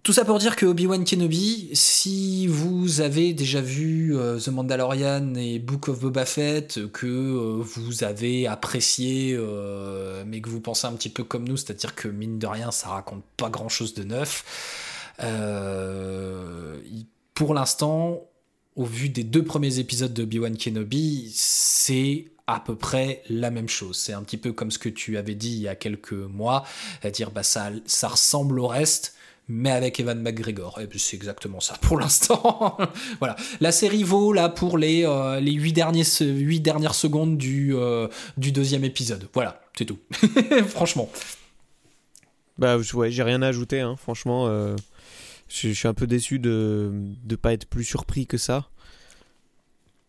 [0.04, 5.58] Tout ça pour dire que Obi-Wan Kenobi, si vous avez déjà vu The Mandalorian et
[5.58, 9.40] Book of Boba Fett, que vous avez apprécié,
[10.28, 12.90] mais que vous pensez un petit peu comme nous, c'est-à-dire que mine de rien, ça
[12.90, 14.44] raconte pas grand-chose de neuf,
[17.34, 18.22] pour l'instant,
[18.76, 23.70] au vu des deux premiers épisodes de Obi-Wan Kenobi, c'est à peu près la même
[23.70, 23.98] chose.
[23.98, 26.64] C'est un petit peu comme ce que tu avais dit il y a quelques mois,
[27.02, 29.16] c'est-à-dire bah, ça, ça ressemble au reste,
[29.48, 30.80] mais avec Evan McGregor.
[30.82, 32.78] Et puis, c'est exactement ça pour l'instant.
[33.20, 33.36] voilà.
[33.62, 37.76] La série vaut là pour les, euh, les 8, derniers, se- huit dernières secondes du,
[37.76, 39.28] euh, du deuxième épisode.
[39.34, 40.00] Voilà, c'est tout.
[40.70, 41.10] Franchement.
[42.58, 44.48] Bah ouais, j'ai rien à ajouter, hein, franchement.
[44.48, 44.76] euh,
[45.50, 46.92] je, je suis un peu déçu de
[47.28, 48.70] ne pas être plus surpris que ça.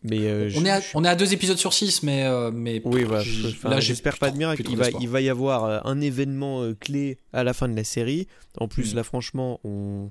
[0.03, 2.25] Mais euh, on, je- est à, je- on est à deux épisodes sur six, mais,
[2.25, 3.23] euh, mais Oui, voilà.
[3.65, 4.63] là, j'espère pas de miracle.
[4.71, 7.77] Il va, il va y avoir euh, un événement euh, clé à la fin de
[7.77, 8.27] la série.
[8.59, 8.97] En plus, Mm.
[8.97, 10.11] là, franchement, on,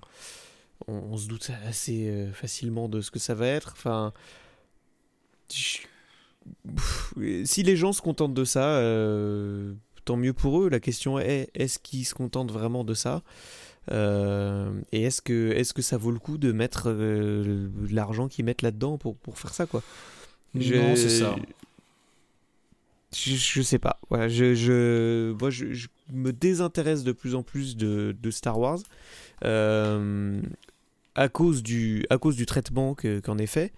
[0.88, 3.74] on, on se doute assez facilement de ce que ça va être.
[3.76, 4.14] Enfin,
[6.76, 7.14] Pff,
[7.46, 8.80] si les gens se contentent de ça,
[10.06, 10.70] tant mieux pour eux.
[10.70, 13.22] La question est est-ce qu'ils se contentent vraiment de ça?
[13.92, 18.46] Euh, et est-ce que, est que ça vaut le coup de mettre euh, l'argent qu'ils
[18.46, 19.82] mettent là-dedans pour, pour faire ça quoi?
[20.54, 21.36] Non, c'est ça.
[23.16, 24.00] je, je sais pas.
[24.10, 28.60] Voilà, je, je, moi, je, je me désintéresse de plus en plus de, de Star
[28.60, 28.80] Wars
[29.46, 30.42] euh,
[31.16, 33.74] à, cause du, à cause du traitement que- qu'en est fait.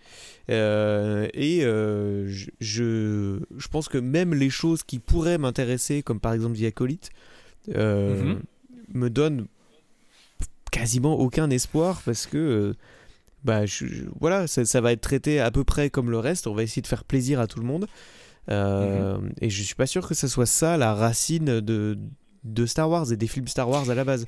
[0.50, 6.20] Euh, et euh, je, je, je pense que même les choses qui pourraient m'intéresser, comme
[6.20, 7.10] par exemple The Acolyte,
[7.68, 8.42] Mhm.
[8.94, 9.46] me donnent
[10.72, 12.38] quasiment aucun espoir parce que.
[12.38, 12.74] euh,
[13.44, 16.48] bah, je- je- voilà, ça, ça va être traité à peu près comme le reste.
[16.48, 17.88] On va essayer de faire plaisir à tout le monde.
[18.50, 21.98] Euh, Et je suis pas sûr que ce soit ça la racine de,
[22.44, 24.26] de Star Wars et des films Star Wars à la base.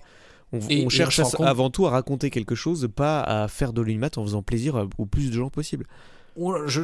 [0.52, 2.54] On, Et- on et cherche on à- se rend compte- avant tout à raconter quelque
[2.56, 5.86] chose, pas à faire de l'unimat en faisant plaisir au plus de gens possible.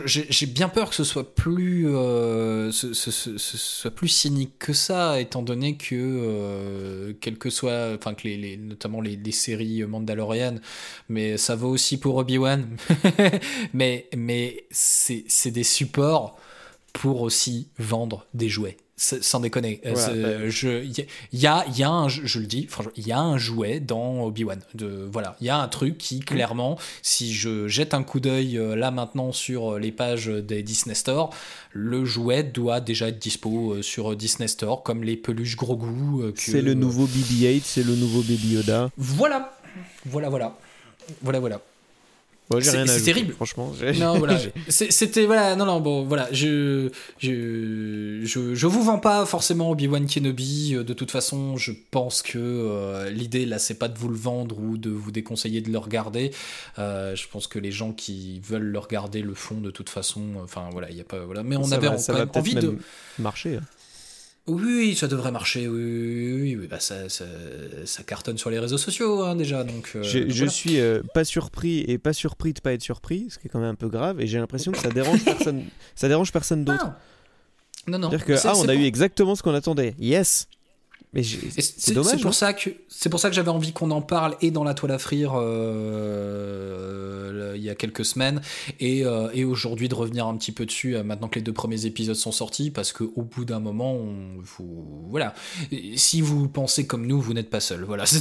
[0.05, 4.59] J'ai bien peur que ce soit plus, euh, ce, ce- ce- ce soit plus cynique
[4.59, 9.15] que ça, étant donné que, euh, quel que soit, enfin que les, les- notamment les,
[9.15, 10.61] les séries mandaloriennes,
[11.09, 12.67] mais ça vaut aussi pour Obi-Wan,
[13.73, 16.37] mais, mais c'est c'est des supports
[16.93, 18.77] pour aussi vendre des jouets.
[19.01, 19.79] Sans déconner.
[19.85, 22.25] Euh, Voilà, c'est- je- Il y, a- il y a, il y a un, je
[22.25, 24.59] je le dis, franchement, il y a un jouet dans Obi-Wan.
[25.09, 28.75] Voilà, il y a un truc qui, clairement, si je jette un coup d'œil euh,
[28.75, 31.29] là maintenant sur euh, les pages des Disney Store,
[31.71, 36.61] le jouet doit déjà être dispo sur Disney Store, comme les peluches euh, que- C'est
[36.61, 38.89] le nouveau BB-8, c'est le nouveau Baby Yoda.
[38.97, 39.57] Voilà,
[40.05, 40.57] voilà, voilà.
[41.21, 41.61] Voilà, voilà.
[42.51, 43.33] Ouais, j'ai C'est- terrible.
[43.33, 44.39] Franchement, Non, voilà.
[44.69, 46.27] C'était, voilà, non, non, bon, voilà.
[46.31, 46.89] Je,
[47.19, 50.73] je, je, je vous vends pas forcément Obi-Wan Kenobi.
[50.75, 54.15] Euh, De toute façon, je pense que euh, l'idée, là, c'est pas de vous le
[54.17, 56.31] vendre ou de vous déconseiller de le regarder.
[56.79, 60.23] Euh, je pense que les gens qui veulent le regarder le font de toute façon.
[60.43, 61.43] Enfin, voilà, il y a pas, voilà.
[61.43, 62.77] Mais on ça avait va, en- ça quand va même envie de.
[63.19, 63.57] marcher.
[63.57, 63.61] hein.
[64.49, 65.67] Oui, ça devrait marcher.
[65.67, 65.83] Oui,
[66.41, 67.25] oui, oui, bah ça, ça,
[67.85, 69.63] ça cartonne sur les réseaux sociaux hein, déjà.
[69.63, 70.51] Donc, euh, Je, donc je voilà.
[70.51, 73.59] suis euh, pas surpris et pas surpris de pas être surpris, ce qui est quand
[73.59, 75.63] même un peu grave, et j'ai l'impression que ça dérange personne.
[75.95, 76.85] Ça dérange personne d'autre.
[76.87, 76.99] Ah.
[77.87, 78.09] Non, non.
[78.09, 79.95] C'est-à-dire que ah, on a pour- eu exactement ce qu'on attendait.
[79.99, 80.47] Yes.
[81.13, 82.11] Mais c'est dommage.
[82.11, 82.33] c'est pour hein.
[82.33, 84.91] ça que c'est pour ça que j'avais envie qu'on en parle et dans la toile
[84.91, 88.41] à frire euh, il y a quelques semaines
[88.79, 91.51] et, euh, et aujourd'hui de revenir un petit peu dessus euh, maintenant que les deux
[91.51, 95.33] premiers épisodes sont sortis parce que au bout d'un moment on, vous, voilà
[95.95, 98.05] si vous pensez comme nous vous n'êtes pas seul voilà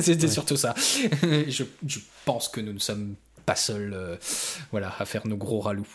[0.00, 0.74] c'était surtout ça
[1.48, 3.14] je, je pense que nous ne sommes
[3.46, 4.16] pas seuls euh,
[4.72, 5.86] voilà à faire nos gros ralous.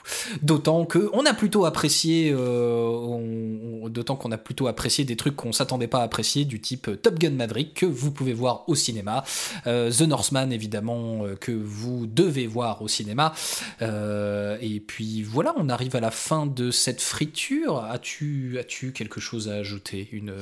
[0.41, 5.51] D'autant que on a plutôt apprécié euh, d'autant qu'on a plutôt apprécié des trucs qu'on
[5.51, 8.75] s'attendait pas à apprécier du type euh, Top Gun Maverick que vous pouvez voir au
[8.75, 9.23] cinéma.
[9.65, 13.33] The Northman évidemment que vous devez voir au cinéma.
[13.81, 17.79] Et puis voilà on arrive à la fin de cette friture.
[17.83, 20.07] As-tu as-tu quelque chose à ajouter?
[20.11, 20.33] Une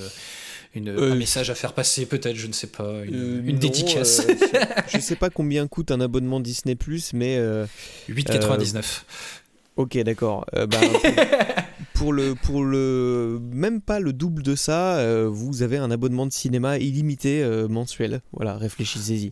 [0.76, 3.54] une, Euh, un message à faire passer peut-être je ne sais pas une, Euh, une
[3.54, 4.22] non, dédicace?
[4.30, 4.36] euh,
[4.88, 7.66] je sais pas combien coûte un abonnement Disney Plus, mais euh,
[8.10, 9.04] 8,99
[9.78, 10.46] ok, d'accord.
[10.56, 10.78] Euh, bah,
[11.94, 15.92] pour, pour le pour le même pas le double de ça, euh, vous avez un
[15.92, 18.22] abonnement de cinéma illimité euh, mensuel.
[18.34, 19.32] Voilà, réfléchissez-y.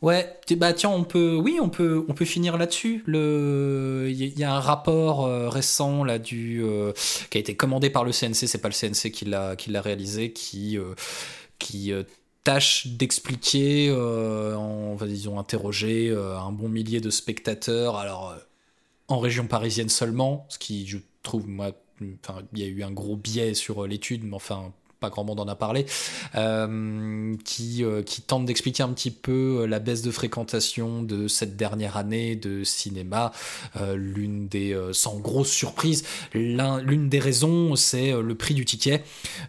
[0.00, 3.04] Ouais, bah tiens, on peut, oui, on peut, on peut finir là-dessus.
[3.06, 6.92] Le, il y, a- un rapport euh, récent là du euh,
[7.30, 8.34] qui a été commandé par le CNC.
[8.48, 10.94] C'est pas le CNC qui l'a, qui l'a réalisé, qui, euh,
[11.60, 12.02] qui euh,
[12.44, 15.06] tâche d'expliquer, euh, en, enfin,
[15.38, 17.96] interroger euh, un bon millier de spectateurs.
[17.96, 18.38] Alors euh,
[19.08, 23.16] en région parisienne seulement, ce qui, je trouve, moi, il y a eu un gros
[23.16, 25.84] biais sur l'étude, mais enfin, pas grand monde en a parlé,
[26.36, 31.28] euh, qui, euh, qui tente d'expliquer un petit peu euh, la baisse de fréquentation de
[31.28, 33.32] cette dernière année de cinéma.
[33.94, 36.04] L'une des, sans grosse surprise,
[36.34, 39.02] l'un- l'une des raisons, c'est le prix du ticket.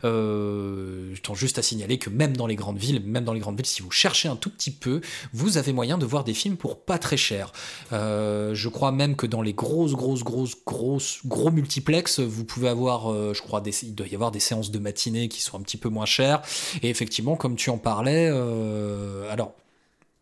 [0.04, 3.58] Je tends juste à signaler que même dans les grandes villes, même dans les grandes
[3.58, 5.02] villes, si vous cherchez un tout petit peu,
[5.34, 7.52] vous avez moyen de voir des films pour pas très cher.
[7.92, 13.34] Je crois même que dans les grosses, grosses, grosses, grosses, gros multiplex, vous pouvez avoir,
[13.34, 15.78] je crois, des, il doit y avoir des séances de matinée qui sont un petit
[15.78, 16.42] peu moins chères.
[16.82, 19.54] Et effectivement, comme tu en parlais, euh, alors.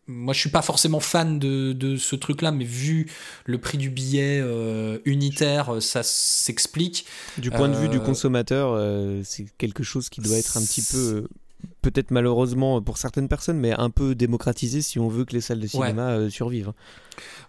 [0.08, 3.08] Moi, je suis pas forcément fan de, de ce truc-là, mais vu
[3.46, 7.06] le prix du billet euh, unitaire, ça s'explique.
[7.38, 10.60] Du point de vue du Euh, consommateur, euh, c'est quelque chose qui doit être un
[10.60, 11.28] petit peu, euh,
[11.82, 15.60] peut-être malheureusement pour certaines personnes, mais un peu démocratisé si on veut que les salles
[15.60, 16.72] de cinéma euh, survivent.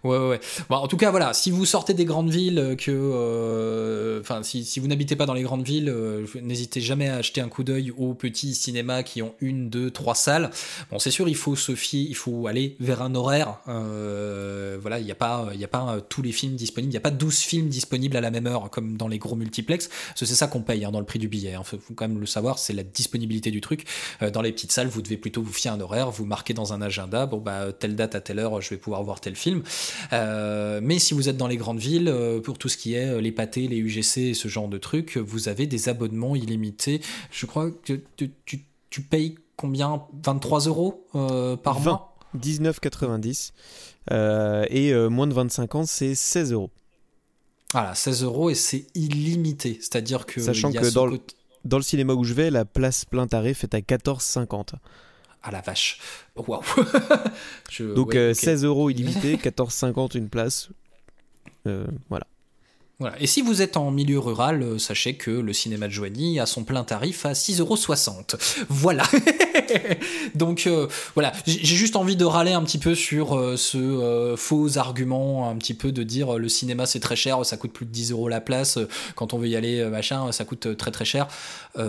[0.02, 0.40] Ouais, ouais, ouais.
[0.68, 4.42] Bon, en tout cas, voilà, si vous sortez des grandes villes, euh, que, euh, enfin,
[4.42, 7.48] si, si vous n'habitez pas dans les grandes villes, euh, n'hésitez jamais à acheter un
[7.48, 10.50] coup d'œil aux petits cinémas qui ont une, deux, trois salles.
[10.90, 13.60] Bon, c'est sûr, il faut se fier, il faut aller vers un horaire.
[13.68, 16.98] Euh, voilà, il n'y a pas, il a pas tous les films disponibles, il n'y
[16.98, 19.88] a pas 12 films disponibles à la même heure comme dans les gros multiplex.
[20.14, 21.54] C'est ça qu'on paye hein, dans le prix du billet.
[21.58, 23.86] Il faut, faut quand même le savoir, c'est la disponibilité du truc.
[24.24, 26.54] Euh, dans les petites salles, vous devez plutôt vous fier à un horaire, vous marquez
[26.54, 29.36] dans un agenda, bon bah telle date à telle heure, je vais pouvoir voir tel
[29.36, 29.62] film.
[30.12, 33.20] Euh, mais si vous êtes dans les grandes villes, euh, pour tout ce qui est
[33.20, 37.00] les pâtés, les UGC et ce genre de trucs, vous avez des abonnements illimités.
[37.30, 40.02] Je crois que tu, tu- tu payes combien?
[40.24, 41.90] 23 euros euh, par 20.
[41.90, 42.10] mois?
[42.40, 43.52] 19,90
[44.10, 46.70] euh, et euh, moins de 25 ans, c'est 16 euros.
[47.72, 49.78] Voilà, 16 euros et c'est illimité.
[49.80, 50.40] C'est-à-dire que.
[50.40, 51.34] Sachant que dans côté-
[51.64, 54.74] Dans le cinéma où je vais, la place plein tarif est à 14,50.
[55.42, 55.98] Ah la vache.
[56.36, 56.62] Waouh.
[57.94, 58.36] Donc ouais, euh, ok.
[58.36, 60.70] 16 euros illimité, 14,50 une place.
[61.66, 62.26] Euh, voilà.
[63.00, 63.20] Voilà.
[63.20, 66.46] Et si vous êtes en milieu rural, euh, sachez que le cinéma de Joigny a
[66.46, 68.36] son plein tarif à 6,60€.
[68.68, 69.04] Voilà.
[70.34, 74.36] Donc euh, voilà, j'ai juste envie de râler un petit peu sur euh, ce euh,
[74.36, 77.86] faux argument, un petit peu de dire le cinéma c'est très cher, ça coûte plus
[77.86, 78.78] de 10 euros la place,
[79.14, 81.28] quand on veut y aller, machin, ça coûte très très cher.
[81.76, 81.82] Il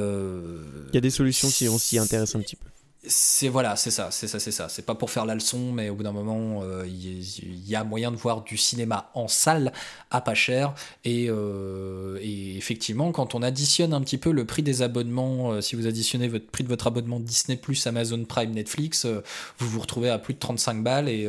[0.93, 2.67] y a des solutions qui on s'y intéresse un petit peu.
[3.07, 4.69] C'est voilà, c'est ça, c'est ça, c'est ça.
[4.69, 7.83] C'est pas pour faire la leçon, mais au bout d'un moment, euh, il y, a
[7.83, 9.71] moyen de voir du cinéma en salle
[10.11, 10.73] à pas cher.
[11.03, 15.75] Et, euh, effectivement, quand on additionne un petit peu le prix des abonnements, euh, si
[15.75, 20.17] vous additionnez votre prix de votre abonnement Disney Amazon Prime, Netflix, vous vous retrouvez à
[20.17, 21.27] plus de 35 balles et,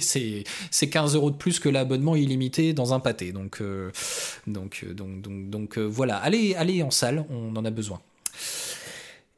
[0.00, 3.32] c'est c'est 15 euros de plus que l'abonnement illimité dans un pâté.
[3.32, 3.62] Donc
[4.46, 8.00] donc donc donc voilà, allez allez en salle, on en a besoin.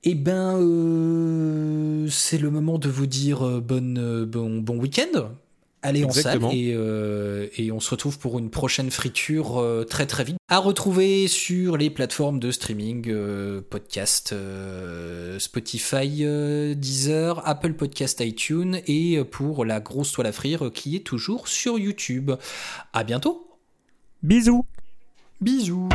[0.07, 5.31] Eh ben, euh, c'est le moment de vous dire euh, bonne, euh, bon, bon week-end.
[5.81, 10.07] Allez en salle et, euh, et on se retrouve pour une prochaine friture euh, très
[10.07, 10.37] très vite.
[10.49, 18.21] À retrouver sur les plateformes de streaming, euh, podcast, euh, Spotify, euh, Deezer, Apple Podcast,
[18.21, 22.33] iTunes et pour la grosse toile à frire qui est toujours sur YouTube.
[22.93, 23.47] À bientôt.
[24.23, 24.65] Bisous
[25.41, 25.89] Bisous.